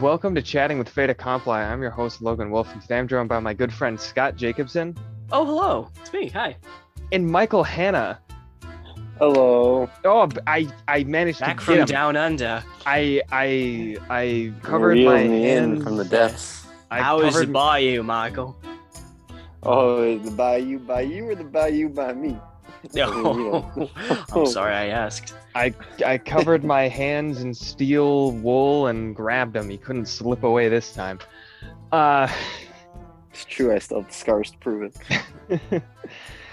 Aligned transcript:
Welcome 0.00 0.34
to 0.36 0.42
Chatting 0.42 0.78
with 0.78 0.88
Fate 0.88 1.10
Accompli. 1.10 1.54
I'm 1.54 1.80
your 1.82 1.90
host, 1.90 2.22
Logan 2.22 2.50
Wolf, 2.50 2.72
and 2.72 2.80
today 2.82 2.98
I'm 2.98 3.08
joined 3.08 3.28
by 3.28 3.40
my 3.40 3.54
good 3.54 3.72
friend 3.72 3.98
Scott 3.98 4.36
Jacobson 4.36 4.96
Oh, 5.32 5.44
hello. 5.44 5.90
It's 6.00 6.12
me. 6.12 6.28
Hi. 6.28 6.56
and 7.12 7.26
Michael 7.26 7.62
Hanna. 7.64 8.18
Hello. 9.18 9.90
Oh, 10.04 10.28
I 10.46 10.68
I 10.86 11.04
managed 11.04 11.40
Back 11.40 11.58
to 11.58 11.64
from 11.64 11.74
get 11.74 11.80
him. 11.80 11.86
down 11.86 12.16
under. 12.16 12.62
I 12.86 13.20
I 13.32 13.96
I 14.08 14.52
covered 14.62 14.94
Reel 14.98 15.10
my 15.12 15.24
me 15.26 15.50
in 15.50 15.82
from 15.82 15.96
the 15.96 16.04
depths. 16.04 16.66
I 16.90 17.02
How 17.02 17.20
is 17.20 17.34
covered, 17.34 17.48
it 17.48 17.52
by 17.52 17.78
you, 17.78 18.02
Michael? 18.02 18.56
Oh, 19.64 20.02
is 20.02 20.22
the 20.22 20.30
bayou 20.30 20.78
by 20.78 21.00
you 21.02 21.28
or 21.28 21.34
the 21.34 21.44
bayou 21.44 21.88
by 21.88 22.12
me? 22.12 22.38
No. 22.94 23.90
I'm 24.32 24.46
sorry 24.46 24.74
I 24.74 24.86
asked. 24.86 25.34
I 25.54 25.74
I 26.04 26.18
covered 26.18 26.64
my 26.64 26.88
hands 26.88 27.42
in 27.42 27.54
steel 27.54 28.32
wool 28.32 28.86
and 28.88 29.14
grabbed 29.14 29.56
him. 29.56 29.68
He 29.68 29.78
couldn't 29.78 30.06
slip 30.06 30.42
away 30.44 30.68
this 30.68 30.92
time. 30.92 31.18
Uh, 31.92 32.28
It's 33.30 33.44
true. 33.44 33.72
I 33.72 33.78
still 33.78 34.00
have 34.00 34.08
the 34.08 34.14
scars 34.14 34.50
to 34.50 34.58
prove 34.58 34.92
it. 35.50 35.82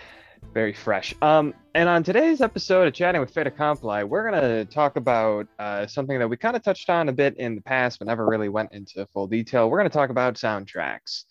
very 0.53 0.73
fresh. 0.73 1.13
Um, 1.21 1.53
and 1.73 1.89
on 1.89 2.03
today's 2.03 2.41
episode 2.41 2.87
of 2.87 2.93
Chatting 2.93 3.19
with 3.19 3.29
Fate 3.29 3.47
Accompli, 3.47 4.03
we're 4.05 4.29
gonna 4.29 4.65
talk 4.65 4.95
about 4.95 5.47
uh, 5.59 5.85
something 5.87 6.17
that 6.19 6.27
we 6.27 6.37
kind 6.37 6.55
of 6.55 6.63
touched 6.63 6.89
on 6.89 7.09
a 7.09 7.11
bit 7.11 7.35
in 7.37 7.55
the 7.55 7.61
past, 7.61 7.99
but 7.99 8.07
never 8.07 8.25
really 8.25 8.49
went 8.49 8.71
into 8.71 9.05
full 9.07 9.27
detail. 9.27 9.69
We're 9.69 9.79
gonna 9.79 9.89
talk 9.89 10.11
about 10.11 10.35
soundtracks 10.35 11.23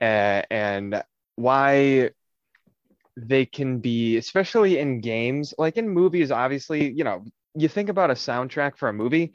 uh, 0.00 0.42
and 0.50 1.02
why 1.34 2.10
they 3.16 3.46
can 3.46 3.78
be, 3.78 4.16
especially 4.16 4.78
in 4.78 5.00
games, 5.00 5.54
like 5.58 5.76
in 5.76 5.88
movies. 5.88 6.30
Obviously, 6.30 6.92
you 6.92 7.04
know, 7.04 7.24
you 7.54 7.68
think 7.68 7.88
about 7.88 8.10
a 8.10 8.14
soundtrack 8.14 8.76
for 8.76 8.88
a 8.88 8.92
movie, 8.92 9.32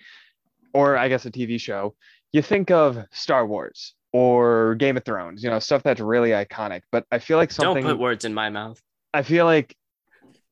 or 0.74 0.98
I 0.98 1.08
guess 1.08 1.26
a 1.26 1.32
TV 1.32 1.60
show. 1.60 1.96
You 2.32 2.42
think 2.42 2.72
of 2.72 2.98
Star 3.12 3.46
Wars 3.46 3.96
or 4.14 4.76
Game 4.76 4.98
of 4.98 5.04
Thrones, 5.04 5.44
you 5.44 5.50
know, 5.50 5.60
stuff 5.60 5.84
that's 5.84 6.00
really 6.00 6.30
iconic. 6.30 6.82
But 6.92 7.06
I 7.12 7.20
feel 7.20 7.38
like 7.38 7.52
something. 7.52 7.84
Don't 7.84 7.94
put 7.94 8.00
words 8.00 8.26
in 8.26 8.34
my 8.34 8.50
mouth. 8.50 8.80
I 9.14 9.24
feel 9.24 9.46
like 9.46 9.76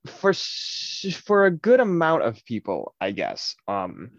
for 0.08 0.34
for 0.34 1.46
a 1.46 1.52
good 1.52 1.80
amount 1.80 2.23
of 2.23 2.44
people, 2.46 2.96
I 3.00 3.12
guess, 3.12 3.56
um, 3.68 4.12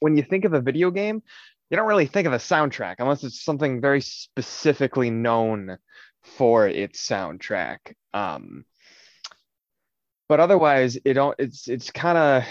when 0.00 0.16
you 0.16 0.22
think 0.22 0.44
of 0.44 0.54
a 0.54 0.60
video 0.60 0.90
game, 0.90 1.22
you 1.70 1.76
don't 1.76 1.88
really 1.88 2.06
think 2.06 2.26
of 2.26 2.32
a 2.32 2.38
soundtrack 2.38 2.96
unless 2.98 3.24
it's 3.24 3.42
something 3.42 3.80
very 3.80 4.00
specifically 4.00 5.10
known 5.10 5.78
for 6.36 6.66
its 6.66 7.06
soundtrack. 7.06 7.78
Um, 8.12 8.64
but 10.28 10.40
otherwise, 10.40 10.98
it 11.04 11.14
don't. 11.14 11.36
It's 11.38 11.68
it's 11.68 11.90
kind 11.90 12.18
of 12.18 12.44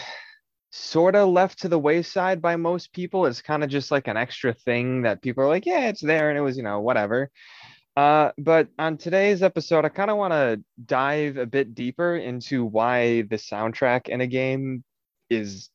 sort 0.72 1.16
of 1.16 1.30
left 1.30 1.62
to 1.62 1.70
the 1.70 1.80
wayside 1.80 2.42
by 2.42 2.56
most 2.56 2.94
people. 2.94 3.26
It's 3.26 3.42
kind 3.42 3.64
of 3.64 3.70
just 3.70 3.92
like 3.92 4.08
an 4.08 4.18
extra 4.18 4.54
thing 4.54 5.04
that 5.04 5.22
people 5.22 5.44
are 5.44 5.48
like, 5.48 5.66
yeah, 5.66 5.88
it's 5.88 6.02
there, 6.02 6.30
and 6.30 6.38
it 6.38 6.42
was 6.42 6.58
you 6.58 6.64
know 6.64 6.80
whatever. 6.80 7.30
Uh, 7.96 8.32
but 8.38 8.68
on 8.78 8.98
today's 8.98 9.42
episode, 9.42 9.86
I 9.86 9.90
kind 9.90 10.12
of 10.12 10.18
want 10.18 10.34
to 10.34 10.62
dive 10.86 11.38
a 11.38 11.46
bit 11.46 11.74
deeper 11.74 12.18
into 12.18 12.66
why 12.66 13.22
the 13.22 13.38
soundtrack 13.38 14.10
in 14.10 14.20
a 14.20 14.28
game 14.28 14.84
is, 15.30 15.70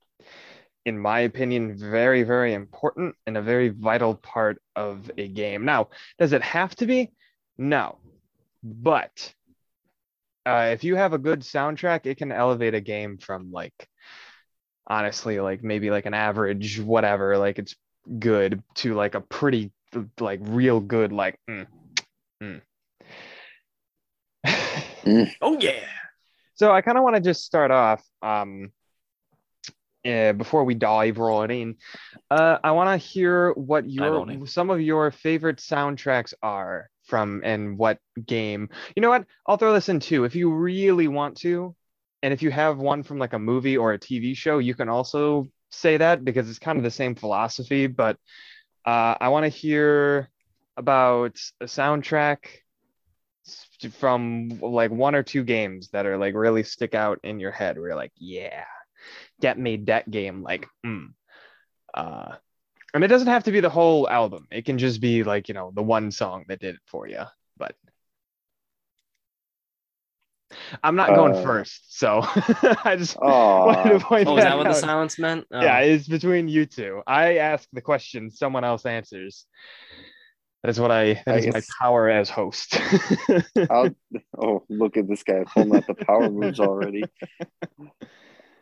in 0.84 0.98
my 0.98 1.20
opinion, 1.20 1.78
very, 1.78 2.22
very 2.22 2.52
important 2.52 3.14
and 3.26 3.38
a 3.38 3.42
very 3.42 3.70
vital 3.70 4.14
part 4.14 4.60
of 4.76 5.10
a 5.16 5.28
game. 5.28 5.64
Now, 5.64 5.88
does 6.18 6.34
it 6.34 6.42
have 6.42 6.74
to 6.76 6.86
be? 6.86 7.10
No. 7.60 7.98
But 8.64 9.34
uh, 10.46 10.70
if 10.72 10.82
you 10.82 10.96
have 10.96 11.12
a 11.12 11.18
good 11.18 11.40
soundtrack, 11.40 12.06
it 12.06 12.16
can 12.16 12.32
elevate 12.32 12.74
a 12.74 12.80
game 12.80 13.18
from 13.18 13.52
like, 13.52 13.86
honestly, 14.86 15.38
like 15.40 15.62
maybe 15.62 15.90
like 15.90 16.06
an 16.06 16.14
average, 16.14 16.80
whatever, 16.80 17.36
like 17.36 17.58
it's 17.58 17.76
good 18.18 18.62
to 18.76 18.94
like 18.94 19.14
a 19.14 19.20
pretty, 19.20 19.70
like 20.18 20.40
real 20.42 20.80
good, 20.80 21.12
like, 21.12 21.38
mm, 21.48 21.66
Oh, 25.42 25.58
yeah. 25.60 25.84
So 26.54 26.72
I 26.72 26.80
kind 26.80 26.96
of 26.96 27.04
want 27.04 27.16
to 27.16 27.22
just 27.22 27.44
start 27.44 27.70
off 27.70 28.02
um, 28.22 28.72
uh, 30.06 30.32
before 30.32 30.64
we 30.64 30.74
dive 30.74 31.18
right 31.18 31.50
in. 31.50 31.76
Uh, 32.30 32.58
I 32.64 32.70
want 32.72 32.88
to 32.88 33.06
hear 33.06 33.52
what 33.52 33.88
your 33.88 34.46
some 34.46 34.70
of 34.70 34.80
your 34.80 35.10
favorite 35.10 35.58
soundtracks 35.58 36.32
are 36.42 36.88
from 37.10 37.42
and 37.44 37.76
what 37.76 37.98
game. 38.24 38.70
You 38.96 39.02
know 39.02 39.10
what? 39.10 39.26
I'll 39.46 39.58
throw 39.58 39.74
this 39.74 39.88
in 39.90 40.00
too. 40.00 40.24
If 40.24 40.34
you 40.34 40.50
really 40.50 41.08
want 41.08 41.36
to, 41.38 41.74
and 42.22 42.32
if 42.32 42.42
you 42.42 42.50
have 42.50 42.78
one 42.78 43.02
from 43.02 43.18
like 43.18 43.32
a 43.32 43.38
movie 43.38 43.76
or 43.76 43.92
a 43.92 43.98
TV 43.98 44.36
show, 44.36 44.58
you 44.58 44.74
can 44.74 44.88
also 44.88 45.50
say 45.70 45.96
that 45.96 46.24
because 46.24 46.48
it's 46.48 46.58
kind 46.58 46.78
of 46.78 46.84
the 46.84 46.90
same 46.90 47.14
philosophy. 47.14 47.86
But 47.88 48.16
uh, 48.86 49.16
I 49.20 49.28
want 49.28 49.44
to 49.44 49.48
hear 49.48 50.30
about 50.76 51.38
a 51.60 51.64
soundtrack 51.64 52.38
from 53.98 54.60
like 54.60 54.90
one 54.90 55.14
or 55.14 55.22
two 55.22 55.42
games 55.42 55.88
that 55.90 56.06
are 56.06 56.16
like 56.16 56.34
really 56.34 56.62
stick 56.62 56.94
out 56.94 57.18
in 57.24 57.40
your 57.40 57.50
head 57.50 57.76
where 57.76 57.88
you're 57.88 57.96
like, 57.96 58.12
yeah, 58.16 58.64
that 59.40 59.58
made 59.58 59.86
that 59.86 60.10
game 60.10 60.42
like, 60.42 60.66
mm. 60.86 61.08
Uh, 61.92 62.36
and 62.94 63.04
it 63.04 63.08
doesn't 63.08 63.28
have 63.28 63.44
to 63.44 63.52
be 63.52 63.60
the 63.60 63.70
whole 63.70 64.08
album. 64.08 64.46
It 64.50 64.64
can 64.64 64.78
just 64.78 65.00
be 65.00 65.22
like, 65.24 65.48
you 65.48 65.54
know, 65.54 65.72
the 65.74 65.82
one 65.82 66.10
song 66.10 66.44
that 66.48 66.60
did 66.60 66.74
it 66.76 66.80
for 66.86 67.06
you. 67.08 67.22
But 67.56 67.74
I'm 70.82 70.96
not 70.96 71.14
going 71.14 71.34
Uh, 71.34 71.42
first, 71.42 71.98
so 71.98 72.20
I 72.84 72.96
just 72.98 73.16
Oh, 73.20 73.66
wanted 73.66 73.98
to 73.98 74.04
point 74.04 74.28
Oh, 74.28 74.36
is 74.36 74.44
that 74.44 74.50
that 74.50 74.56
what 74.56 74.66
the 74.66 74.74
silence 74.74 75.18
meant? 75.18 75.46
Oh. 75.52 75.60
Yeah, 75.60 75.78
it's 75.80 76.08
between 76.08 76.48
you 76.48 76.66
two. 76.66 77.02
I 77.06 77.36
ask 77.36 77.68
the 77.72 77.80
question, 77.80 78.30
someone 78.30 78.64
else 78.64 78.84
answers. 78.86 79.46
That 80.62 80.70
is 80.70 80.80
what 80.80 80.90
I 80.90 81.14
that 81.24 81.36
I 81.36 81.38
is 81.38 81.46
my 81.54 81.62
power 81.80 82.08
as 82.10 82.28
host. 82.28 82.78
I'll, 83.70 83.94
oh, 84.38 84.62
look 84.68 84.96
at 84.96 85.08
this 85.08 85.22
guy 85.22 85.44
pulling 85.54 85.74
out 85.74 85.86
the 85.86 85.94
power 85.94 86.30
moves 86.30 86.60
already. 86.60 87.04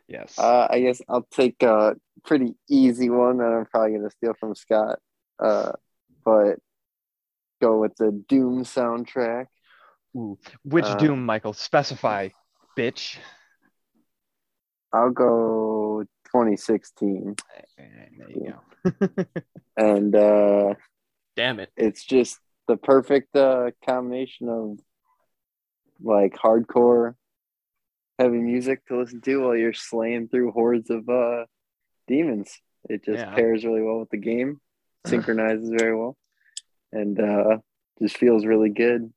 yes. 0.08 0.38
Uh, 0.38 0.68
I 0.70 0.80
guess 0.80 1.00
I'll 1.08 1.26
take 1.32 1.62
a 1.62 1.96
pretty 2.28 2.54
easy 2.68 3.08
one 3.08 3.38
that 3.38 3.46
I'm 3.46 3.64
probably 3.64 3.96
gonna 3.96 4.10
steal 4.10 4.34
from 4.38 4.54
Scott. 4.54 4.98
Uh, 5.42 5.72
but 6.24 6.58
go 7.60 7.80
with 7.80 7.96
the 7.96 8.12
Doom 8.28 8.64
soundtrack. 8.64 9.46
Ooh, 10.14 10.38
Which 10.62 10.84
uh, 10.84 10.96
Doom, 10.96 11.24
Michael? 11.24 11.54
Specify, 11.54 12.28
bitch. 12.76 13.16
I'll 14.92 15.10
go 15.10 16.04
2016, 16.26 17.36
There 17.76 18.08
you 18.28 18.52
go. 18.84 19.24
and 19.76 20.14
uh, 20.14 20.74
Damn 21.36 21.60
it. 21.60 21.70
it's 21.76 22.04
just 22.04 22.38
the 22.68 22.76
perfect 22.76 23.34
uh, 23.36 23.70
combination 23.86 24.48
of 24.48 24.78
like 26.02 26.34
hardcore 26.34 27.14
heavy 28.18 28.38
music 28.38 28.84
to 28.86 28.98
listen 28.98 29.20
to 29.22 29.36
while 29.42 29.56
you're 29.56 29.72
slaying 29.72 30.28
through 30.28 30.52
hordes 30.52 30.90
of 30.90 31.08
uh, 31.08 31.44
demons. 32.08 32.50
It 32.88 33.04
just 33.04 33.24
Yeah. 33.24 33.34
pairs 33.34 33.64
really 33.64 33.82
well 33.82 34.00
with 34.00 34.10
the 34.10 34.16
game, 34.16 34.60
synchronizes 35.06 35.70
very 35.70 35.94
well, 35.96 36.16
and 36.92 37.18
uh, 37.20 37.58
just 38.00 38.16
feels 38.16 38.44
really 38.44 38.70
good 38.70 39.12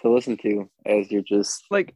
to 0.00 0.10
listen 0.10 0.36
to 0.38 0.70
as 0.86 1.10
you're 1.10 1.22
just 1.22 1.64
like, 1.70 1.94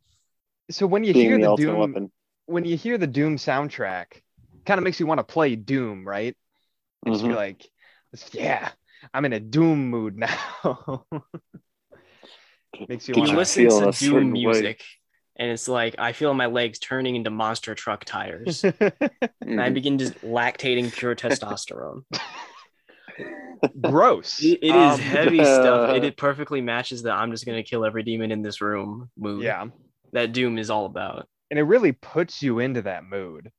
so 0.70 0.86
when 0.86 1.04
you 1.04 1.12
hear 1.12 1.38
the 1.38 1.48
the 1.48 1.56
Doom, 1.56 1.92
weapon. 1.92 2.12
when 2.46 2.64
you 2.64 2.76
hear 2.76 2.98
the 2.98 3.06
Doom 3.06 3.36
soundtrack, 3.36 4.22
kind 4.66 4.78
of 4.78 4.84
makes 4.84 5.00
you 5.00 5.06
want 5.06 5.18
to 5.18 5.24
play 5.24 5.56
Doom, 5.56 6.06
right? 6.06 6.36
And 7.04 7.14
just 7.14 7.24
be 7.24 7.32
Mhm. 7.32 7.36
like, 7.36 7.70
yeah, 8.32 8.70
I'm 9.14 9.24
in 9.24 9.32
a 9.32 9.40
Doom 9.40 9.88
mood 9.90 10.16
now. 10.18 11.06
makes 12.88 13.08
you 13.08 13.14
want 13.14 13.30
to 13.30 13.36
listen 13.36 13.68
to 13.68 13.92
Doom 13.98 14.32
music, 14.32 14.82
and 15.38 15.50
it's 15.50 15.68
like 15.68 15.94
I 15.98 16.12
feel 16.12 16.34
my 16.34 16.46
legs 16.46 16.78
turning 16.78 17.16
into 17.16 17.30
monster 17.30 17.74
truck 17.74 18.04
tires. 18.04 18.64
and 18.64 18.72
I 19.60 19.70
Mhm. 19.70 19.74
begin 19.74 19.98
just 19.98 20.20
lactating 20.22 20.92
pure 20.92 21.14
testosterone. 21.14 22.02
gross. 23.80 24.40
It, 24.42 24.58
it 24.62 24.74
is 24.74 24.94
Um, 24.94 25.00
heavy 25.00 25.44
stuff. 25.44 25.88
It, 25.88 26.04
it 26.04 26.16
perfectly 26.16 26.60
matches 26.60 27.02
the 27.02 27.12
I'm 27.12 27.30
just 27.30 27.46
gonna 27.46 27.62
kill 27.62 27.84
every 27.84 28.02
demon 28.02 28.30
in 28.30 28.42
this 28.42 28.60
room 28.60 29.10
mood. 29.16 29.44
Yeah, 29.44 29.66
That 30.12 30.32
Doom 30.32 30.58
is 30.58 30.70
all 30.70 30.86
about. 30.86 31.28
and 31.50 31.58
it 31.58 31.62
really 31.64 31.92
puts 31.92 32.42
you 32.42 32.58
into 32.58 32.82
that 32.82 33.04
mood. 33.04 33.50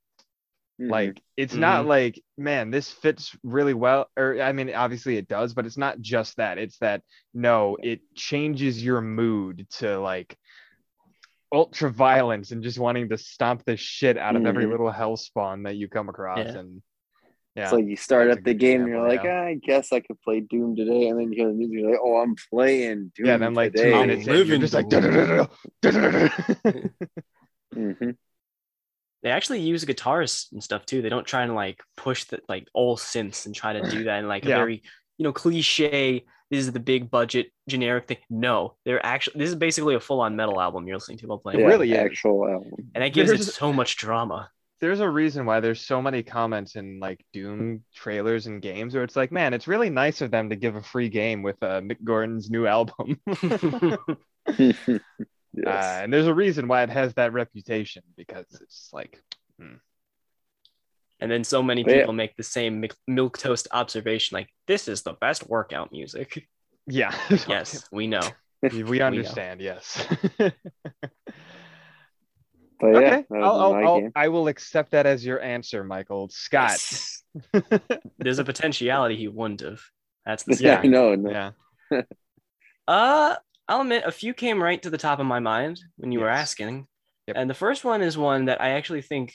Mhm. 0.80 0.90
Like 0.90 1.22
it's 1.36 1.56
not 1.56 1.84
Mhm. 1.84 1.88
like, 1.88 2.22
man, 2.38 2.72
this 2.72 2.92
fits 2.92 3.36
really 3.44 3.74
well. 3.74 4.10
Or 4.18 4.42
I 4.42 4.52
mean, 4.54 4.74
obviously 4.74 5.18
it 5.18 5.28
does, 5.28 5.54
but 5.54 5.66
it's 5.66 5.78
not 5.78 6.00
just 6.00 6.38
that. 6.38 6.58
It's 6.58 6.78
that 6.80 7.02
no, 7.34 7.78
it 7.82 8.02
changes 8.16 8.84
your 8.84 9.02
mood 9.02 9.68
to 9.80 10.00
like 10.00 10.38
ultra 11.52 11.90
violence 11.90 12.52
and 12.52 12.62
just 12.64 12.78
wanting 12.80 13.10
to 13.10 13.18
stomp 13.18 13.64
the 13.66 13.76
shit 13.76 14.18
out 14.18 14.36
of 14.36 14.46
every 14.46 14.66
Mhm. 14.66 14.72
little 14.72 14.92
hell 14.92 15.18
spawn 15.18 15.64
that 15.64 15.76
you 15.76 15.88
come 15.88 16.08
across. 16.10 16.40
Yeah. 16.40 16.58
And 16.60 16.82
yeah, 17.56 17.64
It's 17.64 17.74
like 17.74 17.86
you 17.86 17.96
start 17.96 18.28
that's 18.28 18.38
up 18.38 18.44
the 18.46 18.54
game 18.54 18.82
and 18.82 18.90
you're 18.90 19.06
like, 19.08 19.22
"Ah, 19.24 19.46
I 19.46 19.56
guess 19.56 19.92
I 19.92 20.00
could 20.00 20.22
play 20.22 20.40
Doom 20.42 20.76
today, 20.76 21.08
and 21.10 21.20
then 21.20 21.32
you 21.34 21.38
hear 21.40 21.48
the 21.48 21.54
music, 21.56 21.80
you're 21.80 21.90
like, 21.92 22.00
oh, 22.02 22.18
I'm 22.18 22.36
playing 22.52 23.12
Doom 23.16 23.26
yeah, 23.26 23.38
then 23.38 23.54
like 23.56 23.74
two 23.74 23.80
today. 23.84 23.94
I'm 23.94 24.08
minutes 24.08 24.28
in, 24.28 24.48
you're 24.48 24.58
just 24.60 24.74
like 24.74 24.86
mm-hmm. 27.76 28.12
they 29.24 29.30
actually 29.30 29.60
use 29.62 29.84
guitars 29.86 30.48
and 30.52 30.64
stuff 30.64 30.86
too. 30.86 31.02
They 31.02 31.10
don't 31.10 31.26
try 31.28 31.44
and 31.44 31.56
like 31.56 31.80
push 31.98 32.26
the 32.26 32.40
like 32.48 32.68
all 32.74 32.98
synths 32.98 33.46
and 33.46 33.56
try 33.56 33.74
to 33.74 33.90
do 33.90 34.04
that 34.06 34.20
in 34.20 34.28
like 34.28 34.46
Yeah. 34.46 34.56
a 34.56 34.58
very 34.60 34.84
you 35.20 35.24
know 35.26 35.32
cliche. 35.34 36.26
This 36.50 36.62
is 36.62 36.72
the 36.72 36.80
big 36.80 37.12
budget 37.12 37.52
generic 37.68 38.08
thing. 38.08 38.18
No, 38.32 38.74
they're 38.84 39.06
actually 39.06 39.38
this 39.38 39.50
is 39.50 39.56
basically 39.56 39.94
a 39.94 40.00
full 40.00 40.22
on 40.22 40.36
metal 40.36 40.60
album 40.60 40.88
you're 40.88 40.96
listening 40.98 41.20
to 41.20 41.28
while 41.28 41.38
playing, 41.38 41.60
It 41.60 41.64
Yeah, 41.64 41.68
really 41.70 41.92
is. 41.92 41.98
actual 42.00 42.50
album. 42.50 42.72
and 42.96 43.04
that 43.04 43.14
gives 43.14 43.30
it 43.30 43.38
There's- 43.38 43.54
so 43.54 43.72
much 43.72 43.98
drama. 43.98 44.50
There's 44.82 45.02
a 45.02 45.10
reason 45.10 45.46
why 45.46 45.60
there's 45.60 45.82
so 45.82 46.02
many 46.02 46.24
comments 46.24 46.76
in 46.78 47.00
like 47.02 47.24
Doom 47.34 47.84
trailers 47.94 48.48
and 48.48 48.62
games 48.62 48.96
where 48.96 49.04
it's 49.04 49.18
like, 49.18 49.30
man, 49.30 49.54
it's 49.54 49.68
really 49.68 49.90
nice 49.90 50.22
of 50.22 50.32
them 50.32 50.50
to 50.52 50.56
give 50.56 50.76
a 50.78 50.82
free 50.82 51.10
game 51.10 51.44
with 51.44 51.62
uh, 51.62 51.82
Mick 51.82 52.02
Gordon's 52.02 52.50
new 52.50 52.66
album. 52.66 53.20
yes. 54.58 54.80
Uh, 55.68 56.00
and 56.04 56.14
there's 56.14 56.28
a 56.28 56.34
reason 56.34 56.68
why 56.70 56.84
it 56.84 56.90
has 56.90 57.14
that 57.16 57.34
reputation 57.34 58.04
because 58.16 58.46
it's 58.62 58.90
like, 58.94 59.22
And 61.20 61.30
then 61.30 61.44
so 61.44 61.62
many 61.62 61.84
But 61.84 61.92
yeah. 61.92 62.00
people 62.00 62.14
make 62.14 62.36
the 62.38 62.44
same 62.44 62.86
milk 63.08 63.38
toast 63.38 63.68
observation, 63.72 64.36
like 64.36 64.50
this 64.68 64.88
is 64.88 65.02
the 65.02 65.14
best 65.14 65.48
workout 65.50 65.92
music. 65.92 66.48
yeah, 66.88 67.14
Yes, 67.48 67.86
we 67.92 68.08
know. 68.08 68.22
we, 68.62 68.84
we 68.84 69.02
understand. 69.02 69.60
Yes. 69.62 70.06
but 70.38 70.54
yeah, 72.82 72.88
okay, 72.98 73.26
that 73.30 73.44
I'll, 73.44 73.60
I'll, 73.60 73.76
I'll. 73.76 74.10
I 74.16 74.28
will 74.30 74.48
accept 74.48 74.92
that 74.92 75.06
as 75.06 75.26
your 75.26 75.42
answer, 75.42 75.84
Michael 75.84 76.30
Scott. 76.30 76.72
Yes. 76.72 77.24
There's 78.18 78.40
a 78.40 78.44
potentiality 78.44 79.16
he 79.18 79.28
wouldn't 79.28 79.62
have. 79.62 79.82
That's 80.26 80.44
the 80.44 80.52
Yeah, 80.54 80.80
scary. 80.80 80.88
I 80.88 80.88
know. 80.88 81.16
no. 81.16 81.30
Yeah, 81.92 82.02
Uh, 82.88 83.36
I'll 83.68 83.82
admit 83.82 84.04
a 84.06 84.12
few 84.12 84.34
came 84.34 84.62
right 84.64 84.82
to 84.82 84.90
the 84.90 84.98
top 84.98 85.20
of 85.20 85.26
my 85.26 85.40
mind 85.40 85.80
when 85.98 86.12
you 86.12 86.20
were 86.22 86.30
asking. 86.30 86.88
Yep. 87.28 87.36
And 87.38 87.50
the 87.50 87.54
first 87.54 87.84
one 87.86 88.02
is 88.02 88.18
one 88.18 88.46
that 88.46 88.60
I 88.62 88.70
actually 88.72 89.04
think 89.04 89.34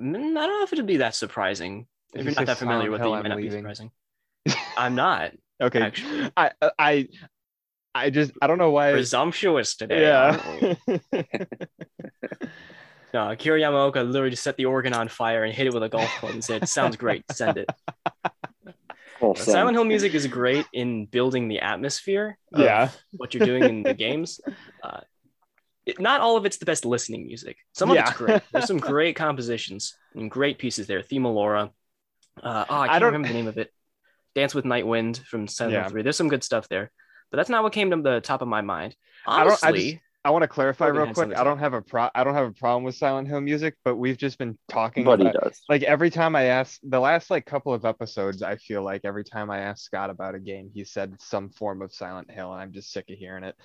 I 0.00 0.02
don't 0.04 0.34
know 0.34 0.62
if 0.62 0.72
it'd 0.72 0.86
be 0.86 0.98
that 0.98 1.14
surprising. 1.14 1.86
If 2.14 2.20
If 2.20 2.24
you 2.26 2.30
you're 2.30 2.40
not 2.40 2.46
that 2.46 2.58
familiar 2.58 2.90
with 2.90 3.00
it, 3.02 3.04
you 3.06 3.12
I'm 3.14 3.22
might 3.22 3.28
not 3.28 3.38
be 3.38 3.50
surprising. 3.50 3.90
I'm 4.76 4.94
not 4.94 5.32
okay. 5.60 5.80
actually 5.82 6.30
I 6.36 6.52
I 6.78 7.08
I 7.94 8.10
just 8.10 8.32
I 8.40 8.46
don't 8.46 8.58
know 8.58 8.70
why. 8.70 8.92
presumptuous 8.92 9.76
today. 9.76 10.02
yeah. 10.02 10.74
No, 13.14 13.30
Akira 13.30 13.58
Yamaoka 13.58 14.06
literally 14.06 14.30
just 14.30 14.42
set 14.42 14.56
the 14.58 14.66
organ 14.66 14.92
on 14.92 15.08
fire 15.08 15.42
and 15.44 15.54
hit 15.54 15.66
it 15.66 15.72
with 15.72 15.82
a 15.82 15.88
golf 15.88 16.10
club 16.20 16.32
and 16.34 16.44
said, 16.44 16.68
"Sounds 16.68 16.94
great, 16.96 17.24
send 17.32 17.56
it." 17.58 17.68
Uh. 19.20 19.34
Silent 19.34 19.74
Hill 19.74 19.84
music 19.84 20.14
is 20.14 20.28
great 20.28 20.64
in 20.72 21.04
building 21.06 21.48
the 21.48 21.58
atmosphere. 21.58 22.38
of 22.54 22.60
Yeah. 22.60 22.90
what 23.16 23.34
you're 23.34 23.44
doing 23.44 23.64
in 23.64 23.82
the 23.82 23.92
games. 23.92 24.40
Uh, 24.80 25.00
not 25.98 26.20
all 26.20 26.36
of 26.36 26.44
it's 26.44 26.58
the 26.58 26.66
best 26.66 26.84
listening 26.84 27.26
music. 27.26 27.56
Some 27.74 27.90
of 27.90 27.96
Yeah. 27.96 28.08
it's 28.08 28.16
great. 28.16 28.42
There's 28.52 28.66
some 28.66 28.78
great 28.92 29.16
compositions 29.16 29.94
and 30.14 30.30
great 30.30 30.58
pieces 30.58 30.86
there. 30.86 31.02
Theme 31.02 31.26
of 31.26 31.34
Laura. 31.34 31.70
Uh, 32.42 32.64
oh, 32.68 32.74
I 32.74 32.82
I 32.82 32.86
can't 32.88 33.00
don't- 33.00 33.06
remember 33.12 33.28
the 33.28 33.34
name 33.34 33.46
of 33.48 33.58
it. 33.58 33.72
Dance 34.34 34.54
with 34.54 34.64
Night 34.64 34.86
Wind 34.86 35.18
from 35.28 35.48
Silent 35.48 35.74
Yeah. 35.74 35.88
3. 35.88 36.02
There's 36.02 36.16
some 36.16 36.28
good 36.28 36.44
stuff 36.44 36.68
there, 36.68 36.90
but 37.30 37.38
that's 37.38 37.48
not 37.50 37.62
what 37.64 37.72
came 37.72 37.90
to 37.90 37.96
the 38.02 38.20
top 38.20 38.42
of 38.42 38.48
my 38.48 38.60
mind. 38.60 38.94
I 39.26 39.44
don't- 39.44 39.62
I 39.64 39.68
Honestly, 39.68 40.02
I 40.28 40.30
want 40.30 40.42
to 40.42 40.48
clarify 40.48 40.88
Logan 40.88 41.04
real 41.04 41.14
quick. 41.14 41.34
I 41.38 41.42
don't 41.42 41.58
have 41.58 41.72
a 41.72 41.80
pro. 41.80 42.10
I 42.14 42.22
don't 42.22 42.34
have 42.34 42.46
a 42.46 42.52
problem 42.52 42.84
with 42.84 42.94
Silent 42.94 43.28
Hill 43.28 43.40
music, 43.40 43.76
but 43.82 43.96
we've 43.96 44.18
just 44.18 44.36
been 44.36 44.58
talking 44.68 45.02
but 45.02 45.20
he 45.20 45.26
about 45.26 45.42
does. 45.42 45.62
like 45.70 45.82
every 45.84 46.10
time 46.10 46.36
I 46.36 46.44
ask 46.44 46.78
the 46.82 47.00
last 47.00 47.30
like 47.30 47.46
couple 47.46 47.72
of 47.72 47.86
episodes, 47.86 48.42
I 48.42 48.56
feel 48.56 48.82
like 48.82 49.06
every 49.06 49.24
time 49.24 49.50
I 49.50 49.60
ask 49.60 49.84
Scott 49.86 50.10
about 50.10 50.34
a 50.34 50.38
game, 50.38 50.70
he 50.74 50.84
said 50.84 51.14
some 51.18 51.48
form 51.48 51.80
of 51.80 51.94
Silent 51.94 52.30
Hill, 52.30 52.52
and 52.52 52.60
I'm 52.60 52.72
just 52.72 52.92
sick 52.92 53.06
of 53.08 53.16
hearing 53.16 53.42
it. 53.42 53.56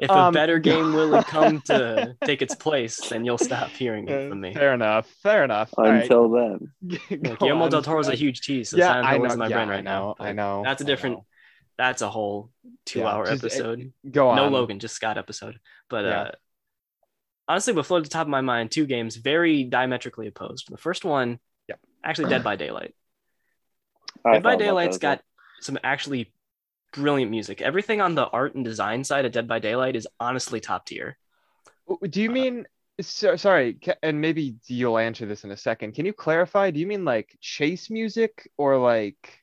if 0.00 0.10
um, 0.10 0.28
a 0.34 0.38
better 0.38 0.58
game 0.58 0.94
will 0.94 1.22
come 1.22 1.60
to 1.66 2.16
take 2.24 2.40
its 2.40 2.54
place, 2.54 2.96
then 3.10 3.26
you'll 3.26 3.36
stop 3.36 3.68
hearing 3.68 4.08
it 4.08 4.30
from 4.30 4.40
me. 4.40 4.54
Fair 4.54 4.72
enough. 4.72 5.06
Fair 5.22 5.44
enough. 5.44 5.68
All 5.76 5.84
right. 5.84 6.04
Until 6.04 6.30
then, 6.30 6.72
Yeah, 7.10 7.16
Go 7.18 7.36
Guillermo 7.36 7.64
on, 7.64 7.70
del 7.70 7.82
Toro's 7.82 8.08
a 8.08 8.14
huge 8.14 8.40
tease. 8.40 8.70
So 8.70 8.78
Yeah, 8.78 8.86
Silent 8.88 9.06
I 9.06 9.18
know. 9.18 9.24
is 9.26 9.32
in 9.34 9.38
my 9.38 9.48
yeah, 9.48 9.56
brain 9.56 9.68
I 9.68 9.74
right 9.74 9.84
know. 9.84 10.14
now. 10.18 10.24
I 10.26 10.32
know. 10.32 10.62
That's 10.64 10.80
a 10.80 10.84
different. 10.86 11.18
Know. 11.78 11.84
That's 11.84 12.02
a 12.02 12.08
whole 12.10 12.50
two-hour 12.84 13.26
just- 13.26 13.44
it- 13.44 13.46
episode. 13.46 13.92
Go 14.10 14.28
on. 14.30 14.36
no 14.36 14.48
Logan, 14.48 14.78
just 14.78 14.94
Scott 14.94 15.18
episode. 15.18 15.58
But 15.88 16.04
Yeah. 16.04 16.20
uh, 16.22 16.30
honestly, 17.48 17.72
what 17.72 17.86
floated 17.86 18.04
to 18.04 18.08
the 18.10 18.12
top 18.14 18.26
of 18.26 18.30
my 18.30 18.40
mind, 18.40 18.70
two 18.70 18.86
games 18.86 19.16
very 19.16 19.64
diametrically 19.64 20.26
opposed. 20.26 20.68
The 20.70 20.76
first 20.78 21.04
one, 21.04 21.38
Yep. 21.68 21.80
actually 22.04 22.30
Dead 22.30 22.42
by 22.44 22.56
Daylight. 22.56 22.94
I 24.24 24.32
Dead 24.34 24.42
by 24.42 24.50
thought 24.50 24.54
about 24.56 24.58
Daylight's 24.64 24.98
that 24.98 25.12
as 25.12 25.18
got 25.18 25.24
some 25.60 25.78
actually 25.84 26.32
brilliant 26.92 27.30
music. 27.30 27.60
Everything 27.60 28.00
on 28.00 28.14
the 28.14 28.26
art 28.28 28.54
and 28.54 28.64
design 28.64 29.04
side 29.04 29.24
of 29.24 29.32
Dead 29.32 29.46
by 29.46 29.58
Daylight 29.58 29.96
is 29.96 30.08
honestly 30.18 30.60
top 30.60 30.86
tier. 30.86 31.18
Do 32.08 32.20
you 32.22 32.30
mean? 32.30 32.66
So, 33.00 33.36
sorry, 33.36 33.78
and 34.02 34.20
maybe 34.22 34.56
you'll 34.66 34.96
answer 34.96 35.26
this 35.26 35.44
in 35.44 35.50
a 35.50 35.56
second. 35.56 35.92
Can 35.94 36.06
you 36.06 36.14
clarify? 36.14 36.70
Do 36.70 36.80
you 36.80 36.86
mean 36.86 37.04
like 37.04 37.36
chase 37.40 37.90
music 37.90 38.50
or 38.56 38.78
like? 38.78 39.38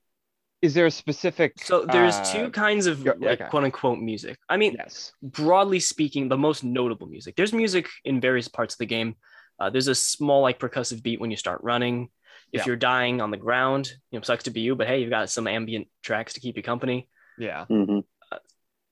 Is 0.63 0.73
there 0.73 0.85
a 0.85 0.91
specific? 0.91 1.51
So 1.61 1.85
there's 1.85 2.15
uh, 2.15 2.23
two 2.33 2.49
kinds 2.49 2.87
of 2.87 3.03
go- 3.03 3.15
like 3.19 3.49
quote 3.49 3.65
unquote 3.65 3.99
music. 3.99 4.37
I 4.47 4.55
mean, 4.57 4.75
Yes. 4.79 5.11
broadly 5.21 5.79
speaking, 5.81 6.29
the 6.29 6.37
most 6.37 6.63
notable 6.63 7.07
music. 7.07 7.35
There's 7.35 7.51
music 7.53 7.89
in 8.05 8.21
various 8.21 8.47
parts 8.47 8.73
of 8.75 8.77
the 8.79 8.85
game. 8.85 9.15
Uh, 9.59 9.69
there's 9.69 9.89
a 9.89 9.95
small 9.95 10.41
like 10.41 10.59
percussive 10.59 11.03
beat 11.03 11.19
when 11.19 11.31
you 11.31 11.37
start 11.37 11.59
running. 11.63 12.09
If 12.53 12.61
Yeah. 12.61 12.67
you're 12.67 12.75
dying 12.77 13.19
on 13.19 13.29
the 13.29 13.37
ground, 13.37 13.91
you 14.11 14.17
know, 14.17 14.23
sucks 14.23 14.45
to 14.45 14.51
be 14.51 14.61
you, 14.61 14.73
but 14.75 14.87
hey, 14.87 15.01
you've 15.01 15.09
got 15.09 15.29
some 15.29 15.47
ambient 15.47 15.87
tracks 16.01 16.33
to 16.35 16.39
keep 16.39 16.55
you 16.55 16.63
company. 16.63 17.09
Yeah. 17.37 17.65
well. 17.69 17.79
Mhm. 17.87 18.03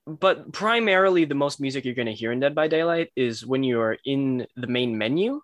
But 0.07 0.51
primarily, 0.51 1.25
the 1.25 1.35
most 1.35 1.61
music 1.61 1.85
you're 1.85 1.93
going 2.01 2.07
to 2.07 2.13
hear 2.21 2.31
in 2.33 2.39
Dead 2.41 2.55
by 2.55 2.67
Daylight 2.67 3.11
is 3.15 3.45
when 3.45 3.63
you're 3.63 3.97
in 4.03 4.45
the 4.57 4.67
main 4.67 4.97
menu 4.97 5.41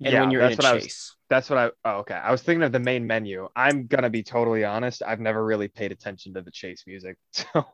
and 0.00 0.12
yeah. 0.12 0.20
when 0.20 0.30
you're 0.30 0.42
that's 0.42 0.54
in 0.54 0.64
what 0.64 0.66
a 0.66 0.70
I 0.70 0.74
was. 0.74 1.16
That's 1.28 1.50
what 1.50 1.58
I. 1.58 1.70
Oh, 1.84 1.98
okay. 2.00 2.14
I 2.14 2.30
was 2.30 2.42
thinking 2.42 2.62
of 2.62 2.72
the 2.72 2.80
main 2.80 3.06
menu. 3.06 3.48
I'm 3.56 3.86
gonna 3.86 4.10
be 4.10 4.22
totally 4.22 4.64
honest. 4.64 5.02
I've 5.06 5.20
never 5.20 5.44
really 5.44 5.68
paid 5.68 5.92
attention 5.92 6.34
to 6.34 6.42
the 6.42 6.50
chase 6.50 6.84
music. 6.86 7.16
So. 7.32 7.66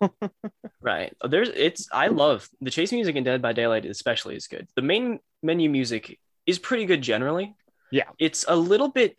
Right. 0.81 1.15
There's 1.29 1.49
it's 1.49 1.89
I 1.93 2.09
love 2.09 2.49
the 2.61 2.71
chase 2.71 2.93
music 2.93 3.17
in 3.17 3.25
Dead 3.25 3.43
by 3.43 3.53
Daylight 3.53 3.85
especially 3.85 4.37
is 4.37 4.47
good. 4.47 4.69
The 4.77 4.83
main 4.83 5.19
menu 5.43 5.69
music 5.69 6.19
is 6.47 6.59
pretty 6.59 6.87
good 6.87 7.03
generally. 7.03 7.55
Yeah. 7.91 8.05
It's 8.19 8.45
a 8.47 8.57
little 8.57 8.89
bit 8.89 9.17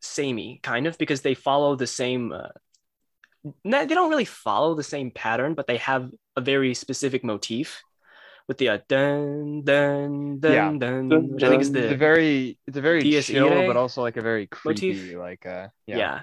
samey 0.00 0.58
kind 0.62 0.86
of 0.86 0.98
because 0.98 1.20
they 1.20 1.34
follow 1.34 1.76
the 1.76 1.86
same 1.86 2.32
uh, 2.32 2.48
they 3.64 3.86
don't 3.86 4.10
really 4.10 4.24
follow 4.24 4.74
the 4.74 4.82
same 4.82 5.10
pattern, 5.10 5.54
but 5.54 5.66
they 5.66 5.78
have 5.78 6.10
a 6.36 6.40
very 6.40 6.74
specific 6.74 7.24
motif 7.24 7.82
with 8.50 8.58
the 8.58 8.68
uh, 8.68 8.78
dun 8.88 9.62
dun 9.62 10.40
dun 10.40 10.52
Yeah. 10.52 10.68
dun, 10.76 11.08
Dun, 11.08 11.22
which 11.34 11.44
I 11.44 11.48
think 11.50 11.62
is 11.62 11.70
dun. 11.70 11.84
it's 11.84 11.86
a 11.86 11.94
the 11.94 11.96
very 12.08 12.58
it's 12.66 12.76
a 12.76 12.80
very 12.80 13.00
Dies 13.00 13.26
chill 13.26 13.48
but 13.68 13.76
also 13.76 14.02
like 14.02 14.16
a 14.16 14.22
very 14.30 14.46
creepy 14.48 14.90
motif. 14.90 15.16
like 15.26 15.46
uh 15.46 15.68
yeah. 15.86 15.96
yeah 16.02 16.20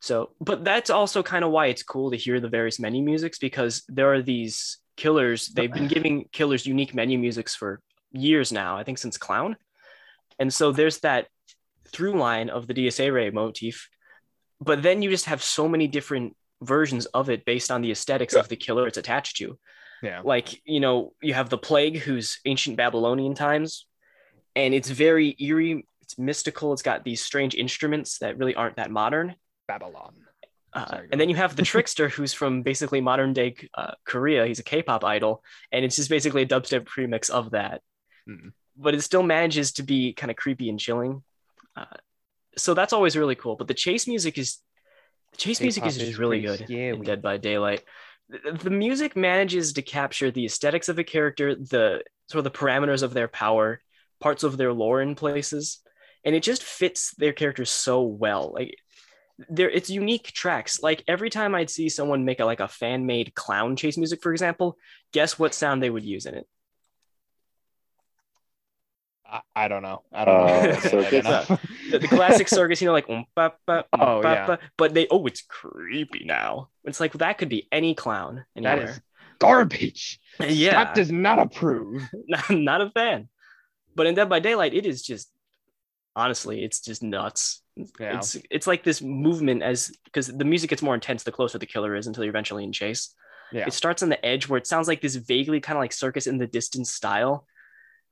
So, 0.00 0.30
but 0.40 0.64
that's 0.64 0.88
also 0.88 1.22
kind 1.22 1.44
of 1.44 1.50
why 1.56 1.64
it's 1.72 1.82
cool 1.82 2.08
to 2.12 2.16
hear 2.16 2.40
the 2.40 2.48
various 2.58 2.78
menu 2.80 3.02
musics 3.12 3.38
because 3.38 3.84
there 3.96 4.08
are 4.14 4.22
these 4.22 4.78
killers. 5.02 5.48
They've 5.56 5.72
been 5.78 5.88
giving 5.96 6.14
killers 6.38 6.62
unique 6.64 6.94
menu 7.00 7.18
musics 7.26 7.52
for 7.60 7.70
years 8.12 8.48
now, 8.62 8.70
I 8.80 8.82
think 8.86 8.96
since 8.98 9.18
Clown. 9.18 9.56
And 10.40 10.48
so 10.58 10.72
there's 10.72 10.98
that 11.00 11.22
through 11.92 12.14
line 12.28 12.48
of 12.56 12.66
the 12.68 12.74
Dies 12.78 12.98
Irae 13.00 13.30
motif, 13.42 13.76
but 14.68 14.78
then 14.86 15.02
you 15.02 15.10
just 15.16 15.26
have 15.32 15.42
so 15.42 15.64
many 15.68 15.86
different 15.98 16.28
versions 16.74 17.04
of 17.12 17.28
it 17.34 17.44
based 17.44 17.70
on 17.74 17.82
the 17.82 17.90
aesthetics 17.96 18.34
of 18.34 18.48
the 18.48 18.56
killer 18.64 18.86
it's 18.88 18.96
attached 19.04 19.36
to. 19.40 19.58
Yeah 20.02 20.20
Like, 20.24 20.60
you 20.64 20.80
know, 20.80 21.12
you 21.22 21.34
have 21.34 21.48
the 21.48 21.58
plague 21.58 21.98
who's 21.98 22.40
ancient 22.44 22.76
Babylonian 22.76 23.34
times, 23.34 23.86
and 24.54 24.74
it's 24.74 24.90
very 24.90 25.36
eerie, 25.38 25.86
it's 26.02 26.18
mystical, 26.18 26.72
it's 26.72 26.82
got 26.82 27.04
these 27.04 27.20
strange 27.20 27.54
instruments 27.54 28.18
that 28.18 28.38
really 28.38 28.54
aren't 28.54 28.76
that 28.76 28.90
modern. 28.90 29.34
babylon 29.68 30.14
Uh, 30.72 30.86
Sorry, 30.86 31.08
and 31.10 31.20
then 31.20 31.28
you 31.28 31.36
have 31.36 31.56
the 31.56 31.62
trickster 31.72 32.08
who's 32.08 32.34
from 32.34 32.62
basically 32.62 33.00
modern 33.00 33.32
day 33.32 33.54
uh, 33.74 33.92
Korea. 34.04 34.46
He's 34.46 34.58
a 34.58 34.64
K-pop 34.64 35.04
idol, 35.04 35.42
and 35.72 35.84
it's 35.84 35.96
just 35.96 36.10
basically 36.10 36.42
a 36.42 36.46
dubstep 36.46 36.84
premix 36.84 37.30
of 37.30 37.52
that. 37.52 37.80
Mm. 38.28 38.52
But 38.76 38.94
it 38.94 39.00
still 39.02 39.22
manages 39.22 39.72
to 39.72 39.82
be 39.82 40.12
kind 40.12 40.30
of 40.30 40.36
creepy 40.36 40.68
and 40.68 40.78
chilling. 40.78 41.22
Uh, 41.74 41.96
so 42.58 42.74
that's 42.74 42.92
always 42.92 43.16
really 43.16 43.34
cool. 43.34 43.56
But 43.56 43.68
the 43.68 43.74
chase 43.74 44.06
music 44.06 44.36
is 44.38 44.58
the 45.32 45.38
chase 45.38 45.60
music 45.60 45.82
K-pop 45.82 45.90
is 45.90 45.98
just 45.98 46.10
is 46.12 46.18
really 46.18 46.40
good 46.40 46.70
in 46.70 47.02
Dead 47.02 47.22
by 47.22 47.36
Daylight. 47.36 47.82
The, 48.28 48.70
music 48.70 49.16
manages 49.16 49.72
to 49.74 49.82
capture 49.82 50.30
the 50.30 50.46
aesthetics 50.46 50.88
of 50.88 50.98
a 50.98 51.04
character, 51.04 51.54
the 51.54 52.02
sort 52.28 52.44
of 52.44 52.44
the 52.44 52.58
parameters 52.58 53.02
of 53.02 53.14
their 53.14 53.28
power, 53.28 53.80
parts 54.20 54.42
of 54.42 54.56
their 54.56 54.72
lore 54.72 55.00
in 55.00 55.14
places, 55.14 55.80
and 56.24 56.34
it 56.34 56.42
just 56.42 56.64
fits 56.64 57.14
their 57.14 57.32
characters 57.32 57.70
so 57.70 58.02
well. 58.02 58.52
Like 58.52 58.76
there 59.48 59.70
it's 59.70 59.90
unique 59.90 60.32
tracks. 60.32 60.82
Like 60.82 61.04
every 61.06 61.30
time 61.30 61.54
I'd 61.54 61.70
see 61.70 61.88
someone 61.88 62.24
make 62.24 62.40
a 62.40 62.44
like 62.44 62.60
a 62.60 62.68
fan-made 62.68 63.34
clown 63.34 63.76
chase 63.76 63.96
music, 63.96 64.22
for 64.22 64.32
example, 64.32 64.76
guess 65.12 65.38
what 65.38 65.54
sound 65.54 65.82
they 65.82 65.90
would 65.90 66.04
use 66.04 66.26
in 66.26 66.34
it? 66.34 66.48
I, 69.30 69.40
I 69.54 69.68
don't 69.68 69.82
know 69.82 70.02
i 70.12 70.24
don't 70.24 70.46
know 70.46 70.52
Uh, 70.52 70.80
I 70.84 71.10
don't 71.10 71.24
know. 71.50 71.58
The, 71.90 71.98
the 72.00 72.08
classic 72.08 72.48
circus, 72.48 72.80
you 72.80 72.86
know, 72.86 72.92
like 72.92 73.08
um, 73.08 73.24
ba, 73.34 73.52
ba, 73.66 73.84
um, 73.92 74.00
Oh, 74.00 74.22
ba, 74.22 74.46
yeah. 74.48 74.56
but 74.76 74.92
they 74.94 75.06
oh, 75.10 75.24
it's 75.26 75.42
creepy 75.42 76.24
now. 76.24 76.68
It's 76.84 76.98
like 77.00 77.12
that 77.14 77.38
could 77.38 77.48
be 77.48 77.68
any 77.70 77.94
clown 77.94 78.44
that 78.56 78.64
anywhere. 78.64 78.90
is 78.90 79.00
garbage 79.38 80.18
yeah, 80.40 80.70
Scott 80.70 80.94
does 80.94 81.12
not 81.12 81.38
approve 81.38 82.02
not, 82.28 82.50
not 82.50 82.80
a 82.80 82.90
fan. 82.90 83.28
But 83.94 84.06
in 84.06 84.14
Dead 84.14 84.28
by 84.28 84.40
Daylight, 84.40 84.74
it 84.74 84.84
is 84.86 85.02
just 85.02 85.30
honestly, 86.14 86.64
it's 86.64 86.80
just 86.80 87.02
nuts. 87.02 87.62
Yeah. 88.00 88.16
It's 88.18 88.36
it's 88.50 88.66
like 88.66 88.82
this 88.84 89.00
movement 89.02 89.62
as 89.62 89.92
because 90.04 90.26
the 90.28 90.44
music 90.44 90.70
gets 90.70 90.82
more 90.82 90.94
intense 90.94 91.22
the 91.22 91.32
closer 91.32 91.58
the 91.58 91.66
killer 91.66 91.94
is 91.94 92.06
until 92.06 92.24
you're 92.24 92.30
eventually 92.30 92.64
in 92.64 92.72
chase. 92.72 93.14
Yeah. 93.52 93.66
It 93.66 93.72
starts 93.74 94.02
on 94.02 94.08
the 94.08 94.24
edge 94.24 94.48
where 94.48 94.58
it 94.58 94.66
sounds 94.66 94.88
like 94.88 95.00
this 95.00 95.14
vaguely 95.16 95.60
kind 95.60 95.76
of 95.76 95.82
like 95.82 95.92
circus 95.92 96.26
in 96.26 96.38
the 96.38 96.46
distance 96.46 96.90
style. 96.92 97.46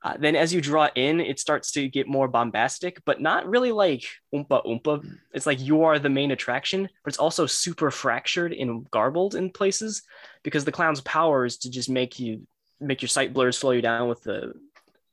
Uh, 0.05 0.15
then 0.19 0.37
as 0.37 0.53
you 0.53 0.61
draw 0.61 0.89
in, 0.95 1.19
it 1.19 1.41
starts 1.41 1.73
to 1.73 1.89
get 1.89 2.07
more 2.07 2.29
bombastic, 2.29 3.03
but 3.07 3.21
not 3.21 3.49
really 3.49 3.73
like 3.73 4.05
oompa 4.35 4.65
oompa. 4.67 5.05
It's 5.33 5.47
like 5.47 5.61
you 5.61 5.85
are 5.85 5.99
the 5.99 6.11
main 6.11 6.31
attraction, 6.31 6.83
but 7.03 7.09
it's 7.09 7.19
also 7.19 7.47
super 7.47 7.91
fractured 7.91 8.53
and 8.53 8.89
garbled 8.91 9.35
in 9.35 9.51
places 9.51 10.03
because 10.43 10.65
the 10.67 10.73
clown's 10.73 11.01
power 11.01 11.47
is 11.47 11.57
to 11.59 11.71
just 11.71 11.89
make 11.89 12.21
you 12.21 12.47
make 12.81 13.01
your 13.01 13.09
sight 13.09 13.33
blur, 13.33 13.51
slow 13.51 13.71
you 13.71 13.83
down 13.83 14.09
with 14.09 14.23
the 14.23 14.53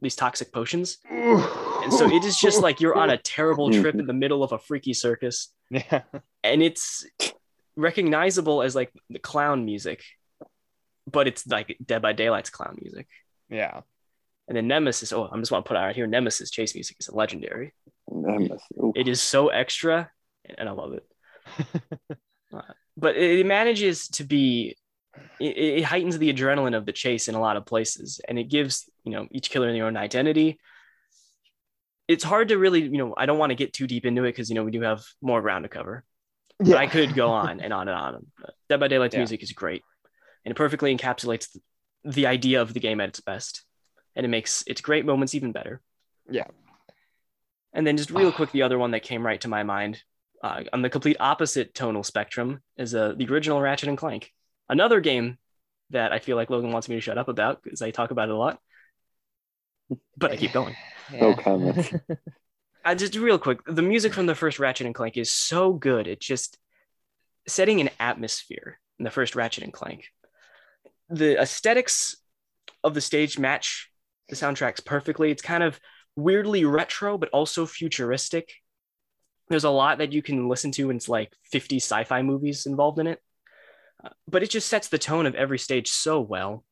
these 0.01 0.15
toxic 0.15 0.51
potions. 0.51 0.98
And 1.10 1.93
so 1.93 2.12
it 2.12 2.25
is 2.25 2.38
just 2.38 2.62
like 2.62 2.81
you're 2.81 2.95
on 2.95 3.12
a 3.12 3.17
terrible 3.17 3.71
trip 3.81 3.95
in 3.95 4.07
the 4.07 4.13
middle 4.13 4.43
of 4.43 4.51
a 4.51 4.60
freaky 4.60 4.93
circus 4.93 5.50
yeah. 5.71 6.01
and 6.43 6.62
it's 6.62 7.05
recognizable 7.75 8.62
as 8.62 8.75
like 8.75 8.91
the 9.10 9.19
clown 9.19 9.63
music, 9.63 10.03
but 11.10 11.27
it's 11.27 11.48
like 11.48 11.77
Dead 11.83 12.01
by 12.01 12.13
Daylight's 12.13 12.50
clown 12.50 12.77
music. 12.81 13.07
Yeah. 13.50 13.81
And 14.48 14.57
then 14.57 14.67
Nemesis, 14.67 15.13
oh, 15.13 15.29
I 15.31 15.38
just 15.39 15.51
want 15.51 15.65
to 15.65 15.67
put 15.67 15.77
out 15.77 15.95
here 15.95 16.07
Nemesis 16.07 16.51
chase 16.51 16.75
music 16.75 16.98
is 17.00 17.10
legendary. 17.12 17.74
Nemesis. 18.10 18.62
Ooh. 18.77 18.91
It 18.95 19.07
is 19.07 19.21
so 19.21 19.50
extra 19.50 20.10
and 20.57 20.67
I 20.67 20.71
love 20.71 20.93
it. 20.93 21.05
Uh, 22.53 22.62
but 22.98 23.15
it 23.15 23.45
manages 23.45 24.10
to 24.10 24.25
be 24.25 24.75
it, 25.39 25.57
it 25.57 25.83
heightens 25.86 26.17
the 26.17 26.33
adrenaline 26.33 26.75
of 26.75 26.86
the 26.86 26.91
chase 26.91 27.29
in 27.29 27.36
a 27.36 27.39
lot 27.39 27.55
of 27.55 27.65
places 27.65 28.19
and 28.27 28.38
it 28.38 28.50
gives 28.50 28.89
you 29.05 29.13
know 29.13 29.25
each 29.31 29.50
killer 29.50 29.71
their 29.71 29.86
own 29.86 29.95
identity 29.95 30.60
it's 32.10 32.25
hard 32.25 32.50
to 32.50 32.57
really 32.57 32.81
you 32.81 32.98
know 32.98 33.13
i 33.17 33.25
don't 33.25 33.38
want 33.38 33.51
to 33.51 33.55
get 33.55 33.71
too 33.71 33.88
deep 33.88 34.05
into 34.05 34.25
it 34.25 34.33
because 34.33 34.50
you 34.50 34.55
know 34.55 34.65
we 34.65 34.71
do 34.71 34.81
have 34.81 35.01
more 35.21 35.41
ground 35.41 35.63
to 35.63 35.69
cover 35.69 36.03
but 36.60 36.75
i 36.75 36.88
could 36.88 37.15
go 37.15 37.29
on 37.29 37.62
and 37.62 37.71
on 37.71 37.88
and 37.88 37.98
on 37.98 38.25
But 38.41 38.53
dead 38.67 38.79
by 38.81 38.89
daylight's 38.89 39.13
Yeah. 39.15 39.21
music 39.21 39.41
is 39.43 39.53
great 39.53 39.81
and 40.43 40.51
it 40.51 40.55
perfectly 40.57 40.93
encapsulates 40.93 41.57
the 42.03 42.27
idea 42.27 42.62
of 42.62 42.74
the 42.74 42.81
game 42.81 43.00
at 43.00 43.07
its 43.07 43.21
best 43.21 43.63
and 44.15 44.25
it 44.25 44.30
makes 44.30 44.63
its 44.68 44.82
great 44.82 45.06
moments 45.06 45.34
even 45.36 45.51
better 45.51 45.82
Yeah. 46.30 46.46
and 47.74 47.86
then 47.86 47.98
just 47.98 48.12
real 48.12 48.32
quick 48.32 48.51
the 48.51 48.62
other 48.63 48.77
one 48.77 48.91
that 48.91 49.03
came 49.03 49.25
right 49.25 49.39
to 49.41 49.48
my 49.48 49.63
mind 49.63 50.01
uh, 50.44 50.63
on 50.74 50.82
the 50.82 50.89
complete 50.89 51.18
opposite 51.20 51.74
tonal 51.74 52.03
spectrum 52.03 52.62
is 52.77 52.96
uh, 52.96 53.13
the 53.15 53.27
original 53.27 53.62
ratchet 53.62 53.89
and 53.89 53.98
clank 53.98 54.32
another 54.70 55.00
game 55.00 55.38
that 55.91 56.12
i 56.12 56.20
feel 56.20 56.36
like 56.36 56.50
logan 56.50 56.72
wants 56.72 56.89
me 56.89 56.96
to 56.96 57.01
shut 57.01 57.18
up 57.18 57.27
about 57.27 57.62
because 57.63 57.82
i 57.82 57.91
talk 57.91 58.12
about 58.12 58.30
it 58.30 58.34
a 58.34 58.38
lot 58.38 58.60
but 60.18 60.32
i 60.32 60.36
keep 60.36 60.51
going 60.53 60.75
No 61.20 61.36
comment. 61.36 61.91
I 62.86 62.96
just 62.96 63.15
real 63.15 63.38
quick, 63.38 63.60
the 63.65 63.82
music 63.82 64.13
from 64.13 64.27
the 64.27 64.34
first 64.36 64.60
Ratchet 64.60 64.86
and 64.86 64.96
Clank 64.96 65.18
is 65.18 65.30
so 65.30 65.74
good. 65.74 66.08
It 66.08 66.22
just 66.22 66.58
setting 67.50 67.82
an 67.82 67.89
atmosphere 68.00 68.80
in 68.98 69.03
the 69.03 69.12
first 69.12 69.36
Ratchet 69.36 69.65
and 69.65 69.74
Clank. 69.74 70.06
The 71.10 71.38
aesthetics 71.38 72.15
of 72.82 72.94
the 72.94 73.01
stage 73.01 73.38
match 73.38 73.90
the 74.32 74.36
soundtracks 74.36 74.84
perfectly. 74.84 75.30
It's 75.30 75.44
kind 75.44 75.62
of 75.62 75.80
weirdly 76.16 76.66
retro, 76.66 77.20
but 77.20 77.30
also 77.30 77.68
futuristic. 77.68 78.52
There's 79.50 79.66
a 79.66 79.70
lot 79.70 80.00
that 80.00 80.14
you 80.14 80.24
can 80.24 80.50
listen 80.50 80.72
to, 80.72 80.90
and 80.90 80.98
it's 80.98 81.10
like 81.10 81.32
50 81.52 81.76
sci-fi 81.76 82.24
movies 82.24 82.66
involved 82.66 82.98
in 82.98 83.06
it. 83.06 83.20
Uh, 84.04 84.10
but 84.28 84.42
it 84.42 84.50
just 84.50 84.68
sets 84.68 84.88
the 84.88 84.98
tone 84.98 85.28
of 85.28 85.36
every 85.36 85.60
stage 85.60 85.90
so 85.90 86.20
well 86.20 86.64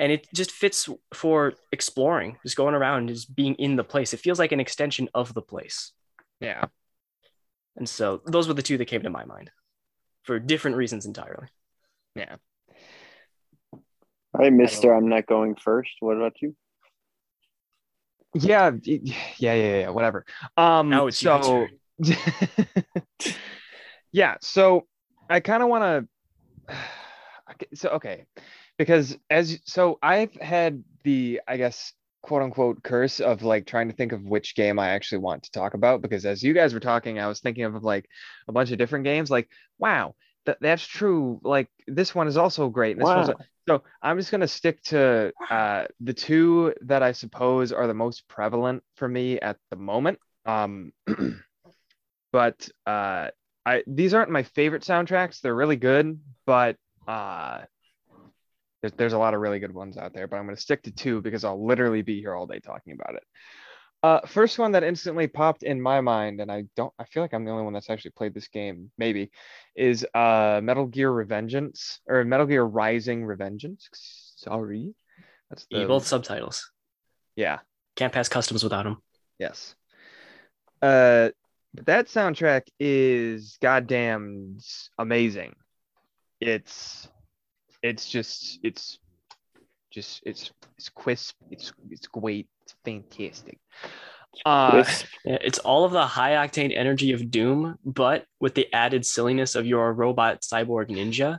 and 0.00 0.10
it 0.10 0.26
just 0.34 0.50
fits 0.50 0.88
for 1.12 1.52
exploring 1.70 2.38
just 2.42 2.56
going 2.56 2.74
around 2.74 3.06
just 3.08 3.32
being 3.36 3.54
in 3.54 3.76
the 3.76 3.84
place 3.84 4.12
it 4.12 4.18
feels 4.18 4.40
like 4.40 4.50
an 4.50 4.58
extension 4.58 5.08
of 5.14 5.32
the 5.32 5.42
place 5.42 5.92
yeah. 6.40 6.64
and 7.76 7.88
so 7.88 8.20
those 8.26 8.48
were 8.48 8.54
the 8.54 8.62
two 8.62 8.78
that 8.78 8.86
came 8.86 9.02
to 9.02 9.10
my 9.10 9.24
mind 9.24 9.52
for 10.24 10.40
different 10.40 10.76
reasons 10.76 11.06
entirely 11.06 11.46
Yeah. 12.16 12.36
All 14.32 14.42
right, 14.42 14.52
Mister. 14.52 14.94
I'm 14.94 15.08
not 15.08 15.26
going 15.26 15.56
first. 15.56 15.90
What 16.00 16.16
about 16.16 16.34
you? 16.40 16.54
Yeah. 18.34 18.70
Yeah. 18.82 19.14
Yeah. 19.38 19.54
Yeah. 19.54 19.88
Whatever. 19.90 20.24
Um, 20.56 20.88
now 20.88 21.06
it's 21.06 21.18
so, 21.18 21.66
yeah. 24.12 24.36
So 24.40 24.86
I 25.28 25.40
kind 25.40 25.62
of 25.62 25.68
want 25.68 26.08
to. 26.68 26.76
So, 27.74 27.90
okay. 27.90 28.24
Because 28.78 29.16
as 29.28 29.58
so 29.64 29.98
I've 30.02 30.34
had 30.34 30.82
the, 31.04 31.40
I 31.46 31.56
guess, 31.56 31.92
quote 32.22 32.42
unquote 32.42 32.82
curse 32.82 33.20
of 33.20 33.42
like 33.42 33.66
trying 33.66 33.88
to 33.88 33.94
think 33.94 34.12
of 34.12 34.22
which 34.22 34.54
game 34.54 34.78
I 34.78 34.90
actually 34.90 35.18
want 35.18 35.42
to 35.44 35.50
talk 35.50 35.74
about. 35.74 36.00
Because 36.02 36.24
as 36.24 36.42
you 36.42 36.54
guys 36.54 36.72
were 36.72 36.80
talking, 36.80 37.18
I 37.18 37.26
was 37.26 37.40
thinking 37.40 37.64
of 37.64 37.82
like 37.82 38.06
a 38.48 38.52
bunch 38.52 38.70
of 38.70 38.78
different 38.78 39.04
games. 39.04 39.30
Like, 39.30 39.48
wow, 39.78 40.14
that, 40.50 40.58
that's 40.60 40.86
true. 40.86 41.40
Like, 41.42 41.68
this 41.86 42.14
one 42.14 42.26
is 42.26 42.36
also 42.36 42.68
great. 42.68 42.96
And 42.96 43.00
this 43.00 43.14
one's 43.14 43.28
Wow. 43.28 43.36
so 43.68 43.82
I'm 44.02 44.18
just 44.18 44.32
gonna 44.32 44.48
stick 44.48 44.82
to 44.84 45.32
uh, 45.48 45.84
the 46.00 46.12
two 46.12 46.74
that 46.82 47.02
I 47.02 47.12
suppose 47.12 47.72
are 47.72 47.86
the 47.86 47.94
most 47.94 48.26
prevalent 48.26 48.82
for 48.96 49.08
me 49.08 49.38
at 49.38 49.58
the 49.70 49.76
moment. 49.76 50.18
Um, 50.44 50.92
but 52.32 52.68
uh, 52.86 53.28
I 53.64 53.84
these 53.86 54.12
aren't 54.12 54.30
my 54.30 54.42
favorite 54.42 54.82
soundtracks. 54.82 55.40
They're 55.40 55.54
really 55.54 55.76
good, 55.76 56.18
but 56.46 56.76
uh, 57.06 57.60
there's 58.82 58.92
there's 58.94 59.12
a 59.12 59.18
lot 59.18 59.34
of 59.34 59.40
really 59.40 59.60
good 59.60 59.74
ones 59.74 59.96
out 59.96 60.14
there. 60.14 60.26
But 60.26 60.36
I'm 60.36 60.46
gonna 60.46 60.56
stick 60.56 60.82
to 60.84 60.90
two 60.90 61.20
because 61.20 61.44
I'll 61.44 61.64
literally 61.64 62.02
be 62.02 62.20
here 62.20 62.34
all 62.34 62.46
day 62.46 62.58
talking 62.58 62.94
about 62.94 63.14
it. 63.14 63.22
Uh, 64.02 64.20
first 64.26 64.58
one 64.58 64.72
that 64.72 64.82
instantly 64.82 65.26
popped 65.26 65.62
in 65.62 65.80
my 65.80 66.00
mind, 66.00 66.40
and 66.40 66.50
I 66.50 66.64
don't, 66.74 66.92
I 66.98 67.04
feel 67.04 67.22
like 67.22 67.34
I'm 67.34 67.44
the 67.44 67.50
only 67.50 67.64
one 67.64 67.74
that's 67.74 67.90
actually 67.90 68.12
played 68.12 68.32
this 68.32 68.48
game, 68.48 68.90
maybe, 68.96 69.30
is 69.76 70.06
uh 70.14 70.60
Metal 70.62 70.86
Gear 70.86 71.10
Revengeance 71.10 71.98
or 72.06 72.24
Metal 72.24 72.46
Gear 72.46 72.64
Rising 72.64 73.24
Revengeance. 73.24 73.88
Sorry, 73.92 74.94
that's 75.50 75.66
the 75.70 75.84
both 75.84 76.06
subtitles 76.06 76.70
yeah, 77.36 77.58
can't 77.96 78.12
pass 78.12 78.28
customs 78.28 78.62
without 78.62 78.84
them 78.84 79.02
yes. 79.40 79.74
Uh, 80.80 81.30
but 81.74 81.86
that 81.86 82.06
soundtrack 82.06 82.62
is 82.78 83.58
goddamn 83.60 84.58
amazing. 84.98 85.54
It's, 86.40 87.08
it's 87.82 88.08
just, 88.08 88.60
it's, 88.62 88.98
just, 89.90 90.22
it's, 90.24 90.52
it's 90.76 90.88
crisp. 90.90 91.36
It's, 91.50 91.72
it's 91.90 92.06
great. 92.06 92.48
It's 92.70 92.74
fantastic. 92.84 93.58
Uh, 94.46 94.70
Wisp. 94.74 95.06
It's 95.24 95.58
all 95.58 95.84
of 95.84 95.92
the 95.92 96.06
high 96.06 96.32
octane 96.46 96.76
energy 96.76 97.12
of 97.12 97.30
Doom, 97.30 97.76
but 97.84 98.24
with 98.38 98.54
the 98.54 98.72
added 98.72 99.04
silliness 99.04 99.54
of 99.54 99.66
your 99.66 99.92
robot 99.92 100.42
cyborg 100.42 100.88
ninja. 100.88 101.38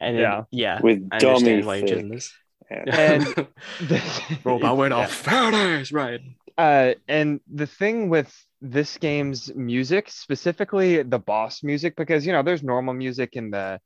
And 0.00 0.16
then- 0.16 0.22
Yeah. 0.22 0.42
yeah, 0.50 0.80
With 0.82 1.08
I 1.12 1.18
dummy 1.18 1.34
understand 1.34 1.66
why 1.66 1.76
you're 1.76 1.86
choosing 1.88 2.08
this. 2.08 2.32
Yeah. 2.70 2.84
And- 3.12 3.48
robot 4.44 4.76
went 4.76 4.92
Yeah. 4.96 5.00
off 5.00 5.12
fast, 5.12 5.92
right? 5.92 6.20
uh 6.56 6.94
and 7.08 7.40
the 7.52 7.66
thing 7.66 8.08
with 8.08 8.32
this 8.62 8.96
game's 8.98 9.52
music 9.56 10.08
specifically 10.08 11.02
the 11.02 11.18
boss 11.18 11.64
music 11.64 11.96
because 11.96 12.24
you 12.24 12.30
know 12.32 12.44
there's 12.44 12.62
normal 12.62 12.94
music 12.94 13.30
in 13.34 13.50
the 13.50 13.80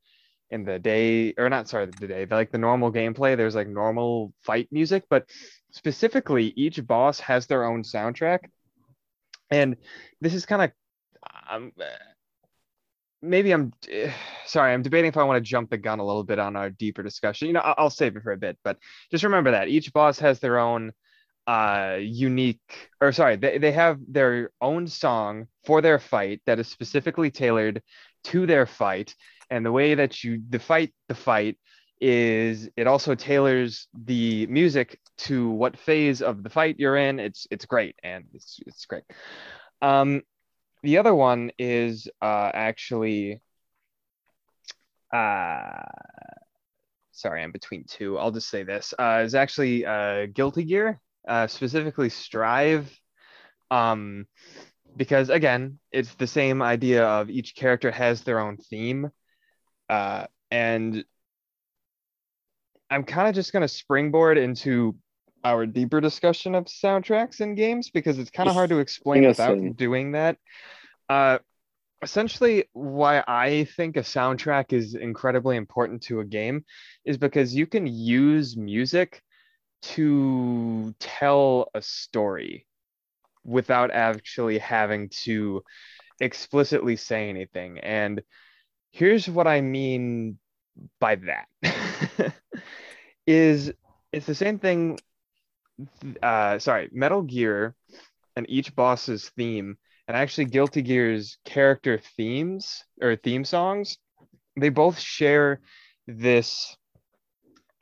in 0.50 0.64
the 0.66 0.78
day 0.78 1.32
or 1.38 1.48
not 1.48 1.66
sorry 1.66 1.86
the 1.98 2.06
day 2.06 2.26
but 2.26 2.36
like 2.36 2.52
the 2.52 2.58
normal 2.58 2.92
gameplay 2.92 3.34
there's 3.38 3.54
like 3.54 3.68
normal 3.68 4.34
fight 4.42 4.68
music 4.70 5.04
but 5.08 5.24
specifically 5.70 6.52
each 6.56 6.84
boss 6.86 7.20
has 7.20 7.46
their 7.46 7.64
own 7.64 7.82
soundtrack. 7.82 8.40
And 9.50 9.76
this 10.20 10.34
is 10.34 10.46
kind 10.46 10.62
of 10.62 10.70
um, 11.50 11.72
maybe 13.20 13.50
i'm 13.52 13.72
eh, 13.90 14.12
sorry 14.46 14.72
i'm 14.72 14.82
debating 14.82 15.08
if 15.08 15.16
i 15.16 15.24
want 15.24 15.36
to 15.36 15.50
jump 15.50 15.68
the 15.70 15.76
gun 15.76 15.98
a 15.98 16.06
little 16.06 16.22
bit 16.22 16.38
on 16.38 16.54
our 16.54 16.70
deeper 16.70 17.02
discussion. 17.02 17.48
You 17.48 17.54
know 17.54 17.60
I'll, 17.60 17.74
I'll 17.78 17.90
save 17.90 18.16
it 18.16 18.22
for 18.22 18.32
a 18.32 18.36
bit 18.36 18.56
but 18.62 18.78
just 19.10 19.24
remember 19.24 19.50
that 19.52 19.68
each 19.68 19.92
boss 19.92 20.18
has 20.20 20.38
their 20.38 20.58
own 20.58 20.92
uh 21.46 21.96
unique 21.98 22.60
or 23.00 23.10
sorry 23.10 23.36
they, 23.36 23.58
they 23.58 23.72
have 23.72 23.98
their 24.06 24.50
own 24.60 24.86
song 24.86 25.46
for 25.64 25.80
their 25.80 25.98
fight 25.98 26.42
that 26.46 26.58
is 26.58 26.68
specifically 26.68 27.30
tailored 27.30 27.82
to 28.24 28.46
their 28.46 28.66
fight. 28.66 29.14
And 29.50 29.64
the 29.64 29.72
way 29.72 29.94
that 29.94 30.22
you 30.22 30.42
the 30.48 30.58
fight 30.58 30.92
the 31.08 31.14
fight 31.14 31.58
is 32.00 32.68
it 32.76 32.86
also 32.86 33.14
tailors 33.14 33.88
the 34.04 34.46
music 34.46 35.00
to 35.18 35.50
what 35.50 35.76
phase 35.76 36.22
of 36.22 36.42
the 36.42 36.50
fight 36.50 36.76
you're 36.78 36.96
in. 36.96 37.18
It's 37.18 37.46
it's 37.50 37.66
great 37.66 37.96
and 38.02 38.24
it's 38.34 38.60
it's 38.66 38.86
great. 38.86 39.04
Um 39.82 40.22
the 40.82 40.98
other 40.98 41.14
one 41.14 41.50
is 41.58 42.08
uh 42.22 42.50
actually 42.54 43.40
uh 45.12 45.82
sorry 47.12 47.42
i'm 47.42 47.52
between 47.52 47.84
two. 47.84 48.18
I'll 48.18 48.30
just 48.30 48.48
say 48.48 48.62
this. 48.62 48.94
Uh 48.98 49.22
is 49.24 49.34
actually 49.34 49.84
uh 49.84 50.26
guilty 50.26 50.64
gear 50.64 51.00
uh, 51.26 51.46
specifically 51.46 52.08
strive. 52.10 52.96
Um 53.70 54.26
because 54.96 55.30
again 55.30 55.78
it's 55.92 56.14
the 56.14 56.26
same 56.26 56.62
idea 56.62 57.04
of 57.04 57.28
each 57.28 57.54
character 57.54 57.90
has 57.90 58.22
their 58.22 58.38
own 58.38 58.56
theme. 58.56 59.10
Uh 59.88 60.26
and 60.50 61.04
i'm 62.90 63.04
kind 63.04 63.28
of 63.28 63.34
just 63.34 63.52
going 63.52 63.62
to 63.62 63.68
springboard 63.68 64.38
into 64.38 64.94
our 65.44 65.66
deeper 65.66 66.00
discussion 66.00 66.54
of 66.54 66.64
soundtracks 66.66 67.40
in 67.40 67.54
games 67.54 67.90
because 67.90 68.18
it's 68.18 68.30
kind 68.30 68.48
of 68.48 68.54
hard 68.54 68.70
to 68.70 68.78
explain 68.78 69.24
without 69.24 69.76
doing 69.76 70.12
that. 70.12 70.36
Uh, 71.08 71.38
essentially, 72.02 72.64
why 72.72 73.22
I 73.26 73.64
think 73.76 73.96
a 73.96 74.00
soundtrack 74.00 74.72
is 74.72 74.94
incredibly 74.94 75.56
important 75.56 76.02
to 76.04 76.20
a 76.20 76.24
game 76.24 76.64
is 77.04 77.16
because 77.16 77.54
you 77.54 77.66
can 77.66 77.86
use 77.86 78.56
music 78.56 79.22
to 79.80 80.94
tell 80.98 81.70
a 81.74 81.82
story 81.82 82.66
without 83.44 83.90
actually 83.90 84.58
having 84.58 85.08
to 85.08 85.62
explicitly 86.20 86.96
say 86.96 87.28
anything. 87.28 87.78
And 87.78 88.22
here's 88.90 89.28
what 89.28 89.46
I 89.46 89.60
mean 89.60 90.38
by 91.00 91.16
that 91.16 91.46
is 93.28 93.72
it's 94.12 94.26
the 94.26 94.34
same 94.34 94.58
thing 94.58 94.98
uh 96.22 96.58
sorry 96.58 96.88
metal 96.92 97.22
gear 97.22 97.74
and 98.36 98.46
each 98.48 98.74
boss's 98.74 99.28
theme 99.36 99.76
and 100.08 100.16
actually 100.16 100.46
guilty 100.46 100.80
gear's 100.80 101.36
character 101.44 102.00
themes 102.16 102.82
or 103.02 103.16
theme 103.16 103.44
songs 103.44 103.98
they 104.56 104.70
both 104.70 104.98
share 104.98 105.60
this 106.06 106.74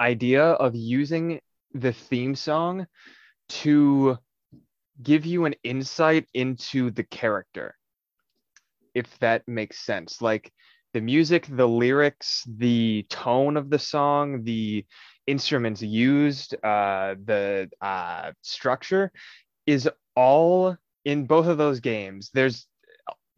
idea 0.00 0.44
of 0.44 0.74
using 0.74 1.40
the 1.74 1.92
theme 1.92 2.34
song 2.34 2.86
to 3.48 4.18
give 5.00 5.24
you 5.24 5.44
an 5.44 5.54
insight 5.62 6.26
into 6.34 6.90
the 6.90 7.04
character 7.04 7.76
if 8.96 9.18
that 9.18 9.46
makes 9.46 9.84
sense. 9.84 10.22
Like 10.22 10.50
the 10.94 11.02
music 11.02 11.46
the 11.50 11.68
lyrics 11.68 12.42
the 12.48 13.04
tone 13.10 13.58
of 13.58 13.68
the 13.68 13.78
song 13.78 14.42
the 14.44 14.86
instruments 15.26 15.83
used 15.83 16.54
uh 16.64 17.14
the 17.25 17.68
uh 17.80 18.33
structure 18.42 19.11
is 19.66 19.88
all 20.14 20.76
in 21.04 21.26
both 21.26 21.47
of 21.47 21.59
those 21.59 21.80
games. 21.80 22.30
There's 22.33 22.66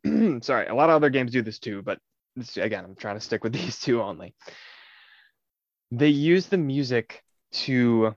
sorry 0.43 0.67
a 0.67 0.75
lot 0.75 0.91
of 0.91 0.97
other 0.97 1.11
games 1.11 1.33
do 1.33 1.43
this 1.43 1.59
too 1.59 1.83
but 1.83 1.99
again 2.57 2.85
i'm 2.85 2.95
trying 2.95 3.17
to 3.17 3.21
stick 3.21 3.43
with 3.43 3.53
these 3.61 3.81
two 3.81 4.03
only. 4.03 4.35
They 5.91 6.09
use 6.09 6.47
the 6.47 6.59
music 6.59 7.23
to 7.51 8.15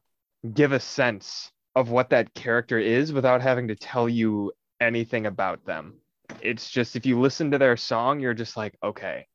give 0.53 0.73
a 0.73 0.79
sense 0.79 1.51
of 1.73 1.89
what 1.89 2.09
that 2.09 2.33
character 2.33 2.77
is 2.77 3.13
without 3.13 3.41
having 3.41 3.69
to 3.69 3.75
tell 3.75 4.09
you 4.09 4.51
anything 4.81 5.25
about 5.25 5.65
them. 5.65 5.93
It's 6.41 6.69
just 6.69 6.97
if 6.97 7.05
you 7.05 7.19
listen 7.19 7.51
to 7.51 7.57
their 7.57 7.77
song 7.77 8.19
you're 8.19 8.33
just 8.33 8.57
like 8.57 8.77
okay 8.83 9.27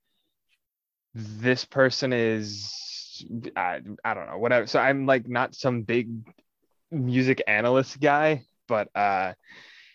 this 1.14 1.64
person 1.64 2.12
is 2.12 2.96
I, 3.56 3.80
I 4.04 4.14
don't 4.14 4.26
know 4.28 4.38
whatever. 4.38 4.66
So 4.66 4.78
i'm 4.78 5.06
like 5.06 5.28
not 5.28 5.54
some 5.54 5.82
big 5.82 6.08
music 6.90 7.42
analyst 7.46 8.00
guy 8.00 8.44
but 8.68 8.88
uh 8.94 9.32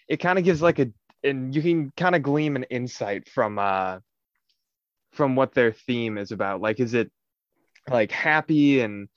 it 0.07 0.17
kind 0.17 0.37
of 0.37 0.45
gives 0.45 0.61
like 0.61 0.79
a 0.79 0.91
and 1.23 1.55
you 1.55 1.61
can 1.61 1.91
kind 1.95 2.15
of 2.15 2.23
glean 2.23 2.55
an 2.55 2.63
insight 2.63 3.29
from 3.29 3.59
uh 3.59 3.99
from 5.13 5.35
what 5.35 5.53
their 5.53 5.71
theme 5.71 6.17
is 6.17 6.31
about. 6.31 6.61
Like 6.61 6.79
is 6.79 6.93
it 6.93 7.11
like 7.89 8.11
happy 8.11 8.81
and 8.81 9.07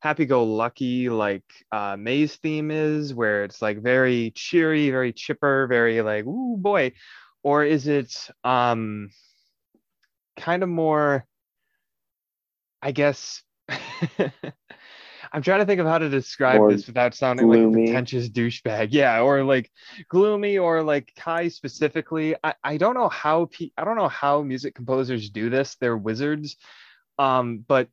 happy 0.00 0.24
go 0.24 0.44
lucky 0.44 1.08
like 1.08 1.44
uh 1.72 1.96
may's 1.98 2.36
theme 2.36 2.70
is 2.70 3.14
where 3.14 3.44
it's 3.44 3.60
like 3.60 3.82
very 3.82 4.30
cheery 4.34 4.90
very 4.90 5.12
chipper 5.12 5.66
very 5.66 6.00
like 6.02 6.24
ooh 6.26 6.56
boy. 6.56 6.92
Or 7.42 7.64
is 7.64 7.86
it 7.86 8.30
um 8.44 9.10
kind 10.36 10.62
of 10.62 10.68
more 10.68 11.26
i 12.82 12.92
guess 12.92 13.42
i'm 15.32 15.42
trying 15.42 15.60
to 15.60 15.66
think 15.66 15.80
of 15.80 15.86
how 15.86 15.98
to 15.98 16.08
describe 16.08 16.68
this 16.68 16.86
without 16.86 17.14
sounding 17.14 17.48
like 17.48 17.60
a 17.60 17.70
pretentious 17.70 18.28
douchebag. 18.28 18.88
Yeah 18.90 19.20
or 19.20 19.44
like 19.44 19.70
gloomy 20.08 20.58
or 20.58 20.82
like 20.82 21.12
Ky 21.14 21.48
specifically. 21.50 22.34
I, 22.42 22.54
I 22.64 22.76
don't 22.76 22.94
know 22.94 23.08
how 23.08 23.46
pe- 23.46 23.70
i 23.76 23.84
don't 23.84 23.96
know 23.96 24.08
how 24.08 24.42
music 24.42 24.74
composers 24.74 25.30
do 25.30 25.50
this. 25.50 25.76
They're 25.80 25.96
wizards. 25.96 26.56
Um 27.18 27.64
but 27.66 27.88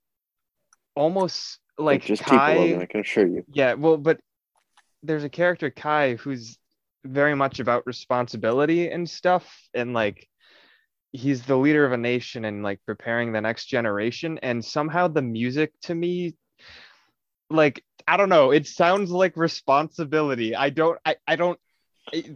almost 0.96 1.60
like 1.78 2.04
just 2.04 2.24
kai 2.24 2.58
people, 2.58 2.82
I 2.82 2.86
can 2.86 3.02
assure 3.02 3.28
you. 3.28 3.46
yeah, 3.54 3.74
well, 3.74 3.98
but 3.98 4.20
there's 5.04 5.24
a 5.24 5.30
character 5.30 5.70
Ky 5.70 6.16
who's 6.16 6.58
very 7.06 7.36
much 7.36 7.60
about 7.60 7.86
responsibility 7.86 8.90
and 8.90 9.10
stuff, 9.10 9.48
and 9.74 9.94
like 9.94 10.28
he's 11.12 11.44
the 11.44 11.58
leader 11.58 11.86
of 11.86 11.94
a 11.94 11.98
nation 11.98 12.46
and 12.46 12.64
like 12.64 12.80
preparing 12.86 13.32
the 13.34 13.42
next 13.42 13.66
generation. 13.66 14.40
And 14.44 14.64
somehow 14.64 15.08
the 15.08 15.22
music 15.22 15.74
to 15.84 15.96
me, 15.96 16.36
like 17.50 17.84
I 18.08 18.18
don't 18.18 18.30
know, 18.30 18.52
it 18.52 18.68
sounds 18.68 19.12
like 19.12 19.38
responsibility. 19.38 20.56
I 20.56 20.70
don't, 20.70 21.00
I, 21.06 21.16
I 21.28 21.36
don't 21.36 21.60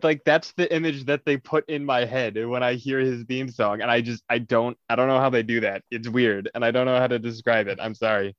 like 0.03 0.23
that's 0.25 0.53
the 0.53 0.73
image 0.73 1.05
that 1.05 1.25
they 1.25 1.37
put 1.37 1.69
in 1.69 1.85
my 1.85 2.05
head 2.05 2.35
when 2.45 2.63
I 2.63 2.73
hear 2.75 2.99
his 2.99 3.23
theme 3.25 3.49
song, 3.49 3.81
and 3.81 3.89
I 3.91 4.01
just 4.01 4.23
I 4.29 4.39
don't 4.39 4.77
I 4.89 4.95
don't 4.95 5.07
know 5.07 5.19
how 5.19 5.29
they 5.29 5.43
do 5.43 5.61
that. 5.61 5.83
It's 5.91 6.09
weird, 6.09 6.49
and 6.55 6.65
I 6.65 6.71
don't 6.71 6.85
know 6.85 6.99
how 6.99 7.07
to 7.07 7.19
describe 7.19 7.67
it. 7.67 7.79
I'm 7.81 7.95
sorry. 7.95 8.35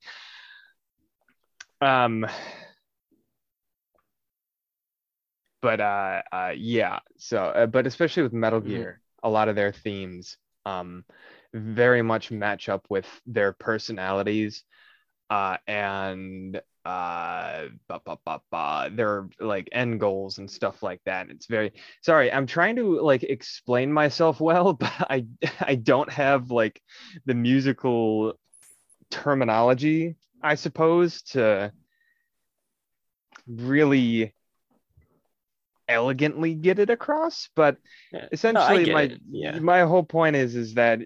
Um, 1.82 2.26
but 5.62 5.80
uh, 5.80 6.22
uh 6.32 6.52
yeah 6.56 7.00
so 7.18 7.38
uh, 7.38 7.66
but 7.66 7.86
especially 7.86 8.22
with 8.24 8.32
metal 8.32 8.60
Mhm. 8.60 8.62
gear 8.62 9.01
a 9.22 9.28
lot 9.28 9.48
of 9.48 9.56
their 9.56 9.72
themes 9.72 10.36
um 10.66 11.04
very 11.54 12.02
much 12.02 12.30
match 12.30 12.68
up 12.68 12.86
with 12.88 13.06
their 13.26 13.52
personalities 13.52 14.64
uh 15.30 15.56
and 15.66 16.60
uh 16.84 17.66
ba, 17.88 18.00
ba, 18.04 18.18
ba, 18.24 18.40
ba, 18.50 18.90
their 18.92 19.28
like 19.38 19.68
end 19.70 20.00
goals 20.00 20.38
and 20.38 20.50
stuff 20.50 20.82
like 20.82 21.00
that. 21.06 21.30
It's 21.30 21.46
very 21.46 21.72
sorry 22.02 22.32
i'm 22.32 22.46
trying 22.46 22.76
to 22.76 23.00
like 23.00 23.22
explain 23.22 23.92
myself 23.92 24.40
well 24.40 24.72
but 24.82 24.92
i 25.08 25.24
i 25.60 25.76
don't 25.76 26.10
have 26.10 26.50
like 26.50 26.82
the 27.26 27.34
musical 27.34 28.34
terminology 29.10 30.16
i 30.42 30.54
suppose 30.56 31.22
to 31.22 31.72
really 33.46 34.34
elegantly 35.92 36.54
get 36.54 36.78
it 36.78 36.90
across 36.90 37.48
but 37.54 37.76
Yeah. 38.12 38.26
Essentially 38.32 38.84
get 38.84 38.94
my. 38.94 39.16
Yeah. 39.30 39.58
my 39.58 39.80
whole 39.82 40.04
point 40.04 40.36
is 40.36 40.54
is 40.54 40.74
that 40.74 41.00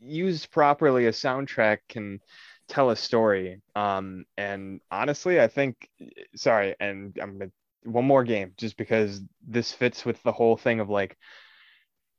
used 0.00 0.50
properly 0.50 1.06
a 1.06 1.12
soundtrack 1.12 1.78
can 1.88 2.20
tell 2.68 2.90
a 2.90 2.96
story 2.96 3.60
um 3.74 4.24
and 4.36 4.80
honestly 4.90 5.40
i 5.40 5.48
think 5.48 5.88
sorry 6.36 6.74
and 6.80 7.16
i'm 7.20 7.38
gonna 7.38 7.50
one 7.82 8.04
more 8.04 8.24
game 8.24 8.52
just 8.56 8.76
because 8.76 9.20
this 9.46 9.72
fits 9.72 10.04
with 10.04 10.22
the 10.22 10.32
whole 10.32 10.56
thing 10.56 10.80
of 10.80 10.88
like 10.88 11.16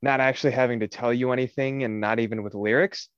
not 0.02 0.20
actually 0.20 0.52
having 0.52 0.80
to 0.80 0.88
tell 0.88 1.12
you 1.12 1.32
anything 1.32 1.84
and 1.84 2.00
not 2.00 2.18
even 2.18 2.42
with 2.42 2.54
lyrics 2.54 3.08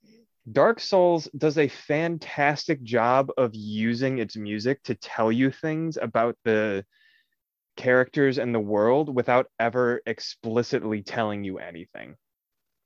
dark 0.53 0.79
souls 0.79 1.29
does 1.37 1.59
a 1.59 1.69
fantastic 1.69 2.83
job 2.83 3.31
of 3.37 3.51
using 3.55 4.19
its 4.19 4.37
music 4.37 4.83
to 4.83 4.95
tell 4.95 5.33
you 5.33 5.51
things 5.51 5.99
about 6.01 6.37
the 6.45 6.85
characters 7.77 8.39
and 8.39 8.55
the 8.55 8.61
world 8.61 9.15
without 9.15 9.47
ever 9.59 10.01
explicitly 10.07 11.03
telling 11.03 11.45
you 11.45 11.59
anything 11.59 12.17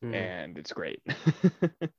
Mhm. 0.04 0.14
and 0.14 0.58
it's 0.58 0.72
great 0.72 1.02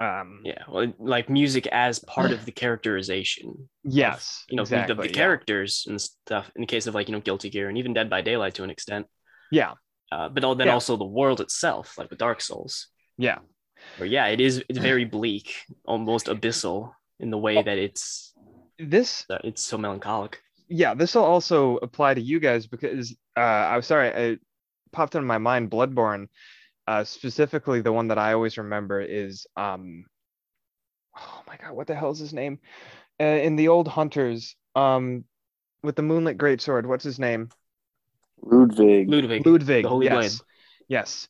um 0.00 0.40
Yeah, 0.44 0.62
well, 0.68 0.92
like 0.98 1.30
music 1.30 1.66
as 1.68 1.98
part 2.00 2.32
of 2.32 2.44
the 2.44 2.52
characterization. 2.52 3.68
yes 3.84 4.44
You 4.48 4.56
know, 4.56 4.64
the- 4.64 4.70
exactly 4.70 4.94
the, 4.94 5.08
yeah. 5.08 5.14
characters 5.14 5.86
and 5.88 6.00
stuff. 6.00 6.50
In 6.56 6.62
the 6.62 6.66
case 6.66 6.86
of 6.86 6.94
like 6.94 7.08
you 7.08 7.14
know 7.14 7.20
Guilty 7.20 7.50
Gear 7.50 7.68
and 7.68 7.78
even 7.78 7.94
Dead 7.94 8.10
by 8.10 8.20
Daylight 8.20 8.54
to 8.54 8.64
an 8.64 8.70
extent, 8.70 9.06
yeah 9.50 9.74
uh, 10.10 10.28
but 10.28 10.44
all, 10.44 10.54
then 10.54 10.66
Yeah. 10.66 10.74
also 10.74 10.96
the 10.96 11.06
world 11.06 11.40
itself, 11.40 11.96
like 11.96 12.10
with 12.10 12.18
Dark 12.18 12.40
Souls, 12.40 12.88
yeah 13.16 13.38
where 13.96 14.08
yeah, 14.08 14.26
it 14.26 14.40
is 14.40 14.62
it's 14.68 14.78
very 14.78 15.04
bleak, 15.16 15.54
almost 15.84 16.26
abyssal 16.26 16.92
in 17.20 17.30
the 17.30 17.38
way 17.38 17.62
that 17.62 17.78
it's 17.78 18.34
this 18.78 19.24
that 19.28 19.44
it's 19.44 19.62
so 19.62 19.78
melancholic. 19.78 20.42
Yeah 20.72 20.94
this 20.94 21.14
will 21.14 21.24
also 21.24 21.76
apply 21.76 22.14
to 22.14 22.20
you 22.20 22.40
guys 22.40 22.66
because 22.66 23.14
uh 23.36 23.40
i'm 23.40 23.82
sorry 23.82 24.08
it 24.08 24.40
popped 24.90 25.14
into 25.14 25.26
my 25.26 25.38
mind 25.38 25.70
bloodborne 25.70 26.28
uh 26.86 27.04
specifically 27.04 27.80
the 27.80 27.92
one 27.92 28.08
that 28.08 28.18
i 28.18 28.32
always 28.32 28.56
remember 28.58 29.00
is 29.00 29.46
um 29.56 30.04
oh 31.16 31.42
my 31.46 31.56
god 31.56 31.72
what 31.72 31.86
the 31.86 31.94
hell 31.94 32.10
is 32.10 32.18
his 32.18 32.32
name 32.32 32.58
uh, 33.20 33.24
in 33.24 33.56
the 33.56 33.68
old 33.68 33.86
hunters 33.86 34.56
um 34.74 35.24
with 35.82 35.94
the 35.96 36.02
moonlit 36.02 36.38
greatsword 36.38 36.86
what's 36.86 37.04
his 37.04 37.18
name 37.18 37.48
Ludwig. 38.44 39.08
Ludwig, 39.08 39.46
ludwig 39.46 39.84
the 39.84 39.88
Holy 39.88 40.06
yes 40.06 40.38
Blade. 40.38 40.46
yes 40.88 41.28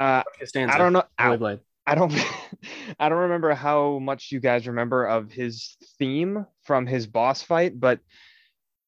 uh 0.00 0.22
i 0.56 0.78
don't 0.78 0.92
know 0.92 1.04
Holy 1.18 1.34
ow. 1.34 1.36
Blade. 1.36 1.60
I 1.86 1.94
don't 1.94 2.12
I 3.00 3.08
don't 3.08 3.18
remember 3.18 3.54
how 3.54 3.98
much 3.98 4.30
you 4.30 4.40
guys 4.40 4.66
remember 4.66 5.06
of 5.06 5.30
his 5.32 5.76
theme 5.98 6.46
from 6.62 6.86
his 6.86 7.06
boss 7.06 7.42
fight, 7.42 7.78
but 7.80 7.98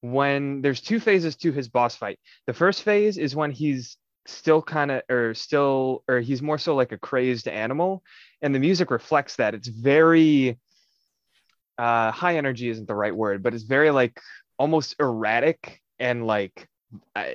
when 0.03 0.63
there's 0.63 0.83
two 0.83 1.01
phases 1.01 1.37
to 1.39 1.53
his 1.53 1.69
boss 1.69 1.97
fight. 1.97 2.21
The 2.47 2.55
first 2.55 2.85
phase 2.85 3.19
is 3.19 3.37
when 3.37 3.53
he's 3.53 3.99
still 4.27 4.63
kind 4.63 4.93
of 4.93 5.03
or 5.11 5.35
still 5.35 6.05
or 6.09 6.21
he's 6.21 6.43
more 6.43 6.59
so 6.59 6.77
like 6.77 6.93
a 6.93 6.99
crazed 6.99 7.49
animal 7.49 8.05
and 8.43 8.55
the 8.55 8.61
music 8.61 8.91
reflects 8.91 9.37
that. 9.37 9.55
It's 9.55 9.69
very 9.69 10.59
uh 11.79 12.13
high 12.13 12.37
energy 12.37 12.69
isn't 12.69 12.89
the 12.89 12.95
right 12.95 13.15
word, 13.15 13.43
but 13.43 13.55
it's 13.55 13.65
very 13.65 13.91
like 13.91 14.21
almost 14.59 14.97
erratic 15.01 15.81
and 15.99 16.27
like 16.27 16.69
uh, 17.17 17.27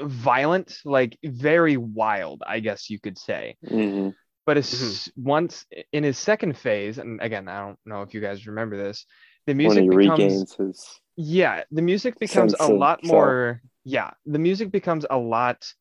violent, 0.00 0.78
like 0.84 1.18
very 1.24 1.76
wild, 1.76 2.42
I 2.46 2.60
guess 2.60 2.90
you 2.90 3.00
could 3.00 3.18
say. 3.18 3.56
hmm 3.62 4.10
But 4.46 4.58
as 4.58 5.10
once 5.16 5.66
in 5.92 6.04
his 6.04 6.18
second 6.18 6.58
phase, 6.58 6.98
and 6.98 7.20
again, 7.22 7.48
I 7.48 7.60
don't 7.60 7.78
know 7.86 8.02
if 8.02 8.14
you 8.14 8.20
guys 8.20 8.46
remember 8.46 8.76
this, 8.76 9.06
the 9.46 9.54
When 9.60 9.76
music 9.76 9.84
he 9.84 9.88
becomes 9.88 10.46
regains 10.46 10.54
his 10.54 11.00
yeah, 11.16 11.64
the 11.70 11.82
music 11.82 12.18
becomes 12.18 12.54
a 12.58 12.68
sense 12.68 12.68
lot 12.68 13.04
self. 13.04 13.04
more 13.04 13.62
yeah, 13.84 14.10
the 14.26 14.38
music 14.38 14.70
becomes 14.70 15.06
a 15.08 15.16
lot 15.18 15.72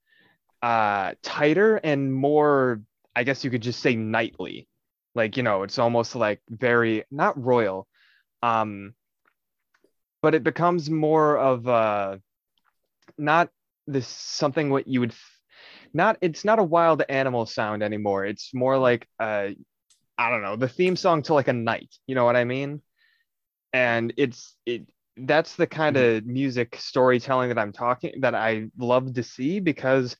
uh 0.61 1.13
tighter 1.21 1.77
and 1.77 2.13
more 2.13 2.81
I 3.15 3.23
guess 3.23 3.43
you 3.43 3.51
could 3.51 3.61
just 3.61 3.79
say 3.81 3.95
knightly. 3.95 4.67
Like, 5.15 5.37
you 5.37 5.43
know, 5.43 5.63
it's 5.63 5.79
almost 5.79 6.15
like 6.15 6.41
very 6.49 7.05
not 7.11 7.41
royal. 7.41 7.87
Um 8.43 8.93
but 10.21 10.33
it 10.35 10.43
becomes 10.43 10.89
more 10.89 11.37
of 11.37 11.67
uh 11.67 12.17
not 13.17 13.49
this 13.87 14.07
something 14.07 14.69
what 14.69 14.87
you 14.87 14.99
would 14.99 15.13
not 15.93 16.17
it's 16.21 16.43
not 16.43 16.59
a 16.59 16.63
wild 16.63 17.03
animal 17.09 17.45
sound 17.45 17.83
anymore. 17.83 18.25
It's 18.25 18.53
more 18.53 18.77
like 18.77 19.07
uh 19.19 19.49
I 20.17 20.29
don't 20.29 20.43
know, 20.43 20.55
the 20.55 20.69
theme 20.69 20.95
song 20.95 21.23
to 21.23 21.33
like 21.33 21.49
a 21.49 21.53
knight. 21.53 21.93
You 22.07 22.15
know 22.15 22.25
what 22.25 22.37
I 22.37 22.45
mean? 22.45 22.81
And 23.73 24.13
it's 24.17 24.55
it 24.65 24.87
that's 25.17 25.55
the 25.55 25.67
kind 25.67 25.95
mm-hmm. 25.95 26.17
of 26.17 26.25
music 26.25 26.75
storytelling 26.79 27.49
that 27.49 27.59
I'm 27.59 27.71
talking 27.71 28.21
that 28.21 28.35
I 28.35 28.67
love 28.77 29.13
to 29.13 29.23
see 29.23 29.59
because 29.59 30.15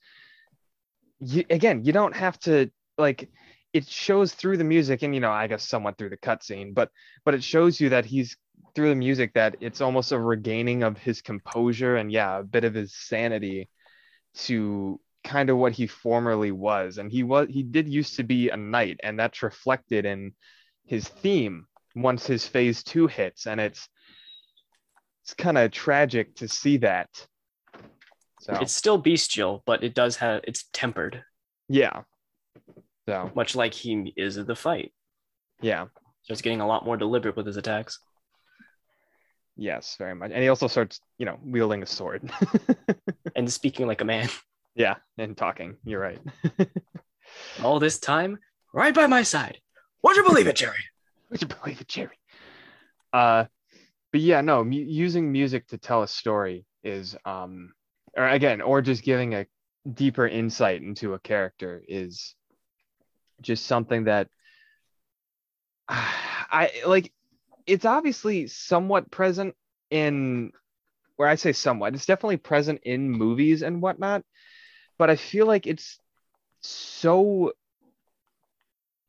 you 1.19 1.43
again, 1.49 1.84
you 1.84 1.93
don't 1.93 2.15
have 2.15 2.39
to 2.41 2.71
like 2.97 3.29
it 3.73 3.88
shows 3.88 4.34
through 4.34 4.58
the 4.58 4.63
music 4.63 5.03
and 5.03 5.13
you 5.13 5.19
know, 5.19 5.31
I 5.31 5.47
guess 5.47 5.67
somewhat 5.67 5.97
through 5.97 6.10
the 6.10 6.17
cutscene, 6.17 6.73
but 6.73 6.89
but 7.25 7.34
it 7.34 7.43
shows 7.43 7.79
you 7.79 7.89
that 7.89 8.05
he's 8.05 8.38
through 8.73 8.89
the 8.89 8.95
music 8.95 9.34
that 9.34 9.55
it's 9.62 9.81
almost 9.81 10.12
a 10.12 10.19
regaining 10.19 10.84
of 10.84 10.97
his 10.97 11.21
composure 11.21 11.95
and 11.95 12.12
yeah, 12.12 12.39
a 12.39 12.43
bit 12.43 12.63
of 12.63 12.73
his 12.73 12.93
sanity 12.95 13.69
to 14.36 14.99
kind 15.23 15.49
of 15.49 15.58
what 15.58 15.73
he 15.73 15.88
formerly 15.88 16.51
was. 16.51 16.97
And 16.97 17.12
he 17.12 17.23
was 17.23 17.47
he 17.49 17.63
did 17.63 17.89
used 17.89 18.15
to 18.17 18.23
be 18.23 18.49
a 18.49 18.58
knight, 18.58 18.99
and 19.03 19.19
that's 19.19 19.43
reflected 19.43 20.05
in 20.05 20.34
his 20.86 21.08
theme 21.08 21.67
once 21.95 22.27
his 22.27 22.47
phase 22.47 22.84
two 22.84 23.08
hits, 23.08 23.47
and 23.47 23.60
it's 23.60 23.89
it's 25.25 25.33
kind 25.33 25.57
of 25.57 25.71
tragic 25.71 26.35
to 26.35 26.47
see 26.47 26.77
that. 26.77 27.09
So 28.41 28.53
It's 28.61 28.73
still 28.73 28.99
bestial, 28.99 29.63
but 29.65 29.83
it 29.83 29.95
does 29.95 30.17
have 30.17 30.41
it's 30.43 30.65
tempered, 30.71 31.23
yeah. 31.67 32.03
So 33.09 33.31
much 33.35 33.55
like 33.55 33.73
he 33.73 34.13
is 34.15 34.38
in 34.38 34.45
the 34.45 34.55
fight. 34.55 34.93
yeah, 35.61 35.85
Starts 36.23 36.41
getting 36.41 36.61
a 36.61 36.67
lot 36.67 36.85
more 36.85 36.95
deliberate 36.97 37.35
with 37.35 37.45
his 37.47 37.57
attacks. 37.57 37.99
yes, 39.57 39.95
very 39.97 40.13
much. 40.15 40.31
And 40.31 40.41
he 40.43 40.49
also 40.49 40.67
starts, 40.67 40.99
you 41.17 41.25
know, 41.25 41.39
wielding 41.43 41.81
a 41.83 41.85
sword. 41.85 42.29
And 43.35 43.51
speaking 43.51 43.85
like 43.85 43.99
a 43.99 44.05
man. 44.05 44.29
yeah, 44.75 44.95
and 45.17 45.35
talking. 45.35 45.75
You're 45.83 45.99
right. 45.99 46.19
All 47.63 47.79
this 47.79 47.99
time, 47.99 48.39
right 48.73 48.93
by 48.95 49.07
my 49.07 49.23
side. 49.23 49.57
Would 50.03 50.15
you 50.15 50.23
believe 50.23 50.47
it, 50.47 50.55
Jerry? 50.55 50.77
Would 51.31 51.41
you 51.41 51.47
believe 51.49 51.81
it, 51.81 51.88
Jerry? 51.89 52.17
Uh, 53.11 53.45
but 54.15 54.21
yeah, 54.21 54.39
no, 54.39 54.63
using 54.63 55.30
music 55.30 55.67
to 55.67 55.78
tell 55.78 56.01
a 56.01 56.08
story 56.08 56.65
is, 56.86 57.17
um, 57.25 57.73
or 58.15 58.25
again, 58.25 58.62
or 58.62 58.82
just 58.82 59.04
giving 59.04 59.36
a 59.36 59.45
deeper 59.93 60.25
insight 60.25 60.82
into 60.82 61.15
a 61.15 61.19
character 61.19 61.84
is 61.86 62.34
just 63.41 63.65
something 63.65 64.06
that 64.06 64.30
I 65.89 66.71
like. 66.88 67.12
It's 67.67 67.84
obviously 67.84 68.47
somewhat 68.47 69.12
present 69.12 69.54
in, 69.91 70.54
where 71.17 71.28
I 71.28 71.36
say 71.36 71.51
somewhat, 71.51 71.93
it's 71.93 72.06
definitely 72.06 72.38
present 72.38 72.84
in 72.84 73.12
movies 73.12 73.63
and 73.63 73.82
whatnot, 73.82 74.23
but 74.97 75.10
I 75.10 75.17
feel 75.17 75.45
like 75.45 75.67
it's 75.67 75.99
so 76.62 77.51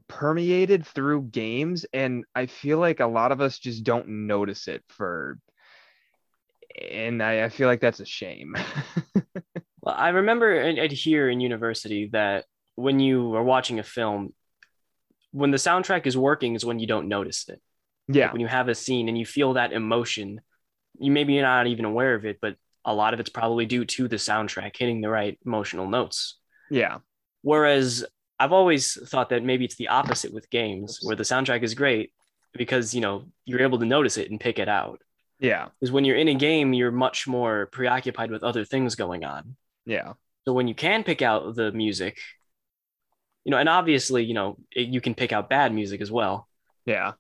permeated 0.09 0.87
through 0.87 1.23
games 1.23 1.85
and 1.93 2.25
i 2.35 2.47
feel 2.47 2.79
like 2.79 3.01
a 3.01 3.07
lot 3.07 3.33
of 3.33 3.41
us 3.41 3.59
just 3.59 3.85
don't 3.85 4.09
notice 4.09 4.69
it 4.69 4.83
for 4.89 5.39
and 6.91 7.23
i, 7.23 7.45
I 7.45 7.49
feel 7.49 7.69
like 7.69 7.81
that's 7.81 8.01
a 8.01 8.07
shame 8.07 8.55
Well, 9.81 9.95
I 9.97 10.09
remember 10.09 10.59
and 10.59 10.93
here 10.93 11.29
in 11.31 11.41
university 11.41 12.11
that 12.13 12.45
when 12.75 12.99
you 12.99 13.35
are 13.37 13.43
watching 13.43 13.79
a 13.79 13.85
film, 13.85 14.35
when 15.31 15.51
the 15.51 15.59
soundtrack 15.59 16.07
is 16.07 16.17
working 16.17 16.55
is 16.55 16.65
when 16.65 16.79
you 16.79 16.87
don't 16.87 17.09
notice 17.09 17.49
it. 17.49 17.61
yeah 18.09 18.33
When 18.33 18.41
you 18.41 18.47
have 18.47 18.69
a 18.69 18.75
scene 18.75 19.09
and 19.09 19.17
you 19.17 19.27
feel 19.27 19.55
that 19.55 19.73
emotion, 19.73 20.41
you 20.99 21.11
maybe 21.13 21.35
you're 21.35 21.43
not 21.43 21.67
even 21.67 21.85
aware 21.85 22.15
of 22.15 22.25
it, 22.25 22.39
but 22.41 22.57
a 22.85 22.95
lot 22.95 23.15
of 23.15 23.21
it's 23.21 23.31
probably 23.31 23.67
due 23.67 23.85
to 23.85 24.09
the 24.09 24.17
soundtrack 24.17 24.77
hitting 24.77 25.01
the 25.01 25.09
right 25.09 25.39
emotional 25.45 25.89
notes. 25.89 26.39
yeah 26.71 26.99
Whereas 27.43 28.05
I've 28.39 28.53
always 28.53 28.99
thought 29.09 29.31
that 29.31 29.43
maybe 29.45 29.65
it's 29.65 29.77
the 29.77 29.89
opposite 29.89 30.33
with 30.33 30.51
games, 30.51 30.99
where 31.03 31.17
the 31.17 31.23
soundtrack 31.23 31.63
is 31.63 31.75
great 31.75 32.13
because 32.53 32.95
you 32.95 33.01
know 33.01 33.25
you're 33.45 33.63
able 33.63 33.79
to 33.79 33.87
notice 33.87 34.17
it 34.17 34.31
and 34.31 34.41
pick 34.41 34.59
it 34.59 34.69
out. 34.69 35.01
yeah 35.41 35.69
Because 35.81 35.93
when 35.93 36.05
you're 36.05 36.17
in 36.17 36.29
a 36.29 36.35
game, 36.35 36.73
you're 36.73 36.91
much 36.93 37.27
more 37.27 37.67
preoccupied 37.67 38.31
with 38.31 38.43
other 38.43 38.65
things 38.65 38.95
going 38.95 39.25
on. 39.25 39.57
yeah 39.85 40.13
So 40.47 40.53
when 40.53 40.69
you 40.69 40.75
can 40.75 41.05
pick 41.05 41.23
out 41.23 41.55
the 41.55 41.73
music, 41.73 42.19
you 43.45 43.51
know, 43.51 43.59
and 43.59 43.69
obviously, 43.69 44.25
you 44.25 44.35
know, 44.35 44.57
it, 44.73 44.89
you 44.89 45.01
can 45.01 45.15
pick 45.15 45.33
out 45.33 45.49
bad 45.49 45.73
music 45.73 46.01
as 46.01 46.11
well, 46.11 46.49
yeah 46.85 47.13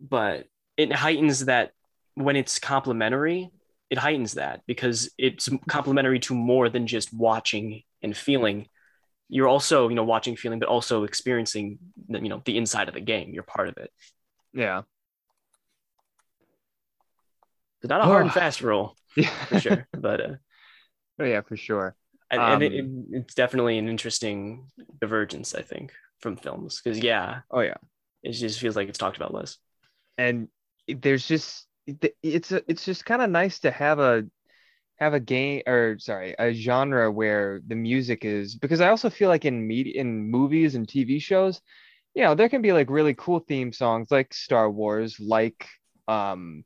but 0.00 0.46
it 0.76 0.92
heightens 0.92 1.44
that 1.46 1.72
when 2.14 2.36
it's 2.36 2.58
complementary, 2.58 3.50
it 3.90 3.98
heightens 3.98 4.34
that 4.34 4.62
because 4.66 5.10
it's 5.18 5.48
complementary 5.68 6.18
to 6.20 6.34
more 6.34 6.68
than 6.68 6.86
just 6.86 7.12
watching 7.12 7.82
and 8.02 8.16
feeling. 8.16 8.68
You're 9.28 9.48
also, 9.48 9.88
you 9.88 9.94
know, 9.94 10.04
watching, 10.04 10.36
feeling, 10.36 10.58
but 10.58 10.68
also 10.68 11.04
experiencing, 11.04 11.78
the, 12.08 12.20
you 12.20 12.28
know, 12.28 12.42
the 12.44 12.56
inside 12.58 12.88
of 12.88 12.94
the 12.94 13.00
game. 13.00 13.30
You're 13.32 13.42
part 13.44 13.68
of 13.68 13.76
it. 13.78 13.90
yeah 14.52 14.82
It's 17.82 17.88
not 17.88 18.00
a 18.00 18.04
hard 18.04 18.24
and 18.24 18.32
fast 18.32 18.60
rule 18.60 18.96
yeah 19.16 19.30
for 19.46 19.60
sure, 19.60 19.88
but 19.98 20.20
uh, 20.20 20.34
oh, 21.18 21.24
yeah 21.24 21.40
for 21.42 21.56
sure 21.56 21.94
and, 22.30 22.40
Um, 22.40 22.62
it- 22.62 22.72
it's 23.12 23.34
definitely 23.34 23.76
an 23.78 23.88
interesting 23.88 24.68
divergence, 25.00 25.54
I 25.54 25.62
think, 25.62 25.92
from 26.20 26.36
films 26.36 26.80
because 26.82 26.98
yeah, 26.98 27.40
oh 27.50 27.60
yeah 27.60 27.76
it 28.22 28.32
just 28.32 28.60
feels 28.60 28.76
like 28.76 28.88
it's 28.88 28.98
talked 28.98 29.16
about 29.16 29.34
less. 29.34 29.58
and 30.16 30.48
there's 30.86 31.26
just 31.26 31.66
it's 31.86 32.52
a, 32.52 32.62
it's 32.70 32.84
just 32.84 33.04
kind 33.04 33.22
of 33.22 33.30
nice 33.30 33.58
to 33.60 33.70
have 33.70 33.98
a 33.98 34.24
have 34.98 35.14
a 35.14 35.20
game 35.20 35.62
or 35.66 35.96
sorry 35.98 36.34
a 36.38 36.52
genre 36.52 37.10
where 37.10 37.60
the 37.66 37.74
music 37.74 38.24
is 38.24 38.54
because 38.56 38.80
I 38.80 38.88
also 38.88 39.10
feel 39.10 39.28
like 39.28 39.44
in 39.44 39.66
media 39.66 40.00
in 40.00 40.30
movies 40.30 40.74
and 40.74 40.88
TV 40.88 41.18
shows 41.18 41.60
you 42.14 42.22
know 42.22 42.34
there 42.34 42.48
can 42.48 42.62
be 42.62 42.72
like 42.72 42.90
really 42.90 43.14
cool 43.14 43.40
theme 43.40 43.72
songs 43.72 44.10
like 44.10 44.32
Star 44.34 44.70
Wars 44.70 45.18
like 45.20 45.66
um 46.08 46.64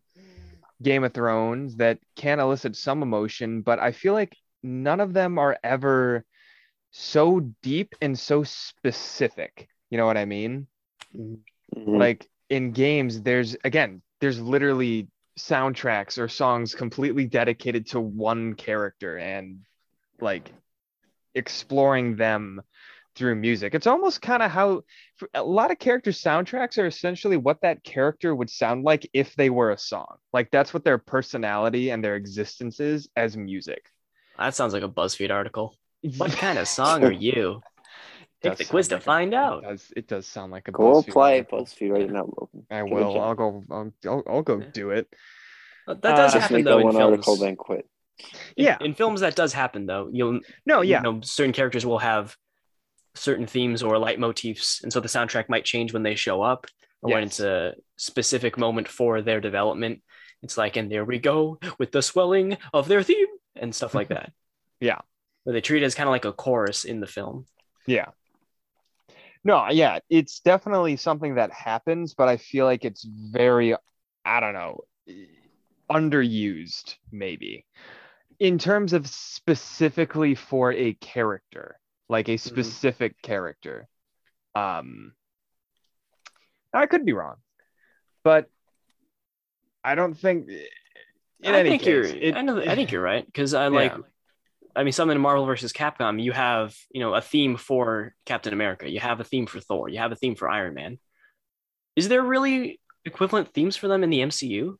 Game 0.82 1.04
of 1.04 1.14
Thrones 1.14 1.76
that 1.76 1.98
can 2.16 2.40
elicit 2.40 2.76
some 2.76 3.02
emotion 3.02 3.62
but 3.62 3.78
I 3.78 3.92
feel 3.92 4.12
like 4.14 4.36
none 4.62 5.00
of 5.00 5.12
them 5.14 5.38
are 5.38 5.56
ever 5.64 6.24
so 6.90 7.40
deep 7.62 7.94
and 8.00 8.18
so 8.18 8.42
specific. 8.42 9.68
You 9.90 9.98
know 9.98 10.06
what 10.06 10.16
I 10.16 10.24
mean? 10.24 10.66
Mhm. 11.14 11.42
like 11.98 12.28
in 12.48 12.72
games 12.72 13.22
there's 13.22 13.56
again 13.64 14.02
there's 14.20 14.40
literally 14.40 15.08
soundtracks 15.38 16.18
or 16.18 16.28
songs 16.28 16.74
completely 16.74 17.26
dedicated 17.26 17.86
to 17.86 18.00
one 18.00 18.54
character 18.54 19.18
and 19.18 19.60
like 20.20 20.52
exploring 21.34 22.16
them 22.16 22.60
through 23.14 23.34
music 23.34 23.74
it's 23.74 23.86
almost 23.86 24.20
kind 24.20 24.42
of 24.42 24.50
how 24.50 24.82
a 25.34 25.42
lot 25.42 25.70
of 25.70 25.78
character 25.78 26.10
soundtracks 26.10 26.78
are 26.78 26.86
essentially 26.86 27.36
what 27.36 27.60
that 27.62 27.82
character 27.82 28.34
would 28.34 28.50
sound 28.50 28.84
like 28.84 29.08
if 29.12 29.34
they 29.36 29.48
were 29.50 29.70
a 29.70 29.78
song 29.78 30.16
like 30.32 30.50
that's 30.50 30.74
what 30.74 30.84
their 30.84 30.98
personality 30.98 31.90
and 31.90 32.04
their 32.04 32.16
existence 32.16 32.80
is 32.80 33.08
as 33.16 33.36
music 33.36 33.90
That 34.38 34.54
sounds 34.54 34.74
like 34.74 34.82
a 34.82 34.88
BuzzFeed 34.88 35.30
article. 35.30 35.74
What 36.18 36.32
kind 36.36 36.58
of 36.58 36.68
song 36.68 37.04
are 37.04 37.12
you? 37.12 37.62
Take 38.50 38.58
the 38.58 38.64
quiz 38.64 38.88
to 38.88 38.94
like 38.96 39.02
a- 39.02 39.04
find 39.04 39.32
it 39.32 39.36
out. 39.36 39.62
does, 39.62 39.92
it 39.96 40.08
does 40.08 40.26
sound 40.26 40.52
like 40.52 40.68
a 40.68 40.72
Go 40.72 40.82
BuzzFeed 41.02 41.08
apply 41.08 41.32
at 41.34 41.52
article. 41.52 41.58
BuzzFeed 41.64 41.92
right 41.92 42.10
now, 42.10 42.24
Logan. 42.38 42.66
I 42.70 42.82
Give 42.82 42.90
will. 42.92 43.20
I'll 43.20 43.34
go. 43.34 43.64
I'll, 43.70 43.92
I'll, 44.06 44.22
I'll 44.28 44.42
go 44.42 44.60
do 44.60 44.90
it. 44.90 45.08
But 45.86 46.02
That 46.02 46.16
does 46.16 46.34
Uh, 46.34 46.40
happen 46.40 46.64
though 46.64 46.78
in 46.78 46.84
one 46.84 46.94
films. 46.96 47.10
article, 47.12 47.36
then 47.36 47.56
quit. 47.56 47.88
In- 48.56 48.64
Yeah. 48.64 48.76
in, 48.80 48.94
films 48.94 49.20
that 49.20 49.36
does 49.36 49.52
happen 49.52 49.86
though. 49.86 50.08
You'll 50.12 50.40
No, 50.64 50.80
yeah, 50.82 50.98
you 50.98 51.02
know 51.02 51.20
certain 51.22 51.52
characters 51.52 51.84
will 51.86 51.98
have 51.98 52.36
certain 53.14 53.46
themes 53.46 53.82
or 53.82 53.92
leitmotifs, 53.94 54.82
and 54.82 54.92
so 54.92 55.00
the 55.00 55.08
soundtrack 55.08 55.48
might 55.48 55.64
change 55.64 55.92
when 55.92 56.02
they 56.02 56.14
show 56.14 56.42
up 56.42 56.66
or 57.02 57.12
when 57.12 57.22
it's 57.24 57.40
a 57.40 57.74
specific 57.96 58.58
moment 58.58 58.88
for 58.88 59.22
their 59.22 59.40
development. 59.40 60.02
It's 60.42 60.58
like, 60.58 60.76
and 60.76 60.90
there 60.90 61.04
we 61.04 61.18
go 61.18 61.58
with 61.78 61.92
the 61.92 62.02
swelling 62.02 62.58
of 62.74 62.88
their 62.88 63.02
theme 63.02 63.26
and 63.54 63.74
stuff 63.74 63.94
like 63.94 64.08
that. 64.16 64.32
Yeah. 64.80 64.98
Where 65.44 65.54
they 65.54 65.60
treat 65.60 65.82
it 65.82 65.86
as 65.86 65.94
kind 65.94 66.08
of 66.08 66.12
like 66.12 66.24
a 66.24 66.32
chorus 66.32 66.84
in 66.84 67.00
the 67.00 67.06
film. 67.06 67.46
Yeah. 67.86 68.06
No, 69.46 69.68
yeah, 69.70 70.00
it's 70.10 70.40
definitely 70.40 70.96
something 70.96 71.36
that 71.36 71.52
happens, 71.52 72.14
but 72.14 72.26
I 72.26 72.36
feel 72.36 72.66
like 72.66 72.84
it's 72.84 73.04
very 73.04 73.76
I 74.24 74.40
don't 74.40 74.54
know, 74.54 74.80
underused 75.88 76.96
maybe 77.12 77.64
in 78.40 78.58
terms 78.58 78.92
of 78.92 79.06
specifically 79.06 80.34
for 80.34 80.72
a 80.72 80.94
character, 80.94 81.78
like 82.08 82.28
a 82.28 82.38
specific 82.38 83.22
character. 83.22 83.86
Um, 84.56 85.12
I 86.72 86.86
could 86.86 87.06
be 87.06 87.12
wrong, 87.12 87.36
but 88.24 88.50
I 89.84 89.94
don't 89.94 90.14
think. 90.14 90.48
In 90.48 91.54
I 91.54 91.60
any 91.60 91.68
think 91.70 91.82
case, 91.82 91.86
you're. 91.86 92.04
it- 92.04 92.34
I 92.34 92.42
know. 92.42 92.60
I 92.60 92.74
think 92.74 92.90
you're 92.90 93.00
right 93.00 93.24
because 93.24 93.54
I 93.54 93.68
like. 93.68 93.94
I 94.76 94.84
mean, 94.84 94.92
something 94.92 95.16
in 95.16 95.22
Marvel 95.22 95.46
versus 95.46 95.72
Capcom, 95.72 96.22
you 96.22 96.32
have 96.32 96.76
you 96.90 97.00
know 97.00 97.14
a 97.14 97.20
theme 97.20 97.56
for 97.56 98.14
Captain 98.26 98.52
America, 98.52 98.88
you 98.88 99.00
have 99.00 99.20
a 99.20 99.24
theme 99.24 99.46
for 99.46 99.60
Thor, 99.60 99.88
you 99.88 99.98
have 99.98 100.12
a 100.12 100.16
theme 100.16 100.36
for 100.36 100.48
Iron 100.48 100.74
Man. 100.74 100.98
Is 101.96 102.08
there 102.08 102.22
really 102.22 102.78
equivalent 103.04 103.52
themes 103.54 103.76
for 103.76 103.88
them 103.88 104.04
in 104.04 104.10
the 104.10 104.20
MCU? 104.20 104.76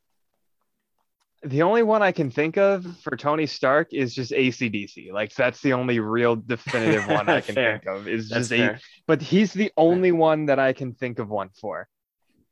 The 1.43 1.63
only 1.63 1.83
one 1.83 2.03
I 2.03 2.13
can 2.13 2.31
think 2.31 2.59
of 2.59 2.85
for 3.03 3.17
Tony 3.17 3.47
Stark 3.47 3.93
is 3.93 4.15
just 4.15 4.33
ACDC. 4.33 5.13
Like 5.13 5.35
that's 5.35 5.61
the 5.61 5.73
only 5.73 6.01
real 6.01 6.37
definitive 6.37 7.07
one 7.09 7.29
I 7.29 7.41
can 7.41 7.55
think 7.55 7.87
of. 7.87 8.09
Is 8.09 8.29
That's 8.29 8.49
just 8.49 8.61
a, 8.61 8.81
but 9.07 9.23
he's 9.23 9.53
the 9.53 9.73
only 9.77 10.13
one 10.13 10.47
that 10.47 10.59
I 10.59 10.73
can 10.73 10.95
think 10.95 11.19
of 11.19 11.29
one 11.29 11.51
for. 11.61 11.89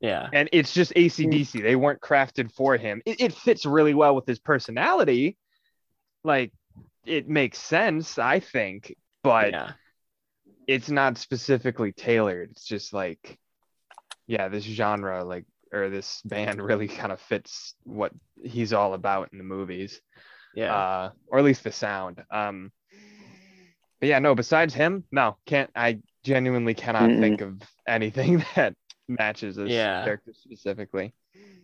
Yeah. 0.00 0.28
And 0.33 0.48
it's 0.52 0.72
just 0.72 0.92
ACDC. 0.94 1.62
They 1.62 1.76
weren't 1.76 2.00
crafted 2.00 2.52
for 2.52 2.76
him. 2.76 3.02
It, 3.07 3.20
it 3.20 3.33
fits 3.33 3.64
really 3.64 3.94
well 3.94 4.14
with 4.14 4.26
his 4.26 4.38
personality. 4.38 5.38
Like 6.22 6.52
it 7.06 7.28
makes 7.28 7.58
sense, 7.58 8.18
I 8.18 8.40
think, 8.40 8.94
but 9.22 9.52
yeah. 9.52 9.72
it's 10.66 10.90
not 10.90 11.18
specifically 11.18 11.92
tailored. 11.92 12.50
It's 12.52 12.64
just 12.66 12.92
like, 12.92 13.38
yeah, 14.26 14.48
this 14.48 14.64
genre, 14.64 15.24
like, 15.24 15.44
or 15.72 15.90
this 15.90 16.22
band 16.24 16.62
really 16.62 16.88
kind 16.88 17.12
of 17.12 17.20
fits 17.20 17.74
what 17.84 18.12
he's 18.42 18.72
all 18.72 18.94
about 18.94 19.30
in 19.32 19.38
the 19.38 19.44
movies, 19.44 20.00
Yeah. 20.54 20.74
uh, 20.74 21.10
or 21.28 21.38
at 21.38 21.44
least 21.44 21.64
the 21.64 21.72
sound. 21.72 22.22
Um, 22.30 22.72
but 24.00 24.08
yeah, 24.08 24.18
no, 24.18 24.34
besides 24.34 24.74
him, 24.74 25.04
no, 25.12 25.36
can't, 25.46 25.70
I 25.74 26.00
genuinely 26.24 26.74
cannot 26.74 27.10
Mm-mm. 27.10 27.20
think 27.20 27.40
of 27.40 27.62
anything 27.86 28.44
that 28.56 28.74
matches 29.08 29.56
this 29.56 29.70
Yeah. 29.72 30.04
character 30.04 30.32
specifically. 30.34 31.14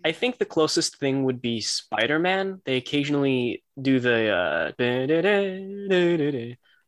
I 0.05 0.13
think 0.13 0.39
the 0.39 0.47
closest 0.47 0.99
thing 0.99 1.25
would 1.25 1.43
be 1.43 1.61
Spider 1.61 2.19
Man. 2.19 2.63
They 2.65 2.77
occasionally 2.77 3.63
do 3.81 4.01
the 4.01 4.31
uh, 4.31 4.73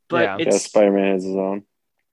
but 0.09 0.23
Yeah. 0.23 0.37
Yeah, 0.37 0.37
it's 0.39 0.65
Spider 0.65 0.93
Man 0.93 1.13
has 1.13 1.25
his 1.25 1.37
own 1.37 1.65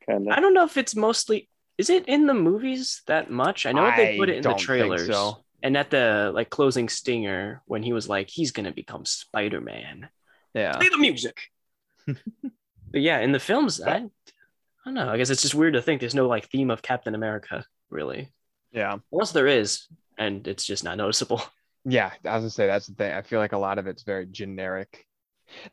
kind 0.08 0.28
I 0.32 0.40
don't 0.40 0.54
know 0.54 0.66
if 0.66 0.78
it's 0.78 0.96
mostly 0.96 1.50
is 1.78 1.90
it 1.90 2.08
in 2.08 2.28
the 2.28 2.34
movies 2.34 3.02
that 3.08 3.32
much? 3.32 3.66
I 3.66 3.72
know 3.72 3.90
they 3.96 4.18
put 4.18 4.30
it 4.30 4.38
in 4.38 4.44
the 4.44 4.54
trailers. 4.54 5.08
so. 5.08 5.46
And 5.64 5.78
at 5.78 5.90
the 5.90 6.32
like 6.34 6.50
closing 6.50 6.90
stinger 6.90 7.62
when 7.66 7.84
he 7.84 7.94
was 7.94 8.08
like, 8.10 8.30
he's 8.30 8.52
gonna 8.52 8.72
become 8.72 9.06
Spider 9.06 9.62
Man. 9.62 10.10
Yeah. 10.54 10.74
Play 10.74 10.90
the 10.90 10.98
music. 10.98 11.40
but 12.06 12.22
yeah, 12.92 13.20
in 13.20 13.32
the 13.32 13.40
films, 13.40 13.82
I, 13.82 13.96
I 13.96 14.10
don't 14.86 14.94
know. 14.94 15.10
I 15.10 15.18
guess 15.18 15.30
it's 15.30 15.42
just 15.42 15.56
weird 15.56 15.74
to 15.74 15.82
think 15.82 16.02
there's 16.02 16.16
no 16.16 16.28
like 16.28 16.50
theme 16.50 16.70
of 16.70 16.82
Captain 16.82 17.16
America, 17.16 17.66
really. 17.90 18.30
Yeah. 18.72 18.98
Unless 19.12 19.32
there 19.32 19.48
is, 19.48 19.88
and 20.20 20.48
it's 20.48 20.66
just 20.66 20.84
not 20.84 20.98
noticeable. 20.98 21.42
Yeah, 21.86 22.12
I 22.26 22.36
was 22.36 22.42
gonna 22.42 22.50
say 22.50 22.68
that's 22.68 22.88
the 22.88 22.94
thing. 22.96 23.14
I 23.14 23.22
feel 23.22 23.40
like 23.40 23.54
a 23.54 23.58
lot 23.58 23.78
of 23.80 23.88
it's 23.88 24.04
very 24.04 24.26
generic. 24.26 25.08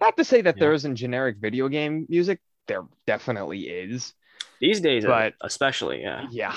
Not 0.01 0.17
to 0.17 0.25
say 0.25 0.41
that 0.41 0.57
Yeah. 0.57 0.61
there 0.61 0.73
isn't 0.73 0.95
generic 0.95 1.39
video 1.41 1.69
game 1.69 2.07
music. 2.09 2.39
There 2.69 2.85
definitely 3.09 3.63
is. 3.63 4.15
These 4.61 4.81
days, 4.81 5.05
uh, 5.05 5.09
But- 5.09 5.35
especially, 5.41 6.03
yeah. 6.03 6.29
Yeah. 6.31 6.57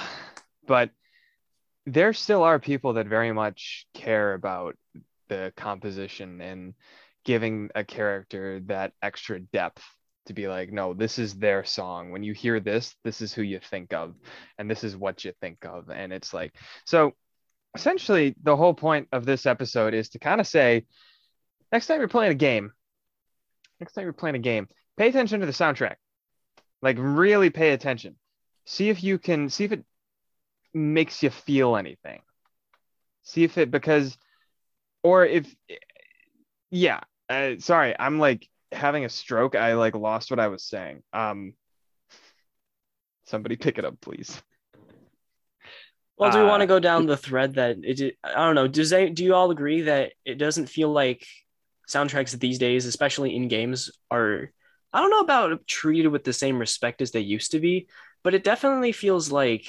But 0.68 0.92
there 1.88 2.14
still 2.14 2.44
are 2.44 2.60
people 2.60 2.94
that 2.94 3.08
very 3.08 3.32
much 3.34 3.88
care 3.96 4.36
about 4.36 4.78
the 5.30 5.52
composition 5.58 6.42
and 6.42 6.76
giving 7.26 7.72
a 7.74 7.84
character 7.84 8.60
that 8.68 8.94
extra 9.02 9.40
depth 9.40 9.84
to 10.28 10.34
be 10.34 10.48
like, 10.48 10.72
no, 10.72 10.94
this 10.94 11.18
is 11.18 11.34
their 11.40 11.64
song. 11.66 12.12
When 12.12 12.22
you 12.22 12.34
hear 12.34 12.60
this, 12.60 12.96
this 13.04 13.20
is 13.20 13.34
who 13.34 13.42
you 13.42 13.60
think 13.60 13.94
of, 13.94 14.14
and 14.60 14.70
this 14.70 14.84
is 14.84 14.96
what 14.96 15.26
you 15.26 15.34
think 15.42 15.66
of. 15.66 15.90
And 15.90 16.14
it's 16.14 16.36
like, 16.36 16.54
so 16.86 17.14
essentially, 17.76 18.36
the 18.42 18.56
whole 18.56 18.74
point 18.74 19.08
of 19.12 19.26
this 19.26 19.46
episode 19.46 19.94
is 19.94 20.10
to 20.10 20.20
kind 20.20 20.42
of 20.42 20.48
say, 20.48 20.86
next 21.72 21.88
time 21.88 22.00
you're 22.00 22.08
playing 22.08 22.32
a 22.32 22.36
game, 22.36 22.72
next 23.80 23.94
time 23.94 24.04
you're 24.04 24.14
playing 24.14 24.36
a 24.36 24.40
game, 24.40 24.68
pay 24.98 25.10
attention 25.10 25.40
to 25.40 25.46
the 25.46 25.52
soundtrack. 25.52 25.96
Like, 26.82 26.98
really 27.00 27.50
pay 27.50 27.72
attention. 27.72 28.16
See 28.66 28.90
if 28.90 29.04
you 29.04 29.18
can, 29.18 29.50
see 29.50 29.66
if 29.66 29.72
it 29.72 29.84
makes 30.74 31.22
you 31.24 31.30
feel 31.30 31.76
anything. 31.76 32.22
See 33.24 33.44
if 33.44 33.58
it, 33.58 33.70
because, 33.70 34.18
or 35.04 35.26
if, 35.26 35.54
yeah, 36.72 37.02
uh, 37.30 37.54
sorry, 37.60 37.96
I'm 38.00 38.20
like 38.20 38.48
having 38.72 39.06
a 39.06 39.10
stroke. 39.10 39.56
I 39.56 39.74
like 39.74 39.96
lost 39.96 40.32
what 40.32 40.40
I 40.40 40.48
was 40.48 40.64
saying. 40.64 41.04
Um, 41.14 41.54
somebody 43.26 43.56
pick 43.56 43.78
it 43.78 43.86
up, 43.86 44.00
please. 44.02 44.42
Well, 46.20 46.30
do 46.30 46.40
we 46.40 46.44
want 46.46 46.62
Uh, 46.62 46.64
to 46.64 46.68
go 46.68 46.80
down 46.80 47.06
the 47.06 47.18
thread 47.18 47.56
that 47.56 47.78
it? 47.84 48.18
I 48.24 48.46
don't 48.46 48.56
know. 48.56 48.68
Does 48.68 48.92
they? 48.92 49.10
Do 49.10 49.24
you 49.24 49.34
all 49.36 49.52
agree 49.52 49.84
that 49.84 50.14
it 50.26 50.36
doesn't 50.36 50.68
feel 50.68 50.92
like 50.92 51.26
soundtracks 51.90 52.38
these 52.40 52.60
days, 52.60 52.86
especially 52.86 53.36
in 53.36 53.48
games, 53.48 53.90
are 54.12 54.52
I 54.94 55.02
don't 55.02 55.12
know 55.12 55.22
about 55.22 55.66
treated 55.68 56.10
with 56.10 56.24
the 56.26 56.34
same 56.34 56.60
respect 56.60 57.02
as 57.02 57.12
they 57.12 57.22
used 57.22 57.52
to 57.52 57.60
be, 57.60 57.88
but 58.24 58.34
it 58.36 58.44
definitely 58.44 58.92
feels 58.92 59.32
like 59.32 59.66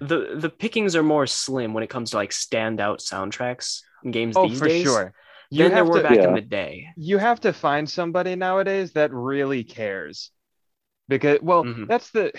the 0.00 0.36
the 0.38 0.50
pickings 0.50 0.96
are 0.96 1.02
more 1.02 1.26
slim 1.26 1.74
when 1.74 1.84
it 1.84 1.90
comes 1.90 2.10
to 2.10 2.16
like 2.16 2.30
standout 2.30 3.00
soundtracks 3.00 3.82
in 4.04 4.10
games 4.12 4.38
Oh, 4.38 4.48
these 4.48 4.60
for 4.60 4.68
days 4.68 4.68
sure. 4.68 5.14
You 5.50 5.68
than 5.68 5.74
there 5.74 5.84
have 5.84 5.86
were 5.86 6.00
to, 6.00 6.00
back 6.00 6.24
in 6.24 6.32
the 6.34 6.40
day. 6.40 6.88
you 6.96 7.18
have 7.18 7.40
to 7.40 7.52
find 7.52 7.88
somebody 7.88 8.34
nowadays 8.36 8.92
that 8.92 9.12
really 9.12 9.64
cares 9.64 10.30
because 11.08 11.40
well 11.42 11.68
Mhm. 11.68 11.88
that's 11.88 12.10
the 12.10 12.32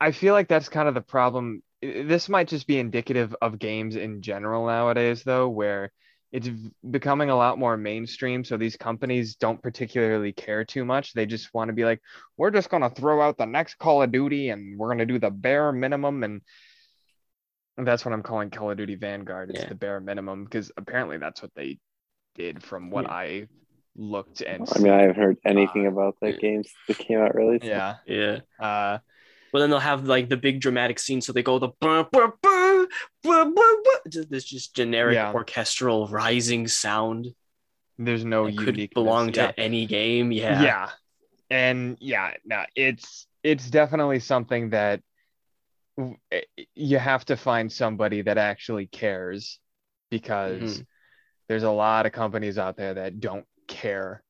i 0.00 0.10
feel 0.12 0.34
like 0.34 0.48
that's 0.48 0.68
kind 0.68 0.88
of 0.88 0.94
the 0.94 1.00
problem 1.00 1.62
this 1.80 2.28
might 2.28 2.48
just 2.48 2.66
be 2.66 2.78
indicative 2.78 3.34
of 3.40 3.58
games 3.58 3.96
in 3.96 4.20
general 4.22 4.66
nowadays 4.66 5.22
though 5.24 5.48
where 5.48 5.92
it's 6.30 6.50
becoming 6.90 7.30
a 7.30 7.36
lot 7.36 7.58
more 7.58 7.76
mainstream 7.76 8.44
so 8.44 8.56
these 8.56 8.76
companies 8.76 9.36
don't 9.36 9.62
particularly 9.62 10.32
care 10.32 10.64
too 10.64 10.84
much 10.84 11.12
they 11.14 11.24
just 11.24 11.54
want 11.54 11.68
to 11.68 11.72
be 11.72 11.84
like 11.84 12.00
we're 12.36 12.50
just 12.50 12.68
going 12.68 12.82
to 12.82 12.90
throw 12.90 13.22
out 13.22 13.38
the 13.38 13.46
next 13.46 13.78
call 13.78 14.02
of 14.02 14.12
duty 14.12 14.50
and 14.50 14.78
we're 14.78 14.88
going 14.88 14.98
to 14.98 15.06
do 15.06 15.18
the 15.18 15.30
bare 15.30 15.72
minimum 15.72 16.22
and 16.24 16.42
and 17.76 17.86
that's 17.86 18.04
what 18.04 18.12
i'm 18.12 18.22
calling 18.22 18.50
call 18.50 18.70
of 18.70 18.76
duty 18.76 18.94
vanguard 18.96 19.50
is 19.50 19.62
Yeah. 19.62 19.68
the 19.68 19.74
bare 19.74 20.00
minimum 20.00 20.44
because 20.44 20.70
apparently 20.76 21.18
that's 21.18 21.40
what 21.40 21.52
they 21.54 21.78
did 22.34 22.62
from 22.62 22.90
what 22.90 23.04
Yeah. 23.06 23.12
i 23.12 23.48
looked 23.96 24.42
and 24.42 24.68
I 24.76 24.78
mean, 24.78 24.92
I 24.92 25.00
haven't 25.02 25.16
heard 25.16 25.38
anything 25.44 25.86
Uh, 25.86 25.90
about 25.90 26.16
the 26.20 26.30
yeah. 26.30 26.36
games 26.36 26.70
that 26.86 26.98
came 26.98 27.18
out 27.20 27.34
really. 27.34 27.58
yeah 27.62 27.96
Yeah. 28.06 28.40
uh 28.60 28.98
But 29.52 29.60
then 29.60 29.70
they'll 29.70 29.78
have 29.78 30.04
like 30.06 30.28
the 30.28 30.36
big 30.36 30.60
dramatic 30.60 30.98
scene, 30.98 31.20
so 31.20 31.32
they 31.32 31.42
go 31.42 31.58
the 31.58 31.70
bah, 31.80 32.04
bah, 32.12 32.30
bah, 32.42 32.84
this 34.28 34.44
just 34.44 34.74
generic 34.74 35.14
Yeah. 35.14 35.32
orchestral 35.32 36.06
rising 36.08 36.68
sound 36.68 37.34
there's 37.98 38.24
no 38.24 38.50
could 38.52 38.90
belong 38.94 39.32
to 39.32 39.40
yeah. 39.40 39.52
any 39.56 39.84
game. 39.86 40.30
Yeah. 40.30 40.62
yeah 40.62 40.90
and 41.50 41.96
yeah 42.00 42.34
no 42.44 42.64
it's 42.76 43.26
it's 43.42 43.68
definitely 43.70 44.20
something 44.20 44.70
that 44.70 45.00
eh, 46.30 46.42
you 46.74 46.98
have 46.98 47.24
to 47.24 47.36
find 47.36 47.72
somebody 47.72 48.22
that 48.22 48.38
actually 48.38 48.86
cares 48.86 49.58
because 50.10 50.78
Mhm. 50.80 50.86
there's 51.48 51.62
a 51.64 51.70
lot 51.70 52.06
of 52.06 52.12
companies 52.12 52.58
out 52.58 52.76
there 52.76 52.94
that 52.94 53.18
don't 53.20 53.46
care 53.66 54.22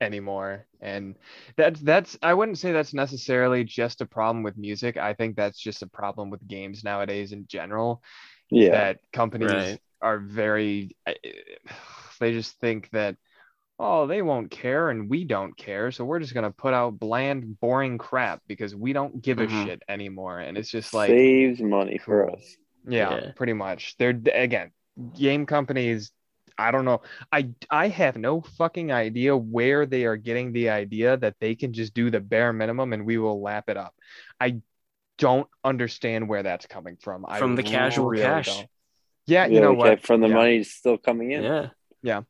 anymore 0.00 0.66
and 0.80 1.14
that's 1.56 1.80
that's 1.80 2.18
i 2.22 2.34
wouldn't 2.34 2.58
say 2.58 2.70
that's 2.72 2.92
necessarily 2.92 3.64
just 3.64 4.00
a 4.02 4.06
problem 4.06 4.42
with 4.42 4.56
music 4.58 4.96
i 4.98 5.14
think 5.14 5.36
that's 5.36 5.58
just 5.58 5.82
a 5.82 5.86
problem 5.86 6.28
with 6.28 6.46
games 6.46 6.84
nowadays 6.84 7.32
in 7.32 7.46
general 7.46 8.02
Yeah. 8.50 8.72
that 8.72 8.98
companies 9.12 9.48
Right. 9.50 9.80
are 10.02 10.18
very 10.18 10.94
they 12.20 12.32
just 12.32 12.58
think 12.60 12.90
that 12.90 13.16
oh 13.78 14.06
they 14.06 14.20
won't 14.22 14.50
care 14.50 14.90
and 14.90 15.08
we 15.08 15.24
don't 15.24 15.56
care 15.56 15.90
so 15.90 16.04
we're 16.04 16.20
just 16.20 16.34
going 16.34 16.44
to 16.44 16.50
put 16.50 16.74
out 16.74 16.98
bland 16.98 17.58
boring 17.60 17.96
crap 17.98 18.42
because 18.46 18.74
we 18.74 18.92
don't 18.92 19.22
give 19.22 19.38
a 19.40 19.46
Mhm. 19.46 19.64
shit 19.64 19.82
anymore 19.88 20.38
and 20.40 20.58
it's 20.58 20.70
just 20.70 20.92
like 20.92 21.10
Saves 21.10 21.60
money 21.60 21.98
for 21.98 22.30
us. 22.30 22.56
yeah, 22.86 23.20
Yeah. 23.20 23.32
pretty 23.34 23.52
much 23.54 23.96
they're 23.98 24.18
again 24.34 24.70
game 25.18 25.44
companies 25.46 26.10
i 26.58 26.70
don't 26.70 26.84
know 26.84 27.02
i 27.32 27.48
i 27.70 27.88
have 27.88 28.16
no 28.16 28.40
fucking 28.40 28.90
idea 28.92 29.36
where 29.36 29.86
they 29.86 30.04
are 30.04 30.16
getting 30.16 30.52
the 30.52 30.70
idea 30.70 31.16
that 31.16 31.34
they 31.40 31.54
can 31.54 31.72
just 31.72 31.92
do 31.94 32.10
the 32.10 32.20
bare 32.20 32.52
minimum 32.52 32.92
and 32.92 33.04
we 33.04 33.18
will 33.18 33.40
lap 33.42 33.68
it 33.68 33.76
up 33.76 33.94
i 34.40 34.60
don't 35.18 35.48
understand 35.64 36.28
where 36.28 36.42
that's 36.42 36.66
coming 36.66 36.96
from 37.00 37.24
I 37.26 37.38
From 37.38 37.56
the 37.56 37.62
casual 37.62 38.08
really 38.08 38.22
cash. 38.22 38.46
don't. 38.48 38.68
yeah 39.26 39.46
Yeah, 39.46 39.54
you 39.54 39.60
know 39.62 39.72
what 39.72 39.88
kept 39.88 40.06
from 40.06 40.20
the 40.20 40.28
Yeah. 40.28 40.34
money 40.34 40.62
still 40.62 40.98
coming 40.98 41.30
in. 41.32 41.42
Yeah. 41.42 41.68
Yeah. 42.02 42.22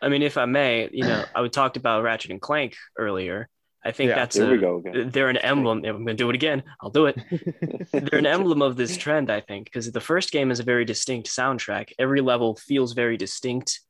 I 0.00 0.08
mean, 0.08 0.22
if 0.22 0.36
I 0.38 0.46
may, 0.46 0.88
you 0.92 1.04
know, 1.04 1.24
I 1.34 1.42
we 1.42 1.50
talked 1.50 1.76
about 1.76 2.02
Ratchet 2.02 2.30
and 2.30 2.40
Clank 2.40 2.74
earlier. 2.96 3.48
I 3.86 3.92
think 3.92 4.08
Yeah. 4.10 4.16
that's 4.16 4.36
a, 4.36 4.56
go 4.58 4.76
again. 4.78 5.10
they're 5.10 5.28
an 5.28 5.36
emblem. 5.38 5.78
I'm 5.84 6.04
going 6.04 6.06
to 6.06 6.14
do 6.14 6.28
it 6.30 6.34
again. 6.34 6.62
I'll 6.80 6.90
do 6.90 7.06
it. 7.06 7.16
they're 7.92 8.18
an 8.18 8.26
emblem 8.26 8.62
of 8.62 8.76
this 8.76 8.96
trend, 8.96 9.30
I 9.30 9.40
think, 9.40 9.66
because 9.66 9.90
the 9.92 10.00
first 10.00 10.32
game 10.32 10.50
is 10.50 10.60
a 10.60 10.64
very 10.64 10.84
distinct 10.84 11.28
soundtrack. 11.28 11.92
Every 11.98 12.20
level 12.20 12.56
feels 12.56 12.92
very 12.92 13.16
distinct 13.16 13.80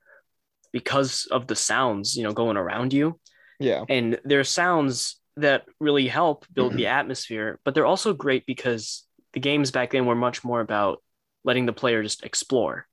because 0.73 1.27
of 1.31 1.47
the 1.47 1.57
sounds, 1.57 2.17
you 2.17 2.23
know, 2.25 2.33
going 2.33 2.57
around 2.57 2.93
you. 2.93 3.19
yeah. 3.59 3.85
And 3.89 4.19
there 4.25 4.41
are 4.41 4.45
sounds 4.45 5.21
that 5.39 5.65
really 5.81 6.09
help 6.09 6.47
build 6.53 6.75
the 6.75 6.87
atmosphere, 7.01 7.59
but 7.65 7.75
they're 7.75 7.87
also 7.87 8.13
great 8.13 8.47
because 8.47 9.05
the 9.33 9.41
games 9.41 9.71
back 9.71 9.91
then 9.91 10.07
were 10.07 10.15
much 10.15 10.45
more 10.45 10.61
about 10.61 11.03
letting 11.45 11.67
the 11.67 11.73
player 11.73 12.03
just 12.03 12.25
explore. 12.25 12.87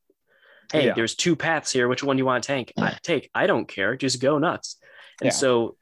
Hey, 0.72 0.88
Yeah. 0.88 0.94
there's 0.94 1.16
two 1.16 1.36
paths 1.36 1.72
here. 1.72 1.88
Which 1.88 2.04
one 2.04 2.16
do 2.16 2.22
you 2.22 2.26
want 2.26 2.44
to 2.44 2.48
tank? 2.48 2.74
I, 2.78 2.98
take. 3.04 3.30
I 3.34 3.48
don't 3.48 3.68
care. 3.68 3.96
Just 3.98 4.22
go 4.22 4.38
nuts. 4.40 4.78
And 5.22 5.28
Yeah. 5.28 5.32
so 5.32 5.76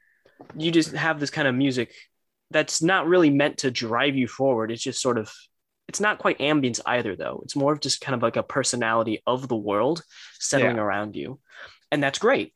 you 0.56 0.70
just 0.70 0.92
have 0.92 1.20
this 1.20 1.30
kind 1.30 1.48
of 1.48 1.54
music 1.54 1.92
that's 2.50 2.82
not 2.82 3.06
really 3.06 3.30
meant 3.30 3.58
to 3.58 3.70
drive 3.70 4.16
you 4.16 4.28
forward. 4.28 4.70
It's 4.70 4.82
just 4.82 5.00
sort 5.00 5.18
of, 5.18 5.32
it's 5.88 6.00
not 6.00 6.18
quite 6.18 6.38
ambience 6.38 6.80
either, 6.86 7.16
though. 7.16 7.40
It's 7.44 7.56
more 7.56 7.72
of 7.72 7.80
just 7.80 8.00
kind 8.00 8.14
of 8.14 8.22
like 8.22 8.36
a 8.36 8.42
personality 8.42 9.22
of 9.26 9.48
the 9.48 9.56
world 9.56 10.02
settling 10.38 10.78
around 10.78 11.16
you. 11.16 11.40
And 11.90 12.02
that's 12.02 12.18
great. 12.18 12.54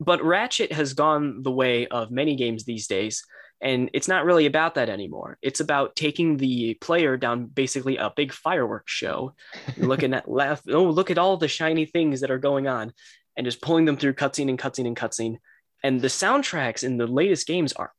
But 0.00 0.24
Ratchet 0.24 0.72
has 0.72 0.94
gone 0.94 1.42
the 1.42 1.50
way 1.50 1.86
of 1.86 2.10
many 2.10 2.36
games 2.36 2.64
these 2.64 2.86
days. 2.86 3.24
And 3.62 3.90
it's 3.92 4.08
not 4.08 4.24
really 4.24 4.46
about 4.46 4.76
that 4.76 4.88
anymore. 4.88 5.36
It's 5.42 5.60
about 5.60 5.94
taking 5.94 6.38
the 6.38 6.74
player 6.74 7.18
down 7.18 7.44
basically 7.44 7.98
a 7.98 8.10
big 8.14 8.32
fireworks 8.32 8.90
show, 8.90 9.34
looking 9.76 10.14
at 10.14 10.30
laugh. 10.30 10.62
Oh, 10.66 10.84
look 10.84 11.10
at 11.10 11.18
all 11.18 11.36
the 11.36 11.48
shiny 11.48 11.84
things 11.84 12.22
that 12.22 12.30
are 12.30 12.38
going 12.38 12.66
on, 12.66 12.94
and 13.36 13.44
just 13.44 13.60
pulling 13.60 13.84
them 13.84 13.98
through 13.98 14.14
cutscene 14.14 14.48
and 14.48 14.58
cutscene 14.58 14.86
and 14.86 14.96
cutscene. 14.96 15.36
And 15.82 16.00
the 16.00 16.08
soundtracks 16.08 16.82
in 16.84 16.96
the 16.96 17.06
latest 17.06 17.46
games 17.46 17.72
are 17.72 17.92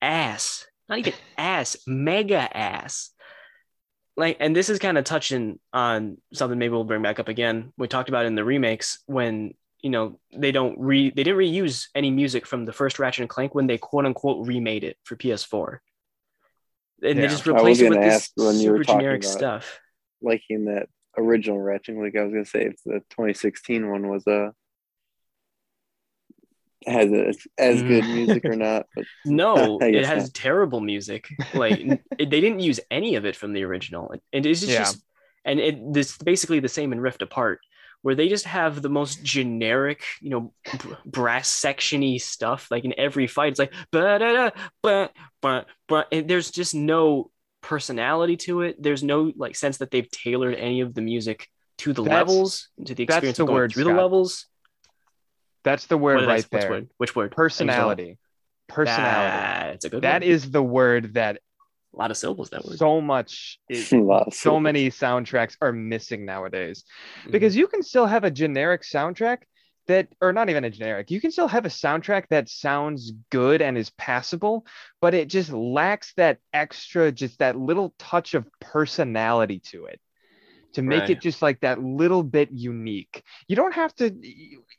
ass, 0.00 0.66
not 0.88 0.98
even 0.98 1.14
ass, 1.38 1.76
mega 1.86 2.56
ass. 2.56 3.10
Like, 4.16 4.38
and 4.40 4.56
this 4.56 4.70
is 4.70 4.78
kind 4.78 4.96
of 4.96 5.04
touching 5.04 5.58
on 5.72 6.16
something 6.32 6.58
maybe 6.58 6.72
we'll 6.72 6.84
bring 6.84 7.02
back 7.02 7.20
up 7.20 7.28
again. 7.28 7.72
We 7.76 7.86
talked 7.86 8.08
about 8.08 8.24
in 8.24 8.34
the 8.34 8.44
remakes 8.44 9.02
when 9.06 9.54
you 9.82 9.90
know 9.90 10.18
they 10.34 10.52
don't 10.52 10.78
re 10.80 11.10
they 11.10 11.22
didn't 11.22 11.38
reuse 11.38 11.88
any 11.94 12.10
music 12.10 12.46
from 12.46 12.64
the 12.64 12.72
first 12.72 12.98
Ratchet 12.98 13.20
and 13.20 13.28
Clank 13.30 13.54
when 13.54 13.66
they 13.66 13.76
quote 13.76 14.06
unquote 14.06 14.46
remade 14.46 14.84
it 14.84 14.96
for 15.04 15.16
PS4. 15.16 15.78
And 17.02 17.18
they 17.18 17.28
just 17.28 17.46
replaced 17.46 17.82
it 17.82 17.90
with 17.90 18.00
this 18.00 18.32
super 18.34 18.84
generic 18.84 19.22
stuff. 19.22 19.78
liking 20.22 20.64
that 20.64 20.88
original 21.18 21.60
Ratchet 21.60 21.94
and 21.94 21.98
Clank. 21.98 22.16
I 22.16 22.22
was 22.22 22.32
gonna 22.32 22.46
say 22.46 22.64
if 22.64 22.82
the 22.84 23.00
2016 23.10 23.90
one 23.90 24.08
was 24.08 24.26
uh 24.26 24.50
has 26.86 27.10
a, 27.10 27.32
as 27.58 27.82
good 27.82 28.04
Mm. 28.04 28.14
music 28.14 28.44
or 28.44 28.56
not, 28.56 28.86
but 28.94 29.04
No, 29.24 29.78
it 29.82 30.04
has 30.04 30.24
not. 30.24 30.34
terrible 30.34 30.80
music. 30.80 31.28
Like 31.54 31.80
it- 32.18 32.30
they 32.30 32.40
didn't 32.40 32.60
use 32.60 32.80
any 32.90 33.14
of 33.16 33.24
it 33.24 33.36
from 33.36 33.52
the 33.52 33.64
original. 33.64 34.12
And 34.32 34.44
it's 34.46 34.60
just, 34.60 34.72
Yeah. 34.72 34.78
just 34.80 35.02
and 35.44 35.60
it 35.60 35.92
this 35.92 36.18
basically 36.18 36.60
the 36.60 36.68
same 36.68 36.92
in 36.92 37.00
Rift 37.00 37.22
Apart, 37.22 37.60
where 38.02 38.14
they 38.14 38.28
just 38.28 38.44
have 38.46 38.82
the 38.82 38.88
most 38.88 39.22
generic, 39.22 40.02
you 40.20 40.30
know, 40.30 40.52
br- 40.78 40.94
brass 41.06 41.48
sectiony 41.48 42.20
stuff. 42.20 42.68
Like 42.70 42.84
in 42.84 42.94
every 42.98 43.26
fight, 43.26 43.50
it's 43.52 43.58
like 43.60 43.72
but 43.92 44.54
but 44.82 45.66
but 45.88 46.08
there's 46.10 46.50
just 46.50 46.74
no 46.74 47.30
personality 47.62 48.36
to 48.36 48.62
it. 48.62 48.80
There's 48.82 49.02
no 49.02 49.32
like 49.36 49.56
sense 49.56 49.78
that 49.78 49.90
they've 49.90 50.10
tailored 50.10 50.54
any 50.54 50.80
of 50.82 50.94
the 50.94 51.00
music 51.00 51.48
to 51.78 51.92
the 51.92 52.02
That's- 52.02 52.28
levels, 52.28 52.68
to 52.84 52.94
the 52.94 53.04
that's 53.06 53.16
experience 53.16 53.36
the 53.38 53.42
of 53.44 53.46
going 53.48 53.56
word, 53.56 53.72
through 53.72 53.84
the 53.84 53.92
levels. 53.94 54.46
That's 55.66 55.86
the 55.86 55.98
word 55.98 56.20
did 56.20 56.28
right 56.28 56.46
what's 56.48 56.64
there. 56.64 56.70
word? 56.70 56.88
Which 56.96 57.14
word? 57.14 57.32
Personality. 57.32 58.16
Personality. 58.68 59.72
That's 59.72 59.84
a 59.84 59.88
good 59.90 60.02
That 60.02 60.22
word. 60.22 60.28
is 60.28 60.50
the 60.50 60.62
word 60.62 61.14
that 61.14 61.40
a 61.94 61.98
lot 61.98 62.10
of 62.10 62.16
syllables. 62.16 62.50
That 62.50 62.64
word. 62.64 62.78
so 62.78 63.00
much 63.00 63.58
is, 63.68 63.90
a 63.92 63.96
lot 63.98 64.28
of 64.28 64.34
so 64.34 64.60
many 64.60 64.90
soundtracks 64.90 65.56
are 65.60 65.72
missing 65.72 66.24
nowadays 66.24 66.84
Mhm. 67.26 67.32
because 67.32 67.56
you 67.56 67.66
can 67.66 67.82
still 67.82 68.06
have 68.06 68.24
a 68.24 68.30
generic 68.30 68.82
soundtrack 68.82 69.38
that 69.88 70.08
or 70.20 70.32
not 70.32 70.50
even 70.50 70.64
a 70.64 70.70
generic 70.70 71.10
you 71.12 71.20
can 71.20 71.30
still 71.30 71.46
have 71.46 71.64
a 71.64 71.68
soundtrack 71.68 72.24
that 72.28 72.48
sounds 72.48 73.12
good 73.30 73.62
and 73.62 73.78
is 73.78 73.88
passable 73.90 74.66
but 75.00 75.14
it 75.14 75.28
just 75.28 75.52
lacks 75.52 76.12
that 76.16 76.38
extra 76.52 77.12
just 77.12 77.38
that 77.38 77.56
little 77.56 77.94
touch 77.98 78.34
of 78.34 78.44
personality 78.60 79.60
to 79.60 79.84
it 79.86 80.00
to 80.76 80.82
make 80.82 81.10
Right. 81.10 81.10
it 81.10 81.20
just 81.20 81.42
like 81.42 81.60
that 81.60 81.82
little 81.82 82.22
bit 82.22 82.50
unique 82.52 83.24
you 83.48 83.56
don't 83.56 83.74
have 83.74 83.94
to 83.96 84.12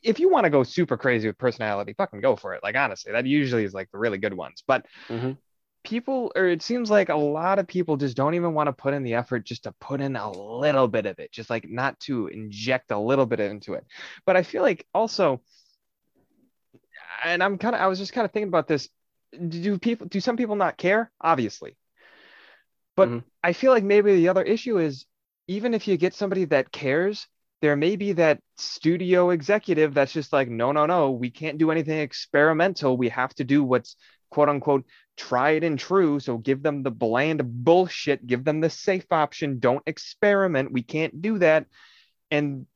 if 0.03 0.19
you 0.19 0.29
want 0.29 0.45
to 0.45 0.51
go 0.51 0.63
super 0.63 0.97
crazy 0.97 1.27
with 1.27 1.37
personality 1.37 1.93
fucking 1.97 2.21
go 2.21 2.35
for 2.35 2.53
it 2.53 2.63
like 2.63 2.77
honestly 2.77 3.11
that 3.11 3.25
usually 3.25 3.65
is 3.65 3.73
like 3.73 3.91
the 3.91 3.99
really 3.99 4.19
good 4.19 4.33
ones 4.33 4.63
but 4.67 4.85
Mhm. 5.09 5.37
people 5.83 6.31
or 6.35 6.47
it 6.47 6.61
seems 6.61 6.89
like 6.91 7.09
a 7.09 7.15
lot 7.15 7.59
of 7.59 7.67
people 7.67 7.95
just 7.95 8.17
don't 8.17 8.33
even 8.35 8.53
want 8.53 8.67
to 8.67 8.73
put 8.73 8.93
in 8.93 9.03
the 9.03 9.13
effort 9.13 9.45
just 9.45 9.63
to 9.63 9.71
put 9.79 10.01
in 10.01 10.17
a 10.17 10.31
little 10.31 10.87
bit 10.87 11.05
of 11.05 11.17
it 11.19 11.31
just 11.31 11.49
like 11.49 11.69
not 11.69 11.97
to 11.99 12.27
inject 12.27 12.91
a 12.91 12.99
little 12.99 13.25
bit 13.25 13.39
into 13.39 13.73
it 13.73 13.85
but 14.25 14.35
i 14.35 14.43
feel 14.43 14.61
like 14.61 14.85
also 14.93 15.41
and 17.23 17.43
i'm 17.43 17.57
kind 17.57 17.75
of 17.75 17.81
i 17.81 17.87
was 17.87 17.99
just 17.99 18.13
kind 18.13 18.25
of 18.25 18.31
thinking 18.31 18.47
about 18.47 18.67
this 18.67 18.89
do 19.49 19.77
people 19.77 20.07
do 20.07 20.19
some 20.19 20.37
people 20.37 20.55
not 20.55 20.77
care 20.77 21.11
obviously 21.21 21.77
but 22.95 23.11
Mhm. 23.11 23.23
i 23.43 23.53
feel 23.53 23.71
like 23.71 23.83
maybe 23.83 24.15
the 24.15 24.29
other 24.29 24.43
issue 24.43 24.77
is 24.77 25.05
even 25.47 25.73
if 25.73 25.87
you 25.87 25.97
get 25.97 26.13
somebody 26.13 26.45
that 26.45 26.71
cares 26.71 27.27
there 27.61 27.75
may 27.75 27.95
be 27.95 28.13
that 28.13 28.39
studio 28.57 29.31
executive 29.31 29.93
that's 29.93 30.13
just 30.13 30.31
like 30.31 30.47
no 30.47 30.71
no 30.71 30.85
no 30.85 31.11
we 31.11 31.29
can't 31.29 31.57
do 31.57 31.71
anything 31.71 31.99
experimental. 31.99 32.97
We 32.97 33.09
have 33.09 33.33
to 33.35 33.43
do 33.43 33.63
what's 33.63 33.95
quote 34.29 34.49
unquote 34.49 34.85
tried 35.15 35.63
and 35.63 35.79
true. 35.79 36.19
So 36.19 36.37
give 36.37 36.61
them 36.61 36.83
the 36.83 36.91
bland 36.91 37.41
bullshit 37.43 38.25
give 38.25 38.43
them 38.43 38.61
the 38.61 38.69
safe 38.69 39.11
option. 39.11 39.59
Don't 39.59 39.83
experiment. 39.87 40.71
We 40.71 40.83
can't 40.83 41.21
do 41.21 41.39
that. 41.39 41.65
And 42.29 42.67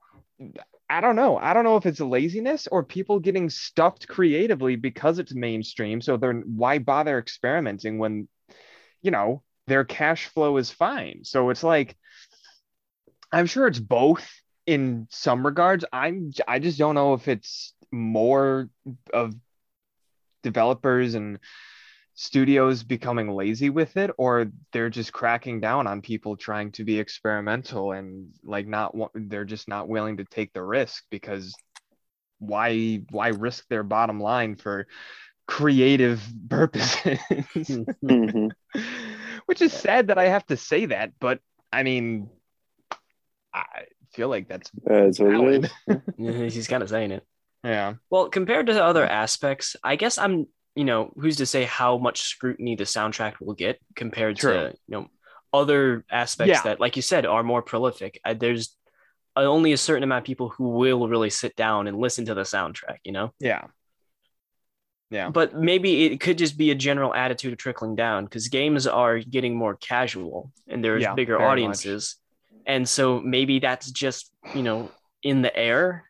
i 0.89 0.99
don't 0.99 1.15
know. 1.15 1.37
I 1.37 1.53
don't 1.53 1.63
know 1.63 1.77
if 1.77 1.85
it's 1.85 1.99
laziness 1.99 2.67
or 2.67 2.83
people 2.83 3.19
getting 3.19 3.49
stuffed 3.49 4.07
creatively 4.07 4.75
because 4.75 5.19
it's 5.19 5.33
mainstream. 5.33 6.01
So 6.01 6.17
they're 6.17 6.33
why 6.33 6.79
bother 6.79 7.19
experimenting 7.19 7.99
when 7.99 8.27
you 9.03 9.11
know 9.11 9.43
their 9.67 9.85
cash 9.85 10.25
flow 10.27 10.57
is 10.57 10.71
fine? 10.71 11.21
So 11.23 11.51
it's 11.51 11.63
like 11.63 11.95
i'm 13.31 13.45
sure 13.45 13.67
it's 13.67 13.79
both 13.79 14.27
in 14.65 15.07
some 15.09 15.45
regards 15.45 15.85
i'm 15.91 16.31
i 16.47 16.59
just 16.59 16.77
don't 16.77 16.95
know 16.95 17.13
if 17.13 17.27
it's 17.27 17.73
more 17.91 18.69
of 19.13 19.33
developers 20.43 21.15
and 21.15 21.39
studios 22.13 22.83
becoming 22.83 23.31
lazy 23.31 23.69
with 23.69 23.95
it 23.97 24.11
or 24.17 24.47
they're 24.73 24.89
just 24.89 25.13
cracking 25.13 25.59
down 25.59 25.87
on 25.87 26.01
people 26.01 26.35
trying 26.35 26.71
to 26.71 26.83
be 26.83 26.99
experimental 26.99 27.93
and 27.93 28.29
like 28.43 28.67
not 28.67 28.93
they're 29.15 29.45
just 29.45 29.67
not 29.67 29.87
willing 29.87 30.17
to 30.17 30.25
take 30.25 30.51
the 30.53 30.61
risk 30.61 31.03
because 31.09 31.53
why 32.39 33.01
why 33.11 33.29
risk 33.29 33.65
their 33.69 33.83
bottom 33.83 34.19
line 34.19 34.55
for 34.55 34.87
creative 35.47 36.21
purposes 36.49 37.19
Mhm. 38.03 38.51
which 39.45 39.61
is 39.61 39.71
sad 39.73 40.07
that 40.07 40.17
i 40.17 40.27
have 40.27 40.45
to 40.45 40.57
say 40.57 40.85
that 40.85 41.11
but 41.19 41.39
i 41.71 41.83
mean 41.83 42.29
i 43.53 43.63
feel 44.13 44.27
like 44.29 44.47
that's 44.49 44.69
That's 44.83 45.19
what 45.19 45.31
valid. 45.31 45.65
is. 45.65 45.71
Mm-hmm. 46.19 46.47
He's 46.49 46.67
kind 46.67 46.83
of 46.83 46.89
saying 46.89 47.11
it. 47.11 47.23
yeah 47.63 47.95
Well, 48.09 48.29
compared 48.29 48.67
to 48.67 48.83
other 48.83 49.05
aspects, 49.07 49.75
I 49.83 49.95
guess 49.95 50.17
I'm, 50.17 50.47
you 50.75 50.83
know, 50.83 51.13
who's 51.17 51.37
to 51.37 51.45
say 51.45 51.63
how 51.63 51.97
much 51.97 52.21
scrutiny 52.21 52.75
the 52.75 52.83
soundtrack 52.83 53.35
will 53.39 53.53
get 53.55 53.79
compared 53.95 54.37
True. 54.37 54.53
to, 54.53 54.69
you 54.87 54.91
know, 54.97 55.07
other 55.53 56.05
aspects 56.11 56.49
Yeah. 56.49 56.63
that, 56.63 56.79
like 56.79 56.95
you 56.95 57.01
said, 57.01 57.25
are 57.25 57.43
more 57.43 57.61
prolific. 57.61 58.19
I, 58.25 58.33
there's 58.35 58.75
only 59.35 59.71
a 59.73 59.77
certain 59.77 60.03
amount 60.03 60.19
of 60.23 60.25
people 60.25 60.49
who 60.49 60.69
will 60.69 61.07
really 61.07 61.29
sit 61.29 61.55
down 61.55 61.87
and 61.87 61.97
listen 61.97 62.25
to 62.25 62.33
the 62.33 62.41
soundtrack, 62.43 62.97
you 63.05 63.13
know? 63.13 63.33
yeah 63.39 63.63
yeah 65.09 65.29
But 65.29 65.55
maybe 65.55 66.05
it 66.05 66.19
could 66.19 66.37
just 66.37 66.57
be 66.57 66.71
a 66.71 66.75
general 66.75 67.13
attitude 67.13 67.53
of 67.53 67.59
trickling 67.59 67.95
down 67.95 68.25
because 68.25 68.47
games 68.49 68.87
are 68.87 69.19
getting 69.19 69.55
more 69.55 69.75
casual 69.75 70.51
and 70.67 70.83
there's 70.83 71.01
Yeah, 71.03 71.15
bigger 71.15 71.41
audiences. 71.41 72.15
much. 72.15 72.17
And 72.65 72.87
so 72.87 73.19
maybe 73.19 73.59
that's 73.59 73.89
just, 73.91 74.31
you 74.55 74.63
know, 74.63 74.89
in 75.23 75.41
the 75.41 75.55
air. 75.55 76.05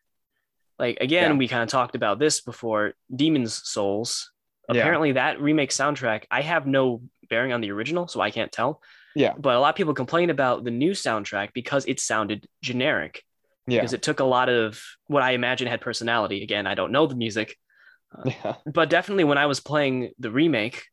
Like 0.78 0.98
again, 1.00 1.32
Yeah. 1.32 1.36
we 1.38 1.48
kind 1.48 1.62
of 1.62 1.68
talked 1.68 1.94
about 1.94 2.18
this 2.18 2.40
before 2.40 2.94
Demon's 3.14 3.68
Souls. 3.68 4.30
Yeah. 4.72 4.80
Apparently, 4.80 5.12
that 5.12 5.40
remake 5.40 5.70
soundtrack, 5.70 6.24
I 6.30 6.42
have 6.42 6.66
no 6.66 7.02
bearing 7.28 7.52
on 7.52 7.60
the 7.60 7.70
original, 7.72 8.08
so 8.08 8.20
I 8.20 8.30
can't 8.30 8.50
tell. 8.52 8.80
Yeah. 9.14 9.34
But 9.38 9.54
a 9.56 9.60
lot 9.60 9.70
of 9.70 9.74
people 9.76 9.94
complain 9.94 10.30
about 10.30 10.64
the 10.64 10.70
new 10.70 10.92
soundtrack 10.92 11.52
because 11.52 11.84
it 11.86 12.00
sounded 12.00 12.46
generic 12.62 13.22
yeah 13.68 13.78
because 13.78 13.92
it 13.92 14.02
took 14.02 14.18
a 14.20 14.24
lot 14.24 14.48
of 14.48 14.82
what 15.06 15.22
I 15.22 15.32
imagine 15.32 15.68
had 15.68 15.80
personality. 15.80 16.42
Again, 16.42 16.66
I 16.66 16.74
don't 16.74 16.90
know 16.92 17.06
the 17.06 17.14
music, 17.14 17.56
yeah 18.24 18.54
but 18.66 18.90
definitely 18.90 19.24
when 19.24 19.38
I 19.38 19.46
was 19.46 19.60
playing 19.60 20.10
the 20.18 20.30
remake, 20.30 20.84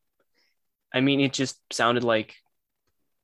I 0.93 1.01
mean, 1.01 1.19
it 1.19 1.33
just 1.33 1.59
sounded 1.71 2.03
like 2.03 2.35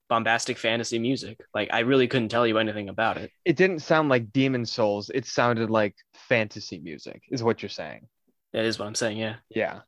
bombastic 0.10 0.58
fantasy 0.58 1.00
music. 1.00 1.40
Like 1.54 1.70
I 1.72 1.80
really 1.80 2.08
couldn't 2.08 2.30
tell 2.30 2.46
you 2.46 2.58
anything 2.58 2.90
about 2.90 3.18
it. 3.18 3.32
it 3.44 3.56
didn't 3.56 3.80
sound 3.80 4.10
like 4.10 4.32
demon 4.32 4.66
souls 4.66 5.10
it 5.14 5.26
sounded 5.26 5.70
like 5.70 5.96
fantasy 6.14 6.80
music 6.80 7.24
is 7.30 7.44
what 7.44 7.62
you're 7.62 7.70
saying 7.70 8.08
That 8.54 8.66
is 8.66 8.78
what 8.80 8.88
I'm 8.88 8.96
saying. 8.96 9.18
Yeah. 9.18 9.36
yeah 9.50 9.80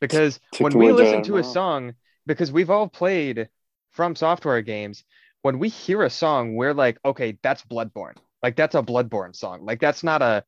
because 0.00 0.40
Took 0.52 0.64
when 0.64 0.78
we 0.78 0.92
listen 0.92 1.22
to 1.24 1.38
a 1.38 1.44
song, 1.44 1.94
because 2.26 2.52
we've 2.52 2.70
all 2.70 2.88
played 2.88 3.48
FromSoftware 3.96 4.64
games, 4.64 5.04
when 5.42 5.58
we 5.58 5.68
hear 5.68 6.02
a 6.02 6.10
song, 6.10 6.54
we're 6.54 6.74
like, 6.74 6.98
okay, 7.04 7.38
that's 7.42 7.62
Bloodborne. 7.62 8.16
Like 8.42 8.56
that's 8.56 8.74
a 8.74 8.82
Bloodborne 8.82 9.34
song. 9.34 9.64
Like 9.64 9.80
that's 9.80 10.02
not 10.02 10.22
a 10.22 10.44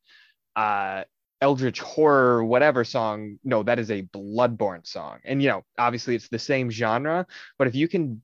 uh 0.55 1.03
Eldritch 1.41 1.79
horror 1.79 2.43
whatever 2.43 2.83
song. 2.83 3.39
No, 3.43 3.63
that 3.63 3.79
is 3.79 3.91
a 3.91 4.01
Bloodborne 4.03 4.85
song. 4.85 5.19
And 5.23 5.41
you 5.41 5.49
know, 5.49 5.63
obviously 5.77 6.15
it's 6.15 6.27
the 6.29 6.39
same 6.39 6.69
genre, 6.69 7.25
but 7.57 7.67
if 7.67 7.75
you 7.75 7.87
can 7.87 8.21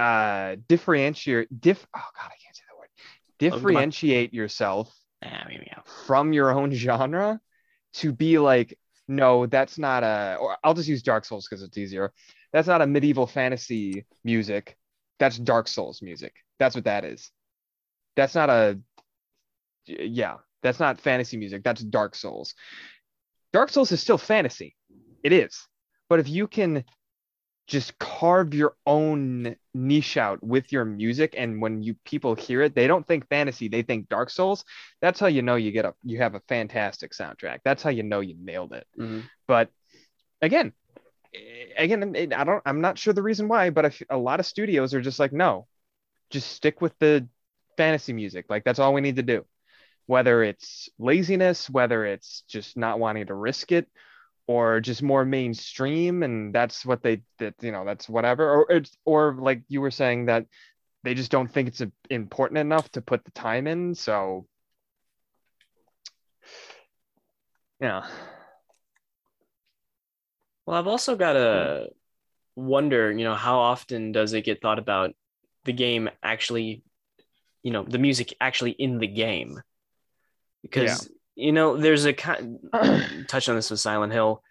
uh 0.00 0.56
differentiate 0.68 1.48
diff 1.60 1.86
oh 1.94 2.08
god, 2.16 2.26
I 2.26 2.36
can't 2.42 2.56
say 2.56 2.62
that 2.68 2.78
word. 2.78 2.88
Differentiate 3.38 4.32
yourself 4.32 4.94
Ah, 5.22 5.46
from 6.06 6.32
your 6.32 6.50
own 6.50 6.72
genre 6.72 7.40
to 7.94 8.12
be 8.12 8.38
like, 8.38 8.78
no, 9.08 9.46
that's 9.46 9.78
not 9.78 10.02
a, 10.02 10.38
or 10.40 10.56
I'll 10.64 10.74
just 10.74 10.88
use 10.88 11.02
Dark 11.02 11.24
Souls 11.24 11.46
because 11.48 11.62
it's 11.62 11.76
easier. 11.76 12.12
That's 12.52 12.68
not 12.68 12.80
a 12.80 12.86
medieval 12.86 13.26
fantasy 13.26 14.06
music. 14.24 14.76
That's 15.18 15.36
Dark 15.36 15.68
Souls 15.68 16.00
music. 16.00 16.34
That's 16.58 16.74
what 16.74 16.84
that 16.84 17.04
is. 17.04 17.30
That's 18.16 18.34
not 18.34 18.50
a, 18.50 18.78
yeah, 19.86 20.36
that's 20.62 20.80
not 20.80 21.00
fantasy 21.00 21.36
music. 21.36 21.64
That's 21.64 21.82
Dark 21.82 22.14
Souls. 22.14 22.54
Dark 23.52 23.70
Souls 23.70 23.92
is 23.92 24.00
still 24.00 24.18
fantasy. 24.18 24.76
It 25.22 25.32
is. 25.32 25.66
But 26.08 26.20
if 26.20 26.28
you 26.28 26.46
can 26.46 26.84
just 27.70 27.96
carve 28.00 28.52
your 28.52 28.74
own 28.84 29.54
niche 29.74 30.16
out 30.16 30.42
with 30.42 30.72
your 30.72 30.84
music. 30.84 31.34
And 31.38 31.62
when 31.62 31.84
you 31.84 31.94
people 32.04 32.34
hear 32.34 32.62
it 32.62 32.74
they 32.74 32.88
don't 32.88 33.06
think 33.06 33.28
fantasy 33.28 33.68
they 33.68 33.82
think 33.82 34.08
dark 34.08 34.28
souls. 34.28 34.64
That's 35.00 35.20
how 35.20 35.28
you 35.28 35.42
know 35.42 35.54
you 35.54 35.70
get 35.70 35.84
a 35.84 35.94
you 36.02 36.18
have 36.18 36.34
a 36.34 36.42
fantastic 36.48 37.12
soundtrack. 37.12 37.60
That's 37.64 37.82
how 37.84 37.90
you 37.90 38.02
know 38.02 38.18
you 38.20 38.34
nailed 38.38 38.72
it. 38.72 38.86
Mhm. 38.98 39.22
but 39.46 39.70
again 40.42 40.72
eh, 41.34 41.84
again 41.84 42.14
it- 42.16 42.32
i 42.34 42.42
don't 42.44 42.62
i'm 42.66 42.80
not 42.80 42.98
sure 42.98 43.12
the 43.14 43.22
reason 43.22 43.46
why 43.46 43.70
but 43.70 43.84
if 43.84 44.02
a 44.10 44.16
lot 44.16 44.40
of 44.40 44.46
studios 44.46 44.94
are 44.94 45.00
just 45.02 45.20
like 45.20 45.32
no 45.32 45.66
just 46.30 46.50
stick 46.52 46.80
with 46.80 46.98
the 46.98 47.28
fantasy 47.76 48.12
music. 48.12 48.46
Like 48.48 48.64
that's 48.64 48.78
all 48.78 48.92
we 48.94 49.00
need 49.00 49.16
to 49.16 49.22
do. 49.22 49.44
Whether 50.06 50.42
it's 50.42 50.88
laziness 50.98 51.70
whether 51.70 52.04
it's 52.04 52.42
just 52.48 52.76
not 52.76 52.98
wanting 52.98 53.26
to 53.26 53.34
risk 53.34 53.70
it 53.72 53.86
or 54.46 54.80
just 54.80 55.02
more 55.02 55.24
mainstream 55.24 56.22
and 56.22 56.52
that's 56.54 56.84
what 56.84 57.02
they 57.02 57.22
that 57.38 57.54
you 57.60 57.70
know 57.72 57.84
that's 57.84 58.08
whatever 58.08 58.50
or 58.50 58.72
it's 58.72 58.96
or 59.04 59.36
like 59.38 59.62
you 59.68 59.80
were 59.80 59.90
saying 59.90 60.26
that 60.26 60.46
they 61.02 61.14
just 61.14 61.30
don't 61.30 61.50
think 61.50 61.68
it's 61.68 61.82
important 62.10 62.58
enough 62.58 62.90
to 62.92 63.00
put 63.00 63.24
the 63.24 63.30
time 63.30 63.66
in 63.66 63.94
so. 63.94 64.46
Yeah. 67.80 68.06
Well, 70.66 70.78
I've 70.78 70.86
also 70.86 71.16
got 71.16 71.32
to 71.32 71.88
wonder, 72.54 73.10
you 73.10 73.24
know, 73.24 73.34
how 73.34 73.58
often 73.60 74.12
does 74.12 74.34
it 74.34 74.42
get 74.42 74.60
thought 74.60 74.78
about 74.78 75.14
the 75.64 75.72
game 75.72 76.10
actually, 76.22 76.82
you 77.62 77.70
know, 77.70 77.82
the 77.82 77.98
music 77.98 78.34
actually 78.40 78.72
in 78.72 78.98
the 78.98 79.06
game? 79.06 79.60
Because, 80.62 81.08
you 81.40 81.52
know, 81.52 81.76
there's 81.76 82.04
a 82.04 82.12
kind 82.12 82.58
touch 83.28 83.48
on 83.48 83.56
this 83.56 83.70
with 83.70 83.80
Silent 83.80 84.12
Hill. 84.12 84.42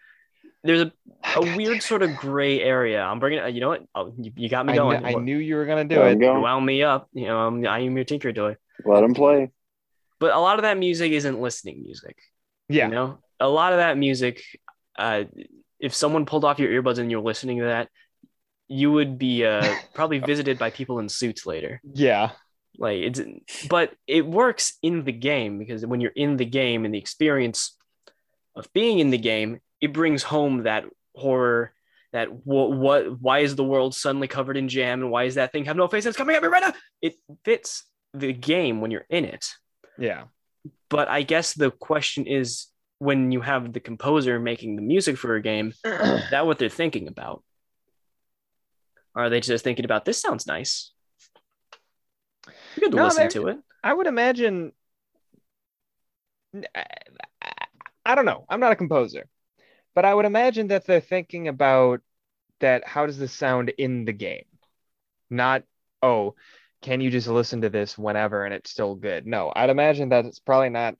There's 0.64 0.82
a, 0.82 0.92
a 1.36 1.56
weird 1.56 1.82
sort 1.82 2.02
of 2.02 2.16
gray 2.18 2.62
area. 2.62 3.02
I'm 3.02 3.20
bringing, 3.20 3.54
you 3.56 3.62
know 3.62 3.70
what? 3.70 3.86
Oh, 3.96 4.14
you, 4.20 4.32
you 4.36 4.50
got 4.50 4.62
it. 4.62 4.72
me 4.72 4.74
I, 4.74 4.76
kn- 4.76 4.90
going. 4.90 5.06
I 5.06 5.14
What- 5.14 5.24
knew 5.24 5.38
you 5.38 5.56
were 5.56 5.66
gonna 5.66 5.86
do 5.86 6.02
it 6.02 6.14
him 6.14 6.20
go. 6.20 6.40
wound 6.42 6.66
me 6.66 6.84
up. 6.84 7.08
You 7.14 7.28
know, 7.28 7.38
I'm, 7.48 7.66
I 7.66 7.80
am 7.80 7.96
your 7.96 8.04
tinker 8.06 8.34
toy. 8.34 8.58
Let 8.86 9.04
him 9.04 9.14
play. 9.14 9.52
But 10.20 10.34
a 10.34 10.40
lot 10.40 10.58
of 10.60 10.64
that 10.64 10.78
music 10.78 11.12
isn't 11.14 11.40
listening 11.40 11.84
music. 11.84 12.18
yeah 12.68 12.88
You 12.88 12.92
know, 12.94 13.20
a 13.40 13.48
lot 13.48 13.72
of 13.72 13.78
that 13.80 13.98
music, 13.98 14.44
uh, 14.98 15.24
if 15.80 15.94
someone 15.96 16.26
pulled 16.26 16.44
off 16.44 16.60
your 16.60 16.70
earbuds 16.84 16.98
and 17.00 17.10
you're 17.10 17.22
listening 17.22 17.60
to 17.60 17.66
that, 17.66 17.88
you 18.68 18.92
would 18.92 19.18
be 19.18 19.46
uh, 19.46 19.76
probably 19.94 20.20
visited 20.20 20.60
by 20.60 20.72
people 20.72 21.00
in 21.00 21.08
suits 21.08 21.46
later. 21.46 21.80
yeah 21.94 22.32
Like 22.78 23.00
it's, 23.00 23.22
but 23.70 23.94
it 24.08 24.26
works 24.26 24.78
in 24.82 25.04
the 25.04 25.12
game 25.12 25.60
because 25.60 25.86
when 25.86 26.02
you're 26.02 26.12
in 26.16 26.38
the 26.38 26.46
game 26.46 26.86
and 26.86 26.94
the 26.94 27.00
experience 27.00 27.76
of 28.56 28.72
being 28.74 29.00
in 29.00 29.10
the 29.10 29.18
game, 29.18 29.60
it 29.82 29.94
brings 29.94 30.24
home 30.24 30.64
that 30.64 30.86
horror. 31.16 31.74
That 32.12 32.44
what 32.44 32.72
what 32.72 33.22
why 33.22 33.40
is 33.40 33.56
the 33.56 33.64
world 33.64 33.94
suddenly 33.94 34.28
covered 34.28 34.58
in 34.58 34.68
jam 34.68 35.04
and 35.04 35.12
why 35.12 35.26
is 35.26 35.36
that 35.36 35.52
thing 35.52 35.66
have 35.66 35.78
no 35.78 35.88
face 35.88 36.08
it's 36.08 36.18
coming 36.18 36.36
at 36.36 36.42
me 36.42 36.48
right 36.48 36.64
now? 36.64 36.74
It 37.04 37.14
fits 37.46 37.84
the 38.16 38.34
game 38.34 38.82
when 38.82 38.90
you're 38.90 39.06
in 39.12 39.26
it 39.26 39.46
yeah 40.00 40.24
but 40.90 41.08
I 41.08 41.22
guess 41.22 41.54
the 41.54 41.72
question 41.72 42.26
is 42.26 42.68
when 42.98 43.32
you 43.32 43.42
have 43.42 43.72
the 43.72 43.80
composer 43.80 44.40
making 44.40 44.76
the 44.76 44.82
music 44.82 45.18
for 45.18 45.36
a 45.36 45.42
game, 45.42 45.74
is 45.86 46.30
that 46.32 46.46
what 46.46 46.60
they're 46.60 46.70
thinking 46.70 47.08
about? 47.08 47.44
Are 49.16 49.30
they 49.30 49.40
just 49.40 49.64
thinking 49.64 49.86
about 49.86 50.06
this 50.06 50.20
sounds 50.20 50.48
nice? 50.48 50.92
You 52.76 52.82
could 52.84 52.94
No, 52.94 53.06
listen 53.06 53.22
they're- 53.24 53.30
to 53.30 53.48
it. 53.50 53.58
I 53.84 53.94
would 53.94 54.08
imagine. 54.08 54.74
I- 56.76 56.86
I 58.06 58.16
don't 58.16 58.26
know. 58.26 58.46
I'm 58.50 58.60
not 58.60 58.72
a 58.72 58.76
composer, 58.76 59.28
but 59.94 60.04
I 60.06 60.14
would 60.14 60.26
imagine 60.26 60.68
that 60.70 60.86
they're 60.86 61.00
thinking 61.00 61.48
about 61.48 62.02
that. 62.60 62.88
How 62.88 63.06
does 63.06 63.18
this 63.20 63.32
sound 63.34 63.70
in 63.70 64.06
the 64.06 64.14
game? 64.14 64.46
Not, 65.30 65.64
oh, 66.02 66.36
can 66.82 67.02
you 67.02 67.12
just 67.12 67.28
listen 67.28 67.62
to 67.62 67.70
this 67.70 67.98
whenever 67.98 68.46
and 68.46 68.54
it's 68.54 68.72
still 68.72 68.96
good? 68.96 69.28
No, 69.28 69.52
I'd 69.56 69.70
imagine 69.70 70.10
that 70.10 70.26
it's 70.26 70.40
probably 70.40 70.70
not. 70.70 70.96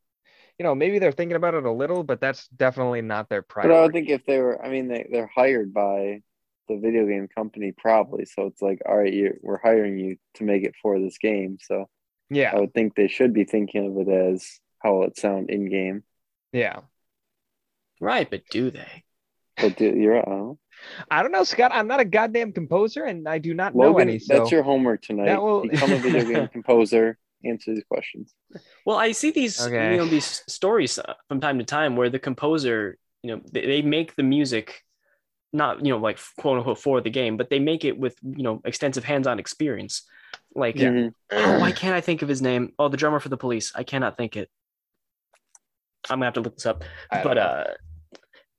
You 0.60 0.64
know, 0.64 0.76
maybe 0.76 1.00
they're 1.00 1.14
thinking 1.14 1.38
about 1.38 1.54
it 1.56 1.66
a 1.66 1.72
little, 1.72 2.04
but 2.04 2.20
that's 2.22 2.48
definitely 2.50 3.02
not 3.02 3.30
their 3.30 3.42
priority. 3.42 3.70
But 3.74 3.78
I 3.78 3.82
would 3.82 3.92
priority. 3.92 4.08
think 4.12 4.22
if 4.22 4.26
they 4.28 4.40
were, 4.40 4.64
I 4.64 4.70
mean, 4.70 4.88
they, 4.90 5.08
they're 5.10 5.32
hired 5.34 5.74
by 5.74 6.22
the 6.70 6.78
video 6.78 7.06
game 7.06 7.28
company 7.28 7.74
probably. 7.78 8.26
So 8.26 8.46
it's 8.48 8.62
like, 8.62 8.80
all 8.88 8.98
right, 8.98 9.12
you, 9.14 9.38
we're 9.42 9.60
hiring 9.60 10.00
you 10.00 10.16
to 10.36 10.44
make 10.46 10.64
it 10.64 10.76
for 10.82 11.00
this 11.00 11.18
game. 11.18 11.58
So 11.62 11.90
Yeah, 12.30 12.52
I 12.56 12.60
would 12.62 12.74
think 12.74 12.96
they 12.96 13.08
should 13.10 13.34
be 13.34 13.44
thinking 13.44 13.88
of 13.88 14.08
it 14.08 14.12
as 14.12 14.60
how 14.82 14.94
will 14.94 15.04
it 15.08 15.18
sound 15.18 15.50
in 15.50 15.70
game. 15.70 16.04
yeah. 16.54 16.80
Right, 18.02 18.30
but 18.30 18.44
do 18.50 18.72
they? 18.72 19.04
But 19.62 19.76
do, 19.76 19.94
you're, 19.94 20.18
I 20.20 20.24
don't 20.24 20.40
know. 20.40 20.60
I 21.12 21.22
don't 21.22 21.34
know, 21.34 21.44
Scott. 21.44 21.72
I'm 21.74 21.88
not 21.88 22.00
a 22.00 22.06
goddamn 22.06 22.54
composer, 22.54 23.04
and 23.04 23.28
I 23.28 23.40
do 23.40 23.54
not 23.54 23.76
know 23.76 23.88
Logan, 23.92 24.08
any. 24.08 24.20
So 24.20 24.38
that's 24.38 24.52
your 24.52 24.64
homework 24.64 25.02
tonight. 25.02 25.26
That 25.26 25.42
will- 25.42 25.68
Become 25.68 25.92
a 25.92 25.98
video 25.98 26.24
game 26.24 26.48
composer. 26.54 27.18
Answer 27.44 27.74
these 27.74 27.84
questions. 27.90 28.34
Well, 28.86 28.98
I 28.98 29.12
see 29.14 29.32
these 29.32 29.60
Okay. 29.62 29.92
you 29.92 29.98
know 29.98 30.06
these 30.06 30.44
stories 30.48 30.98
uh, 31.00 31.14
from 31.30 31.40
time 31.42 31.58
to 31.60 31.66
time 31.66 31.96
where 31.98 32.10
the 32.10 32.20
composer, 32.20 32.98
you 33.24 33.36
know, 33.36 33.42
they, 33.52 33.66
they 33.66 33.82
make 33.82 34.16
the 34.16 34.24
music 34.24 34.82
not, 35.52 35.86
you 35.86 35.92
know, 35.92 35.98
like 36.00 36.20
quote 36.38 36.58
unquote 36.58 36.80
for 36.80 37.02
the 37.02 37.10
game, 37.10 37.38
but 37.38 37.50
they 37.50 37.60
make 37.60 37.84
it 37.86 37.98
with, 37.98 38.16
you 38.24 38.44
know, 38.44 38.62
extensive 38.66 39.04
hands-on 39.04 39.40
experience. 39.40 40.04
Like 40.56 40.76
Yeah. 40.76 41.10
Oh, 41.32 41.60
why 41.60 41.72
can't 41.72 41.96
I 41.96 42.02
think 42.02 42.22
of 42.22 42.30
his 42.30 42.42
name? 42.42 42.74
Oh, 42.78 42.88
the 42.88 42.98
drummer 42.98 43.20
for 43.20 43.30
the 43.30 43.38
police. 43.38 43.72
I 43.76 43.84
cannot 43.84 44.18
think 44.18 44.36
it. 44.38 44.50
I'm 46.10 46.18
gonna 46.18 46.26
have 46.26 46.34
to 46.36 46.42
look 46.42 46.56
this 46.56 46.66
up. 46.66 46.84
I 47.12 47.24
But 47.24 47.34
know. 47.36 47.42
uh, 47.42 47.74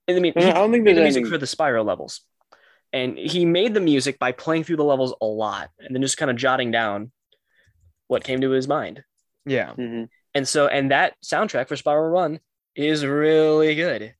I 0.09 0.13
mean, 0.19 0.33
I 0.37 0.41
don't 0.53 0.73
think 0.73 0.85
there's 0.85 0.97
the 0.97 1.03
music 1.03 1.21
anything. 1.23 1.27
for 1.33 1.39
the 1.39 1.47
Spyro 1.47 1.85
levels, 1.85 2.23
and 2.93 3.17
he 3.17 3.45
made 3.45 3.75
the 3.75 3.81
music 3.81 4.19
by 4.19 4.33
playing 4.33 4.65
through 4.65 4.77
the 4.77 4.85
levels 4.85 5.15
a 5.21 5.25
lot, 5.27 5.71
and 5.79 5.95
then 5.95 6.03
just 6.03 6.17
kind 6.17 6.31
of 6.31 6.37
jotting 6.37 6.71
down 6.73 7.13
what 8.09 8.25
came 8.25 8.41
to 8.41 8.51
his 8.51 8.67
mind. 8.67 9.05
yeah. 9.47 9.73
Mhm. 9.75 10.09
And 10.35 10.47
so, 10.47 10.67
and 10.67 10.91
that 10.91 11.15
soundtrack 11.25 11.69
for 11.69 11.77
Spiral 11.77 12.09
Run 12.11 12.41
is 12.77 13.05
really 13.07 13.75
good. 13.75 14.15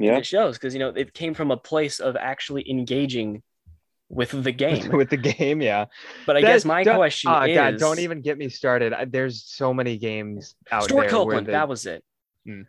Yeah. 0.00 0.16
It 0.16 0.26
shows 0.26 0.56
because 0.56 0.74
you 0.74 0.80
know 0.80 0.88
it 0.88 1.12
came 1.12 1.34
from 1.34 1.50
a 1.50 1.56
place 1.56 2.00
of 2.00 2.16
actually 2.16 2.68
engaging 2.70 3.42
with 4.08 4.30
the 4.30 4.52
game. 4.64 4.90
with 4.92 5.10
the 5.10 5.16
game, 5.16 5.60
yeah. 5.60 5.86
But 6.26 6.36
I 6.36 6.40
That- 6.40 6.46
guess 6.48 6.64
my 6.64 6.82
question 6.82 7.30
Oh 7.30 7.42
is, 7.42 7.54
God, 7.54 7.78
don't 7.78 7.98
even 8.00 8.22
get 8.22 8.38
me 8.38 8.48
started. 8.48 8.92
I- 8.92 9.04
There's 9.04 9.44
so 9.44 9.72
many 9.72 9.98
games 9.98 10.56
out 10.70 10.84
Stewart 10.84 11.08
there 11.08 11.18
where 11.18 11.24
Copeland. 11.24 11.46
That 11.48 11.68
was 11.68 11.86
it. 11.86 12.02
Hmm. 12.46 12.62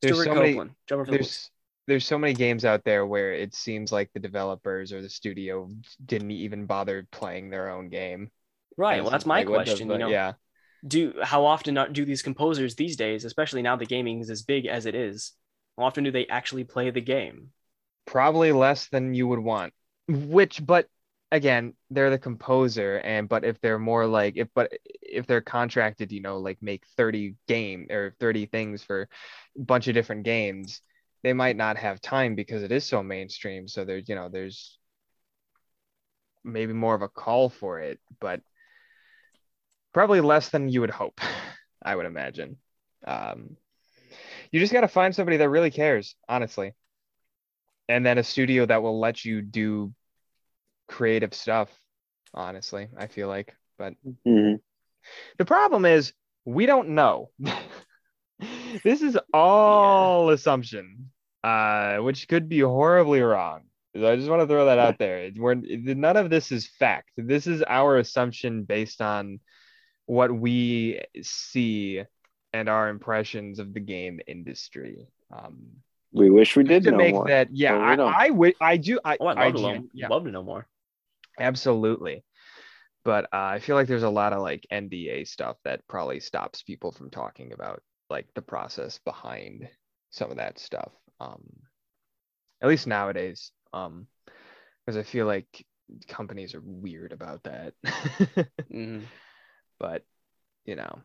There's 0.00 0.14
Stewart 0.20 0.26
so 0.26 0.34
Copeland, 0.34 0.70
the 0.88 1.04
there's 1.10 1.50
there's 1.86 2.06
so 2.06 2.18
many 2.18 2.34
games 2.34 2.64
out 2.64 2.84
there 2.84 3.06
where 3.06 3.32
it 3.32 3.54
seems 3.54 3.92
like 3.92 4.10
the 4.12 4.20
developers 4.20 4.92
or 4.92 5.02
the 5.02 5.08
studio 5.08 5.68
didn't 6.04 6.32
even 6.32 6.66
bother 6.66 7.06
playing 7.12 7.50
their 7.50 7.70
own 7.70 7.88
game. 7.88 8.30
Right. 8.76 9.02
Well, 9.02 9.10
that's 9.10 9.26
my 9.26 9.38
like, 9.38 9.46
question. 9.46 9.90
You 9.90 9.98
know, 9.98 10.08
yeah. 10.08 10.32
do 10.86 11.14
how 11.22 11.44
often 11.44 11.78
do 11.92 12.04
these 12.04 12.22
composers 12.22 12.74
these 12.74 12.96
days, 12.96 13.24
especially 13.24 13.62
now 13.62 13.76
the 13.76 13.86
gaming 13.86 14.20
is 14.20 14.30
as 14.30 14.42
big 14.42 14.66
as 14.66 14.86
it 14.86 14.94
is, 14.94 15.32
often 15.78 16.04
do 16.04 16.10
they 16.10 16.26
actually 16.26 16.64
play 16.64 16.90
the 16.90 17.00
game? 17.00 17.50
Probably 18.06 18.52
less 18.52 18.88
than 18.88 19.14
you 19.14 19.26
would 19.28 19.38
want. 19.38 19.72
Which, 20.08 20.64
but 20.64 20.88
again, 21.32 21.74
they're 21.90 22.10
the 22.10 22.18
composer, 22.18 22.98
and 22.98 23.28
but 23.28 23.44
if 23.44 23.60
they're 23.60 23.78
more 23.78 24.06
like 24.06 24.36
if 24.36 24.48
but 24.54 24.72
if 25.02 25.26
they're 25.26 25.40
contracted, 25.40 26.12
you 26.12 26.20
know, 26.20 26.38
like 26.38 26.62
make 26.62 26.86
30 26.96 27.34
game 27.48 27.86
or 27.90 28.14
30 28.20 28.46
things 28.46 28.82
for 28.82 29.08
a 29.56 29.60
bunch 29.60 29.88
of 29.88 29.94
different 29.94 30.24
games, 30.24 30.80
they 31.22 31.32
might 31.32 31.56
not 31.56 31.76
have 31.76 32.00
time 32.00 32.34
because 32.34 32.62
it 32.62 32.72
is 32.72 32.84
so 32.84 33.02
mainstream. 33.02 33.66
So 33.68 33.84
there's, 33.84 34.08
you 34.08 34.14
know, 34.14 34.28
there's 34.28 34.78
maybe 36.44 36.72
more 36.72 36.94
of 36.94 37.02
a 37.02 37.08
call 37.08 37.48
for 37.48 37.80
it, 37.80 37.98
but 38.20 38.40
probably 39.92 40.20
less 40.20 40.50
than 40.50 40.68
you 40.68 40.80
would 40.82 40.90
hope, 40.90 41.20
I 41.82 41.96
would 41.96 42.06
imagine. 42.06 42.58
Um, 43.06 43.56
You 44.50 44.60
just 44.60 44.72
got 44.72 44.82
to 44.82 44.88
find 44.88 45.14
somebody 45.14 45.38
that 45.38 45.48
really 45.48 45.70
cares, 45.70 46.14
honestly. 46.28 46.74
And 47.88 48.04
then 48.04 48.18
a 48.18 48.22
studio 48.22 48.66
that 48.66 48.82
will 48.82 48.98
let 48.98 49.24
you 49.24 49.42
do 49.42 49.92
creative 50.88 51.34
stuff, 51.34 51.70
honestly, 52.34 52.88
I 52.96 53.06
feel 53.06 53.28
like. 53.28 53.54
But 53.78 53.94
Mhm. 54.26 54.60
the 55.38 55.44
problem 55.44 55.84
is 55.84 56.12
we 56.44 56.66
don't 56.66 56.90
know. 56.90 57.30
this 58.84 59.02
is 59.02 59.18
all 59.32 60.30
assumption, 60.30 61.10
uh, 61.44 61.98
which 61.98 62.28
could 62.28 62.48
be 62.48 62.60
horribly 62.60 63.20
wrong. 63.20 63.64
So 63.94 64.10
I 64.10 64.16
just 64.16 64.28
want 64.28 64.42
to 64.42 64.46
throw 64.46 64.66
that 64.66 64.78
out 64.78 64.98
there. 64.98 65.30
We're, 65.34 65.54
none 65.54 66.16
of 66.16 66.28
this 66.28 66.52
is 66.52 66.68
fact. 66.68 67.10
This 67.16 67.46
is 67.46 67.62
our 67.62 67.96
assumption 67.98 68.64
based 68.64 69.00
on 69.00 69.40
what 70.04 70.30
we 70.30 71.00
see 71.22 72.04
and 72.56 72.68
our 72.68 72.88
impressions 72.88 73.58
of 73.58 73.74
the 73.74 73.80
game 73.80 74.20
industry. 74.26 75.06
Um, 75.30 75.82
We 76.12 76.30
wish 76.30 76.56
we 76.56 76.64
did 76.64 76.84
to 76.84 76.90
know 76.92 76.96
make 76.96 77.14
more. 77.14 77.26
that, 77.28 77.48
yeah, 77.52 77.72
but 77.72 77.80
we 77.80 77.86
I, 77.86 77.96
don't. 77.96 78.14
I, 78.14 78.28
wi- 78.28 78.54
I 78.60 78.76
do, 78.78 78.98
I, 79.04 79.16
Oh, 79.20 79.26
I'd 79.28 79.38
I 79.38 79.44
love 79.48 79.54
to, 79.54 79.58
do- 79.60 79.74
know, 79.84 79.88
yeah. 79.92 80.08
love 80.08 80.24
to 80.24 80.30
know 80.30 80.42
more. 80.42 80.66
Absolutely. 81.38 82.24
But 83.04 83.24
uh, 83.26 83.36
I 83.56 83.58
feel 83.60 83.76
like 83.76 83.86
there's 83.88 84.02
a 84.02 84.08
lot 84.10 84.32
of 84.32 84.40
like 84.42 84.66
NDA 84.72 85.24
stuff 85.28 85.56
that 85.64 85.86
probably 85.86 86.18
stops 86.20 86.62
people 86.62 86.90
from 86.92 87.10
talking 87.10 87.52
about 87.52 87.82
like 88.10 88.26
the 88.34 88.42
process 88.42 88.98
behind 89.04 89.68
some 90.10 90.30
of 90.30 90.38
that 90.38 90.58
stuff. 90.58 90.90
Um, 91.20 91.44
at 92.62 92.68
least 92.68 92.86
nowadays. 92.86 93.52
Um, 93.72 94.06
because 94.84 94.96
I 94.96 95.02
feel 95.02 95.26
like 95.26 95.66
companies 96.08 96.54
are 96.54 96.62
weird 96.64 97.12
about 97.12 97.42
that. 97.44 97.74
Mhm. 98.72 99.02
but 99.78 100.02
you 100.64 100.74
know, 100.76 100.98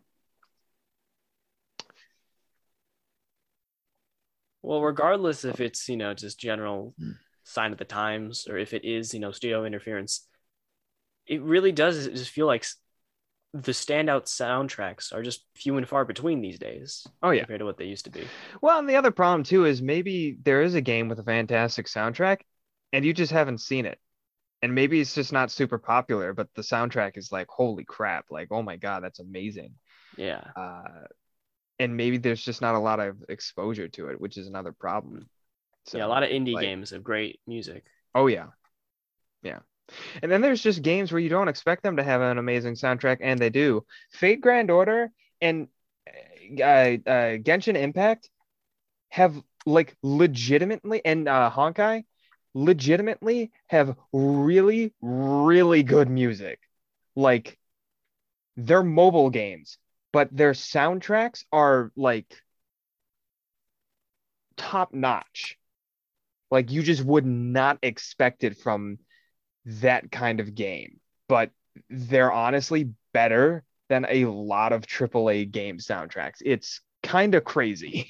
Well, 4.61 4.81
regardless 4.81 5.45
if 5.45 5.59
it's 5.59 5.87
you 5.89 5.97
know 5.97 6.13
just 6.13 6.39
general 6.39 6.95
Hmm. 6.97 7.11
sign 7.43 7.71
of 7.71 7.77
the 7.79 7.85
times 7.85 8.47
or 8.47 8.57
if 8.57 8.73
it 8.73 8.85
is 8.85 9.13
you 9.13 9.19
know 9.19 9.31
studio 9.31 9.65
interference, 9.65 10.27
it 11.27 11.41
really 11.41 11.71
does 11.71 12.07
just 12.07 12.31
feel 12.31 12.47
like 12.47 12.65
the 13.53 13.71
standout 13.73 14.25
soundtracks 14.25 15.13
are 15.13 15.23
just 15.23 15.45
few 15.55 15.77
and 15.77 15.87
far 15.87 16.05
between 16.05 16.41
these 16.41 16.59
days 16.59 17.07
oh 17.21 17.31
yeah. 17.31 17.45
compared 17.45 17.59
to 17.59 17.65
what 17.65 17.77
they 17.77 17.85
used 17.85 18.05
to 18.05 18.11
be. 18.11 18.31
Well, 18.61 18.79
and 18.79 18.89
the 18.89 18.95
other 18.95 19.11
problem 19.11 19.43
too 19.43 19.65
is 19.65 19.81
maybe 19.81 20.37
there 20.43 20.61
is 20.61 20.75
a 20.75 20.81
game 20.81 21.07
with 21.09 21.19
a 21.19 21.23
fantastic 21.23 21.87
soundtrack 21.87 22.41
and 22.93 23.05
you 23.05 23.13
just 23.13 23.31
haven't 23.31 23.59
seen 23.59 23.85
it. 23.85 23.99
And 24.61 24.75
maybe 24.75 25.01
it's 25.01 25.15
just 25.15 25.33
not 25.33 25.51
super 25.51 25.79
popular, 25.79 26.33
but 26.33 26.49
the 26.55 26.63
soundtrack 26.63 27.17
is 27.17 27.31
like, 27.31 27.47
holy 27.49 27.85
crap, 27.85 28.27
like, 28.31 28.49
oh 28.51 28.63
my 28.63 28.77
God, 28.77 29.03
that's 29.03 29.19
amazing. 29.19 29.75
Yeah, 30.15 30.53
Uh, 30.55 30.81
and 31.81 31.97
maybe 31.97 32.17
there's 32.17 32.43
just 32.43 32.61
not 32.61 32.75
a 32.75 32.79
lot 32.79 32.99
of 32.99 33.17
exposure 33.27 33.87
to 33.89 34.09
it, 34.09 34.21
which 34.21 34.37
is 34.37 34.47
another 34.47 34.71
problem. 34.71 35.27
So, 35.85 35.97
yeah, 35.97 36.05
a 36.05 36.07
lot 36.07 36.23
of 36.23 36.29
indie 36.29 36.53
like- 36.53 36.63
games 36.63 36.91
have 36.91 37.03
great 37.03 37.39
music. 37.47 37.85
Oh 38.13 38.27
yeah, 38.27 38.47
yeah. 39.41 39.59
And 40.21 40.31
then 40.31 40.41
there's 40.41 40.61
just 40.61 40.83
games 40.83 41.11
where 41.11 41.19
you 41.19 41.29
don't 41.29 41.47
expect 41.47 41.83
them 41.83 41.97
to 41.97 42.03
have 42.03 42.21
an 42.21 42.37
amazing 42.37 42.75
soundtrack, 42.75 43.17
and 43.21 43.39
they 43.39 43.49
do. 43.49 43.85
Fate 44.11 44.41
Grand 44.41 44.69
Order 44.69 45.11
and 45.41 45.67
uh, 46.59 46.63
uh, 46.63 47.37
Genshin 47.41 47.75
Impact 47.75 48.29
have 49.09 49.35
like 49.65 49.95
legitimately, 50.03 51.01
and 51.03 51.27
uh, 51.27 51.51
Honkai 51.53 52.05
legitimately 52.53 53.51
have 53.67 53.95
really, 54.13 54.93
really 55.01 55.83
good 55.83 56.09
music. 56.09 56.59
Like 57.15 57.57
they're 58.55 58.83
mobile 58.83 59.29
games, 59.29 59.77
but 60.11 60.35
their 60.35 60.53
soundtracks 60.53 61.45
are 61.51 61.91
like 61.95 62.41
top 64.57 64.93
notch. 64.93 65.57
Like 66.49 66.71
you 66.71 66.83
just 66.83 67.03
would 67.03 67.25
not 67.25 67.79
expect 67.81 68.43
it 68.43 68.57
from 68.57 68.99
that 69.65 70.11
kind 70.11 70.39
of 70.39 70.55
game, 70.55 70.99
but 71.29 71.51
they're 71.89 72.31
honestly 72.31 72.91
better 73.13 73.63
than 73.89 74.05
a 74.09 74.25
lot 74.25 74.73
of 74.73 74.87
AAA 74.87 75.45
game 75.45 75.77
soundtracks. 75.77 76.41
It's 76.45 76.81
kind 77.03 77.35
of 77.35 77.43
crazy. 77.43 78.09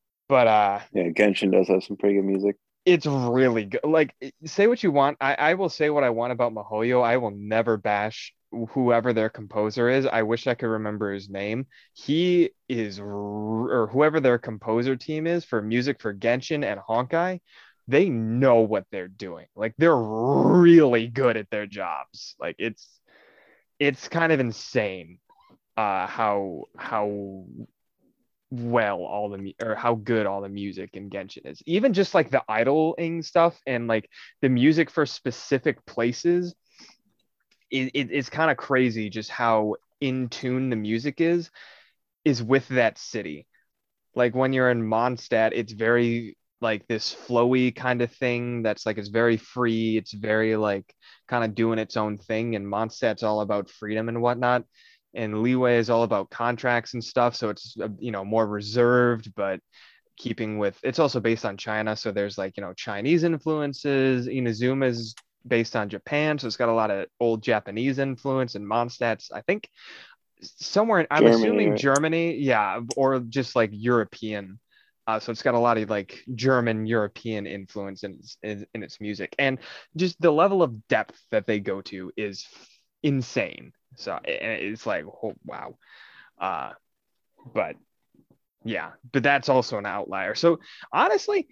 but 0.28 0.46
uh 0.46 0.80
Yeah, 0.92 1.08
Genshin 1.08 1.52
does 1.52 1.68
have 1.68 1.84
some 1.84 1.96
pretty 1.96 2.16
good 2.16 2.24
music. 2.24 2.56
It's 2.86 3.04
really 3.04 3.64
good. 3.64 3.80
Like, 3.84 4.14
say 4.44 4.68
what 4.68 4.82
you 4.82 4.92
want. 4.92 5.18
I, 5.20 5.34
I 5.34 5.54
will 5.54 5.68
say 5.68 5.90
what 5.90 6.04
I 6.04 6.10
want 6.10 6.32
about 6.32 6.54
miHoYo. 6.54 7.02
I 7.02 7.16
will 7.16 7.32
never 7.32 7.76
bash 7.76 8.32
whoever 8.70 9.12
their 9.12 9.28
composer 9.28 9.90
is. 9.90 10.06
I 10.06 10.22
wish 10.22 10.46
I 10.46 10.54
could 10.54 10.68
remember 10.68 11.12
his 11.12 11.28
name. 11.28 11.66
He 11.94 12.50
is, 12.68 13.00
or 13.00 13.88
whoever 13.92 14.20
their 14.20 14.38
composer 14.38 14.94
team 14.94 15.26
is 15.26 15.44
for 15.44 15.60
music 15.60 16.00
for 16.00 16.14
Genshin 16.14 16.64
and 16.64 16.78
Honkai. 16.78 17.40
They 17.88 18.08
know 18.08 18.60
what 18.60 18.86
they're 18.92 19.08
doing. 19.08 19.46
Like, 19.56 19.74
they're 19.78 19.96
really 19.96 21.08
good 21.08 21.36
at 21.36 21.50
their 21.50 21.66
jobs. 21.66 22.36
Like, 22.38 22.54
it's, 22.60 22.88
it's 23.80 24.06
kind 24.08 24.32
of 24.32 24.38
insane, 24.40 25.18
uh, 25.76 26.06
how 26.06 26.64
how 26.78 27.46
well 28.50 29.02
all 29.02 29.28
the 29.30 29.54
or 29.62 29.74
how 29.74 29.94
good 29.94 30.26
all 30.26 30.40
the 30.40 30.48
music 30.48 30.90
in 30.94 31.10
Genshin 31.10 31.46
is. 31.46 31.62
Even 31.66 31.92
just 31.92 32.14
like 32.14 32.30
the 32.30 32.42
idling 32.48 33.22
stuff 33.22 33.58
and 33.66 33.88
like 33.88 34.08
the 34.42 34.48
music 34.48 34.90
for 34.90 35.06
specific 35.06 35.84
places, 35.86 36.54
it, 37.70 37.90
it- 37.94 38.12
it's 38.12 38.30
kind 38.30 38.50
of 38.50 38.56
crazy 38.56 39.10
just 39.10 39.30
how 39.30 39.74
in 40.00 40.28
tune 40.28 40.70
the 40.70 40.76
music 40.76 41.20
is 41.20 41.50
is 42.24 42.42
with 42.42 42.68
that 42.68 42.98
city. 42.98 43.46
Like 44.14 44.34
when 44.34 44.52
you're 44.52 44.70
in 44.70 44.82
Mondstadt, 44.82 45.52
it's 45.54 45.72
very 45.72 46.36
like 46.60 46.86
this 46.88 47.14
flowy 47.14 47.74
kind 47.74 48.02
of 48.02 48.12
thing 48.12 48.62
that's 48.62 48.86
like 48.86 48.98
it's 48.98 49.08
very 49.10 49.36
free. 49.38 49.96
It's 49.98 50.12
very 50.12 50.56
like 50.56 50.94
kind 51.28 51.44
of 51.44 51.54
doing 51.54 51.78
its 51.78 51.96
own 51.96 52.18
thing. 52.18 52.56
And 52.56 52.66
Mondstadt's 52.66 53.22
all 53.22 53.40
about 53.42 53.70
freedom 53.70 54.08
and 54.08 54.22
whatnot 54.22 54.64
and 55.16 55.34
Liyue 55.34 55.78
is 55.78 55.90
all 55.90 56.02
about 56.02 56.30
contracts 56.30 56.94
and 56.94 57.02
stuff 57.02 57.34
so 57.34 57.48
it's 57.48 57.76
uh, 57.82 57.88
you 57.98 58.10
know 58.10 58.24
more 58.24 58.46
reserved 58.46 59.32
but 59.34 59.60
keeping 60.16 60.58
with 60.58 60.78
it's 60.82 60.98
also 60.98 61.20
based 61.20 61.44
on 61.44 61.56
china 61.56 61.94
so 61.94 62.10
there's 62.10 62.38
like 62.38 62.56
you 62.56 62.62
know 62.62 62.72
chinese 62.72 63.22
influences 63.22 64.26
inazuma 64.26 64.86
is 64.86 65.14
based 65.46 65.76
on 65.76 65.88
japan 65.88 66.38
so 66.38 66.46
it's 66.46 66.56
got 66.56 66.68
a 66.68 66.72
lot 66.72 66.90
of 66.90 67.06
old 67.20 67.42
japanese 67.42 67.98
influence 67.98 68.54
and 68.54 68.66
mondstadt's 68.66 69.30
i 69.30 69.42
think 69.42 69.68
somewhere 70.40 71.06
i'm 71.10 71.22
Germany, 71.22 71.34
assuming 71.34 71.70
right? 71.70 71.78
germany 71.78 72.36
yeah 72.36 72.80
or 72.96 73.20
just 73.20 73.54
like 73.54 73.70
european 73.72 74.58
uh, 75.06 75.20
so 75.20 75.30
it's 75.30 75.42
got 75.42 75.54
a 75.54 75.58
lot 75.58 75.78
of 75.78 75.88
like 75.88 76.24
German 76.34 76.84
European 76.84 77.46
influence 77.46 78.02
in 78.02 78.18
in, 78.42 78.66
in 78.74 78.82
its 78.82 79.00
music, 79.00 79.34
and 79.38 79.58
just 79.94 80.20
the 80.20 80.32
level 80.32 80.64
of 80.64 80.88
depth 80.88 81.16
that 81.30 81.46
they 81.46 81.60
go 81.60 81.80
to 81.82 82.10
is 82.16 82.46
insane. 83.04 83.72
So 83.96 84.18
it's 84.24 84.86
like, 84.86 85.04
oh, 85.06 85.34
wow. 85.44 85.76
Uh, 86.40 86.72
but 87.54 87.76
yeah, 88.64 88.92
but 89.12 89.22
that's 89.22 89.48
also 89.48 89.78
an 89.78 89.86
outlier. 89.86 90.34
So 90.34 90.58
honestly, 90.92 91.48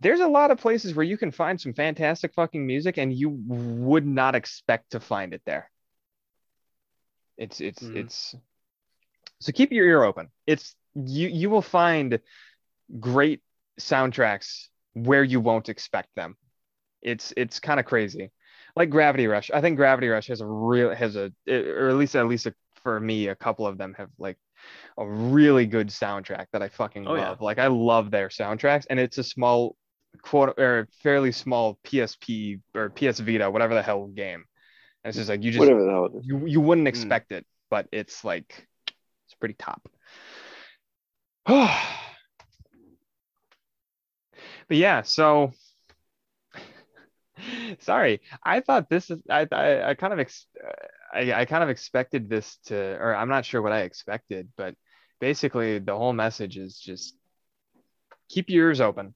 there's 0.00 0.20
a 0.20 0.28
lot 0.28 0.50
of 0.50 0.58
places 0.58 0.94
where 0.94 1.04
you 1.04 1.16
can 1.16 1.30
find 1.30 1.60
some 1.60 1.72
fantastic 1.72 2.34
fucking 2.34 2.66
music 2.66 2.98
and 2.98 3.12
you 3.12 3.30
would 3.46 4.06
not 4.06 4.34
expect 4.34 4.92
to 4.92 5.00
find 5.00 5.32
it 5.34 5.42
there. 5.46 5.70
It's 7.36 7.60
it's 7.60 7.82
Mhm. 7.82 7.96
it's 7.96 8.34
so 9.40 9.52
keep 9.52 9.72
your 9.72 9.86
ear 9.86 10.04
open. 10.04 10.28
It's 10.46 10.76
you 10.94 11.28
you 11.28 11.50
will 11.50 11.62
find 11.62 12.20
great 13.00 13.42
soundtracks 13.80 14.68
where 14.92 15.24
you 15.24 15.40
won't 15.40 15.68
expect 15.68 16.14
them. 16.14 16.36
It's 17.02 17.32
it's 17.36 17.60
kind 17.60 17.80
of 17.80 17.86
crazy. 17.86 18.30
Like 18.76 18.90
Gravity 18.90 19.26
Rush. 19.26 19.50
I 19.52 19.60
think 19.60 19.76
Gravity 19.76 20.08
Rush 20.08 20.26
has 20.28 20.40
a 20.40 20.46
real 20.46 20.94
has 20.94 21.16
a 21.16 21.32
or 21.48 21.88
at 21.90 21.94
least 21.96 22.16
at 22.16 22.26
least 22.26 22.46
a, 22.46 22.54
for 22.82 22.98
me 22.98 23.28
a 23.28 23.36
couple 23.36 23.66
of 23.66 23.78
them 23.78 23.94
have 23.96 24.10
like 24.18 24.36
a 24.98 25.06
really 25.08 25.66
good 25.66 25.88
soundtrack 25.88 26.46
that 26.52 26.62
I 26.62 26.68
fucking 26.68 27.04
Oh, 27.06 27.14
yeah. 27.14 27.30
love. 27.30 27.40
Like 27.40 27.58
I 27.58 27.68
love 27.68 28.10
their 28.10 28.28
soundtracks 28.28 28.86
and 28.90 28.98
it's 29.00 29.18
a 29.18 29.24
small 29.24 29.76
quote 30.22 30.58
or 30.58 30.88
fairly 31.02 31.32
small 31.32 31.78
PSP 31.84 32.58
or 32.74 32.90
PS 32.90 33.20
Vita 33.20 33.50
whatever 33.50 33.74
the 33.74 33.82
hell 33.82 34.06
game. 34.08 34.44
And 35.04 35.10
it's 35.10 35.18
just 35.18 35.28
like 35.30 35.42
you 35.42 35.52
just 35.52 35.60
Whatever 35.60 35.84
the 35.84 35.90
hell 35.90 36.06
it 36.06 36.18
is. 36.18 36.24
you 36.26 36.46
you 36.46 36.60
wouldn't 36.60 36.88
Mm. 36.88 36.88
expect 36.88 37.32
it, 37.32 37.46
but 37.70 37.88
it's 37.92 38.24
like 38.24 38.66
it's 39.26 39.34
pretty 39.38 39.54
top. 39.54 39.88
but 41.46 41.84
yeah, 44.70 45.02
so 45.02 45.52
sorry, 47.80 48.20
I 48.42 48.60
thought 48.60 48.88
this 48.88 49.10
is 49.10 49.20
I 49.30 49.46
I, 49.52 49.90
I 49.90 49.94
kind 49.94 50.12
of 50.12 50.18
ex, 50.18 50.46
I, 51.12 51.32
I 51.32 51.44
kind 51.44 51.62
of 51.62 51.68
expected 51.70 52.28
this 52.28 52.56
to, 52.66 52.76
or 53.00 53.14
I'm 53.14 53.28
not 53.28 53.44
sure 53.44 53.62
what 53.62 53.72
I 53.72 53.82
expected, 53.82 54.48
but 54.56 54.74
basically 55.20 55.78
the 55.78 55.96
whole 55.96 56.12
message 56.12 56.58
is 56.58 56.78
just 56.78 57.16
keep 58.28 58.48
your 58.50 58.66
ears 58.68 58.80
open, 58.80 59.14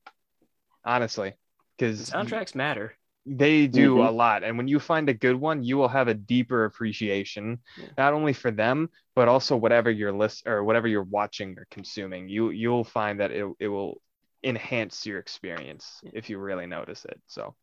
honestly, 0.85 1.35
because 1.77 2.11
Soundtracks 2.11 2.55
matter. 2.55 2.95
they 3.27 3.67
do 3.67 3.97
Mhm. 3.97 4.09
a 4.09 4.11
lot 4.11 4.43
and 4.43 4.57
when 4.57 4.69
you 4.69 4.79
find 4.81 5.09
a 5.11 5.13
good 5.15 5.37
one 5.37 5.63
you 5.63 5.77
will 5.77 5.89
have 5.89 6.09
a 6.09 6.15
deeper 6.15 6.65
appreciation 6.65 7.59
Yeah. 7.77 7.89
not 7.99 8.15
only 8.15 8.33
for 8.33 8.51
them 8.51 8.89
but 9.15 9.29
also 9.29 9.55
whatever 9.55 9.91
you're 9.91 10.13
list 10.13 10.47
or 10.47 10.65
whatever 10.65 10.89
you're 10.89 11.03
watching 11.03 11.59
or 11.59 11.67
consuming 11.71 12.31
you 12.31 12.49
you'll 12.51 12.85
find 12.85 13.21
that 13.21 13.31
it, 13.31 13.45
it 13.61 13.69
will 13.69 14.01
enhance 14.43 15.05
your 15.05 15.19
experience 15.19 16.01
Yeah. 16.03 16.13
if 16.15 16.31
you 16.31 16.39
really 16.39 16.67
notice 16.67 17.05
it 17.05 17.21
so 17.27 17.55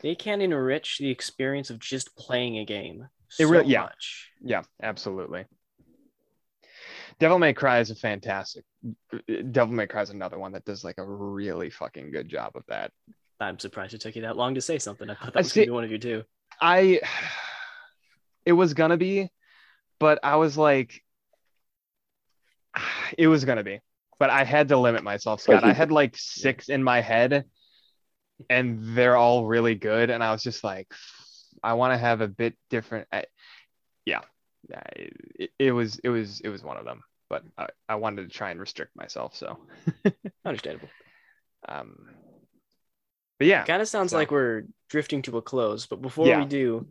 They 0.00 0.14
can 0.14 0.40
enrich 0.40 0.98
the 0.98 1.10
experience 1.10 1.70
of 1.70 1.78
just 1.78 2.16
playing 2.16 2.58
a 2.58 2.64
game. 2.64 3.08
It 3.38 3.44
so 3.46 3.48
really- 3.50 3.72
yeah. 3.72 3.82
much. 3.82 4.30
yeah 4.42 4.62
absolutely 4.82 5.44
devil 7.18 7.38
may 7.38 7.52
cry 7.52 7.80
is 7.80 7.90
a 7.90 7.94
fantastic 7.96 8.64
devil 9.50 9.74
may 9.74 9.86
cry 9.86 10.00
is 10.02 10.10
another 10.10 10.38
one 10.38 10.52
that 10.52 10.64
does 10.64 10.84
like 10.84 10.96
a 10.98 11.04
really 11.04 11.68
fucking 11.68 12.10
good 12.12 12.28
job 12.28 12.52
of 12.54 12.62
that 12.68 12.90
I'm 13.40 13.58
surprised 13.58 13.92
it 13.94 14.00
took 14.00 14.16
you 14.16 14.22
that 14.22 14.36
long 14.36 14.54
to 14.54 14.60
say 14.60 14.78
something. 14.78 15.10
I 15.10 15.14
thought 15.14 15.28
I 15.28 15.30
that 15.30 15.36
was 15.38 15.52
see- 15.52 15.60
gonna 15.60 15.66
be 15.66 15.70
one 15.72 15.84
of 15.84 15.90
you 15.92 15.98
too. 15.98 16.24
I 16.60 17.00
it 18.46 18.52
was 18.52 18.72
gonna 18.74 18.96
be, 18.96 19.28
but 20.00 20.18
I 20.22 20.36
was 20.36 20.56
like 20.56 21.02
it 23.18 23.28
was 23.28 23.44
gonna 23.44 23.64
be. 23.64 23.80
But 24.18 24.30
I 24.30 24.42
had 24.44 24.68
to 24.68 24.76
limit 24.76 25.04
myself, 25.04 25.40
Scott. 25.42 25.62
I 25.62 25.72
had 25.72 25.92
like 25.92 26.16
six 26.16 26.68
in 26.68 26.82
my 26.82 27.00
head 27.00 27.44
and 28.48 28.96
they're 28.96 29.16
all 29.16 29.44
really 29.46 29.74
good. 29.74 30.10
And 30.10 30.22
I 30.22 30.32
was 30.32 30.42
just 30.42 30.62
like, 30.64 30.88
I 31.62 31.74
want 31.74 31.92
to 31.92 31.98
have 31.98 32.20
a 32.20 32.28
bit 32.28 32.54
different. 32.70 33.08
I, 33.12 33.24
yeah. 34.04 34.20
I- 34.74 35.10
It, 35.38 35.50
it 35.58 35.72
was 35.72 35.98
it 36.02 36.08
was 36.08 36.40
it 36.40 36.48
was 36.48 36.62
one 36.62 36.76
of 36.76 36.84
them. 36.84 37.02
But 37.30 37.44
I, 37.56 37.66
I 37.88 37.94
wanted 37.96 38.28
to 38.30 38.34
try 38.36 38.50
and 38.50 38.58
restrict 38.60 38.96
myself. 38.96 39.36
So 39.36 39.58
Understandable. 40.44 40.88
um 41.68 42.08
but 43.38 43.46
yeah. 43.46 43.64
Kind 43.64 43.82
of 43.82 43.88
sounds 43.88 44.10
so- 44.12 44.16
like 44.18 44.30
we're 44.30 44.64
drifting 44.90 45.22
to 45.22 45.36
a 45.36 45.42
close, 45.42 45.86
but 45.86 46.00
before 46.02 46.26
Yeah. 46.26 46.38
we 46.40 46.46
do, 46.46 46.86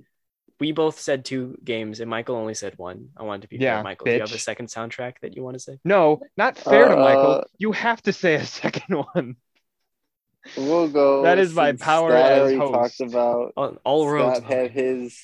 we 0.60 0.72
both 0.72 1.00
said 1.00 1.24
two 1.26 1.58
games 1.64 2.00
and 2.00 2.10
Michael 2.10 2.36
only 2.36 2.54
said 2.56 2.74
one. 2.78 3.10
I 3.18 3.24
wanted 3.24 3.44
to 3.44 3.48
be 3.50 3.58
Yeah, 3.58 3.76
fair. 3.76 3.84
Michael, 3.84 4.06
do 4.06 4.12
you 4.14 4.20
have 4.22 4.32
a 4.34 4.40
second 4.40 4.68
soundtrack 4.68 5.20
that 5.22 5.36
you 5.36 5.44
want 5.44 5.56
to 5.56 5.60
say? 5.60 5.78
No, 5.84 6.22
not 6.38 6.58
fair 6.58 6.88
to 6.90 6.96
Michael. 6.96 7.32
Uh, 7.32 7.44
You 7.60 7.72
have 7.74 8.02
to 8.04 8.14
say 8.14 8.36
a 8.36 8.46
second 8.62 9.06
one. 9.14 9.36
We'll 10.56 10.88
go. 10.88 11.24
That 11.24 11.40
is 11.40 11.54
my 11.54 11.74
power 11.74 12.12
Scott 12.12 12.32
as 12.32 12.56
host. 12.58 12.74
talked 13.00 13.12
about. 13.12 13.54
All, 13.58 13.78
all 13.84 14.10
roads. 14.10 14.38
Scott 14.38 14.52
had 14.52 14.72
his 14.72 15.18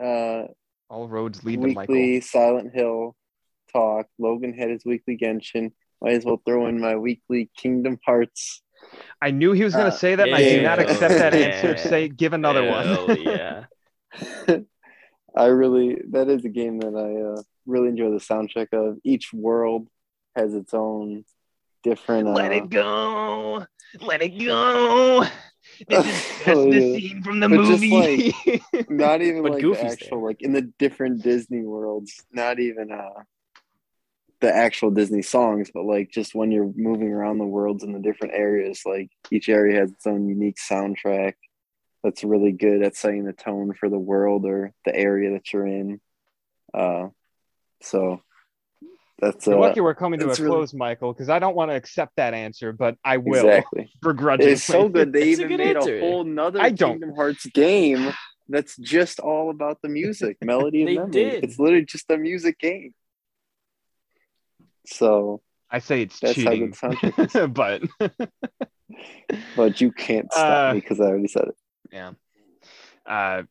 uh, 0.00 0.44
All 0.88 1.08
roads 1.08 1.42
lead 1.44 1.60
to 1.62 1.68
Michael. 1.68 2.20
Silent 2.22 2.72
Hill 2.74 3.16
talk. 3.72 4.06
Logan 4.18 4.52
had 4.54 4.70
his 4.70 4.84
weekly 4.84 5.16
Genshin. 5.16 5.72
Might 6.00 6.12
as 6.14 6.24
well 6.24 6.40
throw 6.46 6.66
in 6.66 6.80
my 6.80 6.96
weekly 6.96 7.50
Kingdom 7.56 7.98
Hearts. 8.04 8.62
I 9.20 9.30
knew 9.30 9.52
he 9.52 9.64
was 9.64 9.72
going 9.74 9.86
Uh, 9.86 9.90
to 9.90 9.96
say 9.96 10.14
that, 10.14 10.26
and 10.28 10.34
I 10.36 10.42
do 10.42 10.62
not 10.62 10.78
accept 10.78 11.14
that 11.14 11.34
answer. 11.34 11.76
Say, 11.88 12.08
give 12.08 12.34
another 12.34 12.62
Hell 12.70 13.06
one. 13.06 13.20
yeah. 13.22 13.64
I 15.36 15.46
really 15.46 15.96
that 16.10 16.28
is 16.28 16.44
a 16.44 16.48
game 16.48 16.78
that 16.80 16.94
I 16.94 17.38
uh, 17.38 17.42
really 17.66 17.88
enjoy 17.88 18.10
the 18.10 18.18
soundtrack 18.18 18.68
of. 18.72 18.98
Each 19.04 19.32
world 19.32 19.88
has 20.34 20.54
its 20.54 20.72
own 20.72 21.24
different. 21.88 22.28
Uh, 22.28 22.32
Let 22.32 22.52
it 22.52 22.68
go. 22.70 23.66
Let 24.00 24.22
it 24.22 24.38
go. 24.38 25.24
This 25.88 26.06
is 26.06 26.38
just 26.44 26.48
Oh, 26.48 26.70
the 26.70 26.80
scene 26.80 27.22
from 27.22 27.40
the 27.40 27.48
But 27.48 27.64
just 27.66 27.82
movie. 27.82 28.34
not 28.88 29.22
even 29.22 29.42
But 29.42 29.52
like 29.52 29.62
Goofy's 29.62 29.82
the 29.82 29.88
actual 29.92 30.24
like 30.24 30.42
in 30.42 30.52
the 30.52 30.62
different 30.78 31.22
Disney 31.22 31.62
worlds, 31.62 32.24
not 32.32 32.58
even 32.58 32.90
uh 32.92 33.22
the 34.40 34.54
actual 34.54 34.90
Disney 34.90 35.22
songs, 35.22 35.70
but 35.72 35.84
like 35.84 36.10
just 36.10 36.34
when 36.34 36.50
you're 36.50 36.70
moving 36.76 37.10
around 37.10 37.38
the 37.38 37.46
worlds 37.46 37.82
in 37.82 37.92
the 37.92 38.00
different 38.00 38.34
areas, 38.34 38.82
like 38.84 39.08
each 39.30 39.48
area 39.48 39.80
has 39.80 39.90
its 39.90 40.06
own 40.06 40.28
unique 40.28 40.56
soundtrack 40.58 41.34
that's 42.04 42.22
really 42.22 42.52
good 42.52 42.82
at 42.82 42.94
setting 42.94 43.24
the 43.24 43.32
tone 43.32 43.72
for 43.72 43.88
the 43.88 43.98
world 43.98 44.44
or 44.44 44.72
the 44.84 44.94
area 44.94 45.32
that 45.32 45.52
you're 45.52 45.66
in. 45.66 46.00
Uh 46.74 47.08
so 47.82 48.20
that's 49.18 49.46
You're 49.46 49.56
uh, 49.56 49.60
lucky 49.60 49.80
we're 49.80 49.94
coming 49.94 50.20
to 50.20 50.26
a 50.26 50.28
really- 50.28 50.46
close, 50.46 50.74
Michael, 50.74 51.12
because 51.12 51.28
I 51.28 51.38
don't 51.38 51.56
want 51.56 51.70
to 51.70 51.74
accept 51.74 52.16
that 52.16 52.34
answer, 52.34 52.72
but 52.72 52.96
I 53.04 53.16
will 53.16 53.46
exactly. 53.48 53.90
begrudgingly. 54.02 54.52
It's 54.52 54.62
so 54.64 54.88
good. 54.88 55.12
They 55.12 55.30
It's 55.30 55.40
a 55.40 55.42
even 55.44 55.48
good 55.56 55.64
made 55.64 55.76
answer. 55.76 55.96
a 55.96 56.00
whole 56.00 56.24
nother 56.24 56.60
I 56.60 56.70
don't- 56.70 56.92
Kingdom 57.00 57.14
Hearts 57.16 57.46
game 57.46 58.12
that's 58.48 58.76
just 58.76 59.18
all 59.18 59.50
about 59.50 59.80
the 59.82 59.88
music, 59.88 60.36
melody, 60.42 60.82
and 60.82 60.88
They 60.88 60.94
memory. 60.96 61.10
did. 61.10 61.44
It's 61.44 61.58
literally 61.58 61.84
just 61.84 62.10
a 62.10 62.16
music 62.16 62.58
game. 62.58 62.94
So, 64.86 65.40
I 65.70 65.80
say 65.80 66.02
it's 66.02 66.20
That's 66.20 66.36
how 66.42 66.50
cheating, 66.52 66.74
good 67.32 67.54
but 67.54 67.82
but 69.56 69.80
you 69.80 69.90
can't 69.90 70.30
stop 70.32 70.70
Uh, 70.70 70.74
me 70.74 70.80
because 70.80 71.00
I 71.00 71.04
already 71.06 71.26
said 71.26 71.48
it. 71.48 71.56
yeah, 71.90 72.12
uh, 73.04 73.42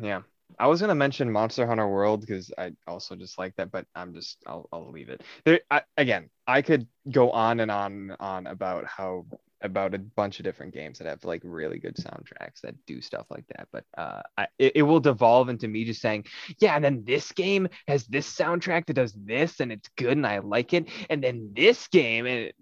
yeah. 0.00 0.22
I 0.62 0.68
was 0.68 0.80
gonna 0.80 0.94
mention 0.94 1.32
Monster 1.32 1.66
Hunter 1.66 1.88
World 1.88 2.20
because 2.20 2.52
I 2.56 2.70
also 2.86 3.16
just 3.16 3.36
like 3.36 3.56
that, 3.56 3.72
but 3.72 3.84
I'm 3.96 4.14
just 4.14 4.38
I'll 4.46 4.68
I'll 4.72 4.92
leave 4.92 5.08
it. 5.08 5.20
There 5.44 5.58
I, 5.68 5.82
again, 5.96 6.30
I 6.46 6.62
could 6.62 6.86
go 7.10 7.32
on 7.32 7.58
and 7.58 7.68
on 7.68 7.92
and 7.92 8.16
on 8.20 8.46
about 8.46 8.86
how 8.86 9.26
about 9.60 9.92
a 9.94 9.98
bunch 9.98 10.38
of 10.38 10.44
different 10.44 10.72
games 10.72 10.98
that 10.98 11.08
have 11.08 11.24
like 11.24 11.40
really 11.44 11.80
good 11.80 11.96
soundtracks 11.96 12.60
that 12.62 12.76
do 12.86 13.00
stuff 13.00 13.26
like 13.28 13.44
that, 13.48 13.66
but 13.72 13.84
uh, 13.98 14.22
I, 14.38 14.46
it, 14.56 14.72
it 14.76 14.82
will 14.82 15.00
devolve 15.00 15.48
into 15.48 15.66
me 15.66 15.84
just 15.84 16.00
saying, 16.00 16.26
yeah, 16.60 16.76
and 16.76 16.84
then 16.84 17.02
this 17.04 17.32
game 17.32 17.68
has 17.88 18.04
this 18.06 18.32
soundtrack 18.32 18.86
that 18.86 18.94
does 18.94 19.12
this, 19.14 19.58
and 19.58 19.72
it's 19.72 19.88
good, 19.96 20.16
and 20.16 20.26
I 20.26 20.38
like 20.38 20.74
it, 20.74 20.88
and 21.10 21.24
then 21.24 21.50
this 21.56 21.88
game, 21.88 22.26
and 22.26 22.38
it, 22.38 22.56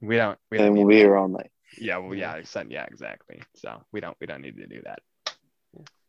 we 0.00 0.16
don't 0.16 0.38
we 0.48 0.58
don't 0.58 0.66
And 0.68 0.74
need 0.74 0.84
we'll 0.84 0.88
be 0.90 0.96
here 0.96 1.16
all 1.16 1.28
night. 1.28 1.50
yeah, 1.78 1.98
well, 1.98 2.14
yeah, 2.14 2.40
yeah, 2.68 2.84
exactly. 2.84 3.42
So 3.56 3.82
we 3.92 4.00
don't 4.00 4.16
we 4.20 4.28
don't 4.28 4.42
need 4.42 4.58
to 4.58 4.66
do 4.66 4.82
that. 4.84 5.00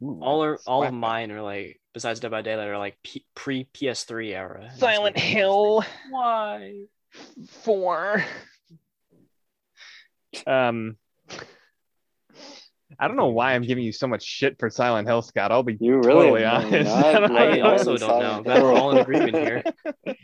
Ooh, 0.01 0.19
All 0.21 0.43
are 0.43 0.59
all 0.67 0.83
of 0.83 0.93
mine 0.93 1.31
are 1.31 1.41
like 1.41 1.79
besides 1.93 2.19
Dead 2.19 2.31
by 2.31 2.41
Daylight 2.41 2.67
are 2.67 2.77
like 2.77 2.97
P- 3.03 3.25
pre 3.35 3.65
PS3 3.73 4.33
era. 4.33 4.71
Silent 4.77 5.17
Hill 5.17 5.83
Why? 6.09 6.85
four. 7.47 8.25
Um, 10.47 10.97
I 12.99 13.07
don't 13.07 13.17
know 13.17 13.29
why 13.29 13.53
I'm 13.53 13.63
giving 13.63 13.83
you 13.83 13.91
so 13.91 14.07
much 14.07 14.23
shit 14.23 14.57
for 14.59 14.69
Silent 14.69 15.07
Hill, 15.07 15.21
Scott. 15.21 15.51
I'll 15.51 15.63
be 15.63 15.77
You 15.79 15.95
really 15.97 16.41
totally 16.41 16.45
honest. 16.45 16.89
not 16.89 17.31
I 17.31 17.59
also 17.61 17.97
don't 17.97 18.09
know. 18.09 18.19
Silent 18.19 18.45
Glad 18.45 18.63
we're 18.63 18.73
all 18.73 18.91
in 18.91 18.97
agreement 18.97 19.35
here. 19.37 19.63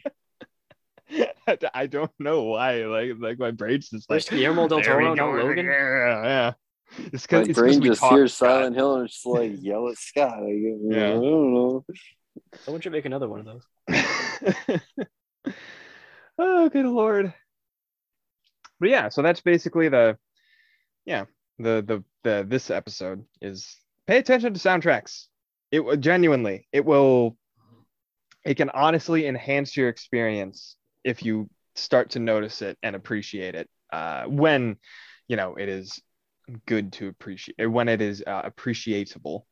I 1.73 1.87
don't 1.87 2.11
know 2.19 2.43
why. 2.43 2.85
Like, 2.85 3.11
like 3.19 3.39
my 3.39 3.51
brain's 3.51 3.89
just 3.89 4.09
like 4.09 4.25
There's 4.25 4.39
Guillermo 4.39 4.67
del 4.67 4.81
Toro, 4.81 5.13
no. 5.13 5.31
Logan. 5.31 5.65
Yeah, 5.65 6.23
yeah. 6.23 6.53
It's 6.97 7.31
My 7.31 7.43
because 7.43 7.49
it's 7.49 7.59
'cause 7.59 7.63
brain 7.63 7.79
we 7.81 7.87
just 7.89 8.03
hears 8.03 8.33
Silent 8.33 8.75
Hill 8.75 8.95
and 8.95 9.05
it's 9.05 9.13
just 9.15 9.25
like 9.25 9.51
yell 9.61 9.87
at 9.89 9.97
Scott. 9.97 10.41
Like, 10.41 10.53
Yeah. 10.53 11.09
I 11.09 11.13
don't 11.13 11.53
know. 11.53 11.85
Someone 12.63 12.81
should 12.81 12.91
make 12.91 13.05
another 13.05 13.27
one 13.27 13.39
of 13.39 13.45
those. 13.45 14.81
oh, 16.37 16.69
good 16.69 16.85
lord. 16.85 17.33
But 18.79 18.89
yeah, 18.89 19.09
so 19.09 19.21
that's 19.21 19.41
basically 19.41 19.89
the 19.89 20.17
yeah, 21.05 21.25
the 21.57 21.83
the 21.85 22.03
the 22.23 22.45
this 22.47 22.69
episode 22.69 23.23
is 23.41 23.75
pay 24.07 24.17
attention 24.17 24.53
to 24.53 24.59
soundtracks. 24.59 25.25
It 25.71 25.99
genuinely, 25.99 26.67
it 26.71 26.85
will 26.85 27.37
it 28.45 28.55
can 28.55 28.69
honestly 28.69 29.27
enhance 29.27 29.75
your 29.75 29.89
experience 29.89 30.75
if 31.03 31.23
you 31.23 31.49
start 31.75 32.11
to 32.11 32.19
notice 32.19 32.61
it 32.61 32.77
and 32.83 32.95
appreciate 32.95 33.55
it 33.55 33.69
uh 33.93 34.23
when 34.25 34.75
you 35.27 35.35
know 35.37 35.55
it 35.55 35.69
is 35.69 36.01
good 36.65 36.93
to 36.93 37.07
appreciate 37.07 37.67
when 37.67 37.87
it 37.89 38.01
is 38.01 38.23
uh, 38.25 38.41
appreciable. 38.43 39.45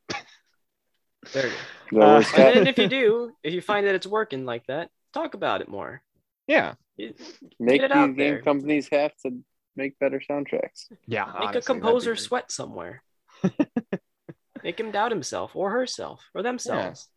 There 1.32 1.46
you 1.46 1.52
Is 1.52 1.52
that 1.92 1.96
what 1.96 2.04
Uh, 2.04 2.20
go. 2.36 2.42
And 2.42 2.56
then 2.56 2.66
if 2.66 2.78
you 2.78 2.88
do, 2.88 3.32
if 3.42 3.52
you 3.54 3.60
find 3.60 3.86
that 3.86 3.94
it's 3.94 4.06
working 4.06 4.44
like 4.44 4.66
that, 4.66 4.90
talk 5.12 5.34
about 5.34 5.60
it 5.60 5.68
more. 5.68 6.02
Yeah. 6.46 6.74
It- 6.96 7.20
make 7.58 7.80
it 7.82 7.88
these 7.88 7.96
out 7.96 8.06
game 8.06 8.16
there. 8.16 8.42
companies 8.42 8.88
have 8.92 9.12
to 9.26 9.38
make 9.76 9.98
better 9.98 10.20
soundtracks. 10.28 10.86
Yeah. 11.06 11.26
Make 11.26 11.34
honestly, 11.48 11.58
a 11.58 11.62
composer 11.62 12.16
sweat 12.16 12.50
somewhere. 12.50 13.02
Make 14.64 14.80
him 14.80 14.90
doubt 14.90 15.12
himself 15.12 15.54
or 15.54 15.70
herself 15.70 16.20
or 16.34 16.42
themselves. 16.42 17.08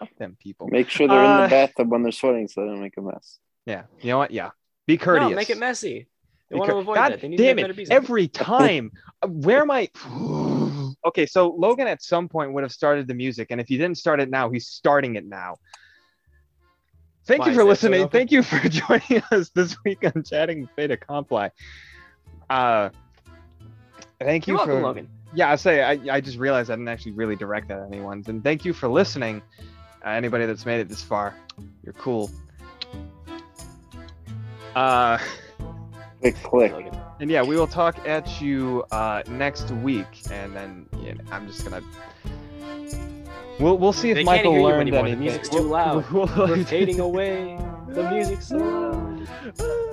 Fuck 0.00 0.08
them 0.18 0.36
people. 0.40 0.66
Make 0.68 0.88
sure 0.90 1.06
they're 1.06 1.22
in 1.22 1.30
Uh, 1.30 1.42
the 1.42 1.48
bathtub 1.48 1.88
when 1.92 2.02
they're 2.02 2.10
sweating 2.10 2.48
so 2.48 2.62
they 2.62 2.66
don't 2.66 2.80
make 2.80 2.96
a 2.96 3.00
mess. 3.00 3.38
Yeah. 3.66 3.84
You 4.00 4.08
know 4.10 4.18
what? 4.18 4.32
Yeah. 4.32 4.50
Be 4.88 4.98
courteous. 4.98 5.30
No, 5.30 5.36
make 5.36 5.50
it 5.50 5.58
messy. 5.58 6.08
They 6.50 6.56
Be 6.56 6.60
want 6.60 6.70
to 6.70 6.76
avoid 6.76 6.94
God 6.96 7.12
that. 7.12 7.20
They 7.20 7.28
need 7.28 7.36
damn 7.36 7.56
to 7.56 7.64
it. 7.64 7.76
better. 7.76 7.92
Every 7.92 8.28
time. 8.28 8.92
Uh, 9.22 9.28
Where 9.28 9.60
am 9.62 9.70
I? 9.70 9.88
okay, 11.06 11.26
so 11.26 11.48
Logan 11.58 11.86
at 11.86 12.02
some 12.02 12.28
point 12.28 12.52
would 12.52 12.62
have 12.62 12.72
started 12.72 13.08
the 13.08 13.14
music, 13.14 13.48
and 13.50 13.60
if 13.60 13.68
he 13.68 13.76
didn't 13.76 13.98
start 13.98 14.20
it 14.20 14.30
now, 14.30 14.50
he's 14.50 14.66
starting 14.66 15.16
it 15.16 15.26
now. 15.26 15.56
Thank 17.26 17.40
Why, 17.40 17.48
you 17.48 17.52
for 17.54 17.58
that 17.58 17.64
so 17.64 17.68
listening. 17.88 18.08
Thank 18.08 18.30
you 18.32 18.42
for 18.42 18.58
joining 18.68 19.22
us 19.32 19.48
this 19.50 19.76
week 19.84 20.04
on 20.04 20.22
Chatting 20.22 20.68
Beta 20.76 20.96
Comply. 20.98 21.50
Uh, 22.50 22.90
thank 24.20 24.46
you 24.46 24.52
You're 24.52 24.58
welcome, 24.58 24.76
for 24.76 24.82
Logan. 24.82 25.08
yeah, 25.32 25.50
I 25.50 25.56
say 25.56 25.82
I, 25.82 26.16
I 26.16 26.20
just 26.20 26.36
realized 26.36 26.70
I 26.70 26.74
didn't 26.74 26.88
actually 26.88 27.12
really 27.12 27.34
direct 27.36 27.68
that 27.68 27.78
at 27.78 27.86
anyone. 27.86 28.22
And 28.26 28.44
thank 28.44 28.66
you 28.66 28.74
for 28.74 28.88
listening. 28.88 29.40
Uh, 30.04 30.10
anybody 30.10 30.44
that's 30.44 30.66
made 30.66 30.80
it 30.80 30.88
this 30.90 31.02
far, 31.02 31.34
you're 31.82 31.94
cool. 31.94 32.30
Uh, 34.74 35.16
Click, 36.24 36.42
click. 36.42 36.92
And 37.20 37.30
yeah, 37.30 37.42
we 37.42 37.54
will 37.56 37.66
talk 37.66 37.98
at 38.08 38.40
you 38.40 38.82
uh, 38.90 39.22
next 39.28 39.70
week, 39.70 40.06
and 40.30 40.56
then 40.56 40.86
yeah, 41.02 41.12
I'm 41.30 41.46
just 41.46 41.62
gonna. 41.64 41.82
We'll 43.60 43.76
we'll 43.76 43.92
see 43.92 44.08
if 44.10 44.14
They 44.16 44.24
Michael 44.24 44.52
hear 44.52 44.60
you 44.60 44.66
learned 44.66 44.80
anymore. 44.88 45.10
The 45.10 45.16
music's 45.16 45.50
too 45.50 45.58
loud. 45.68 46.10
we'll- 46.10 46.26
We're 46.34 46.64
fading 46.64 47.00
away. 47.00 47.58
The 47.88 48.10
music's 48.10 48.48
so 48.48 48.56
loud. 48.56 49.28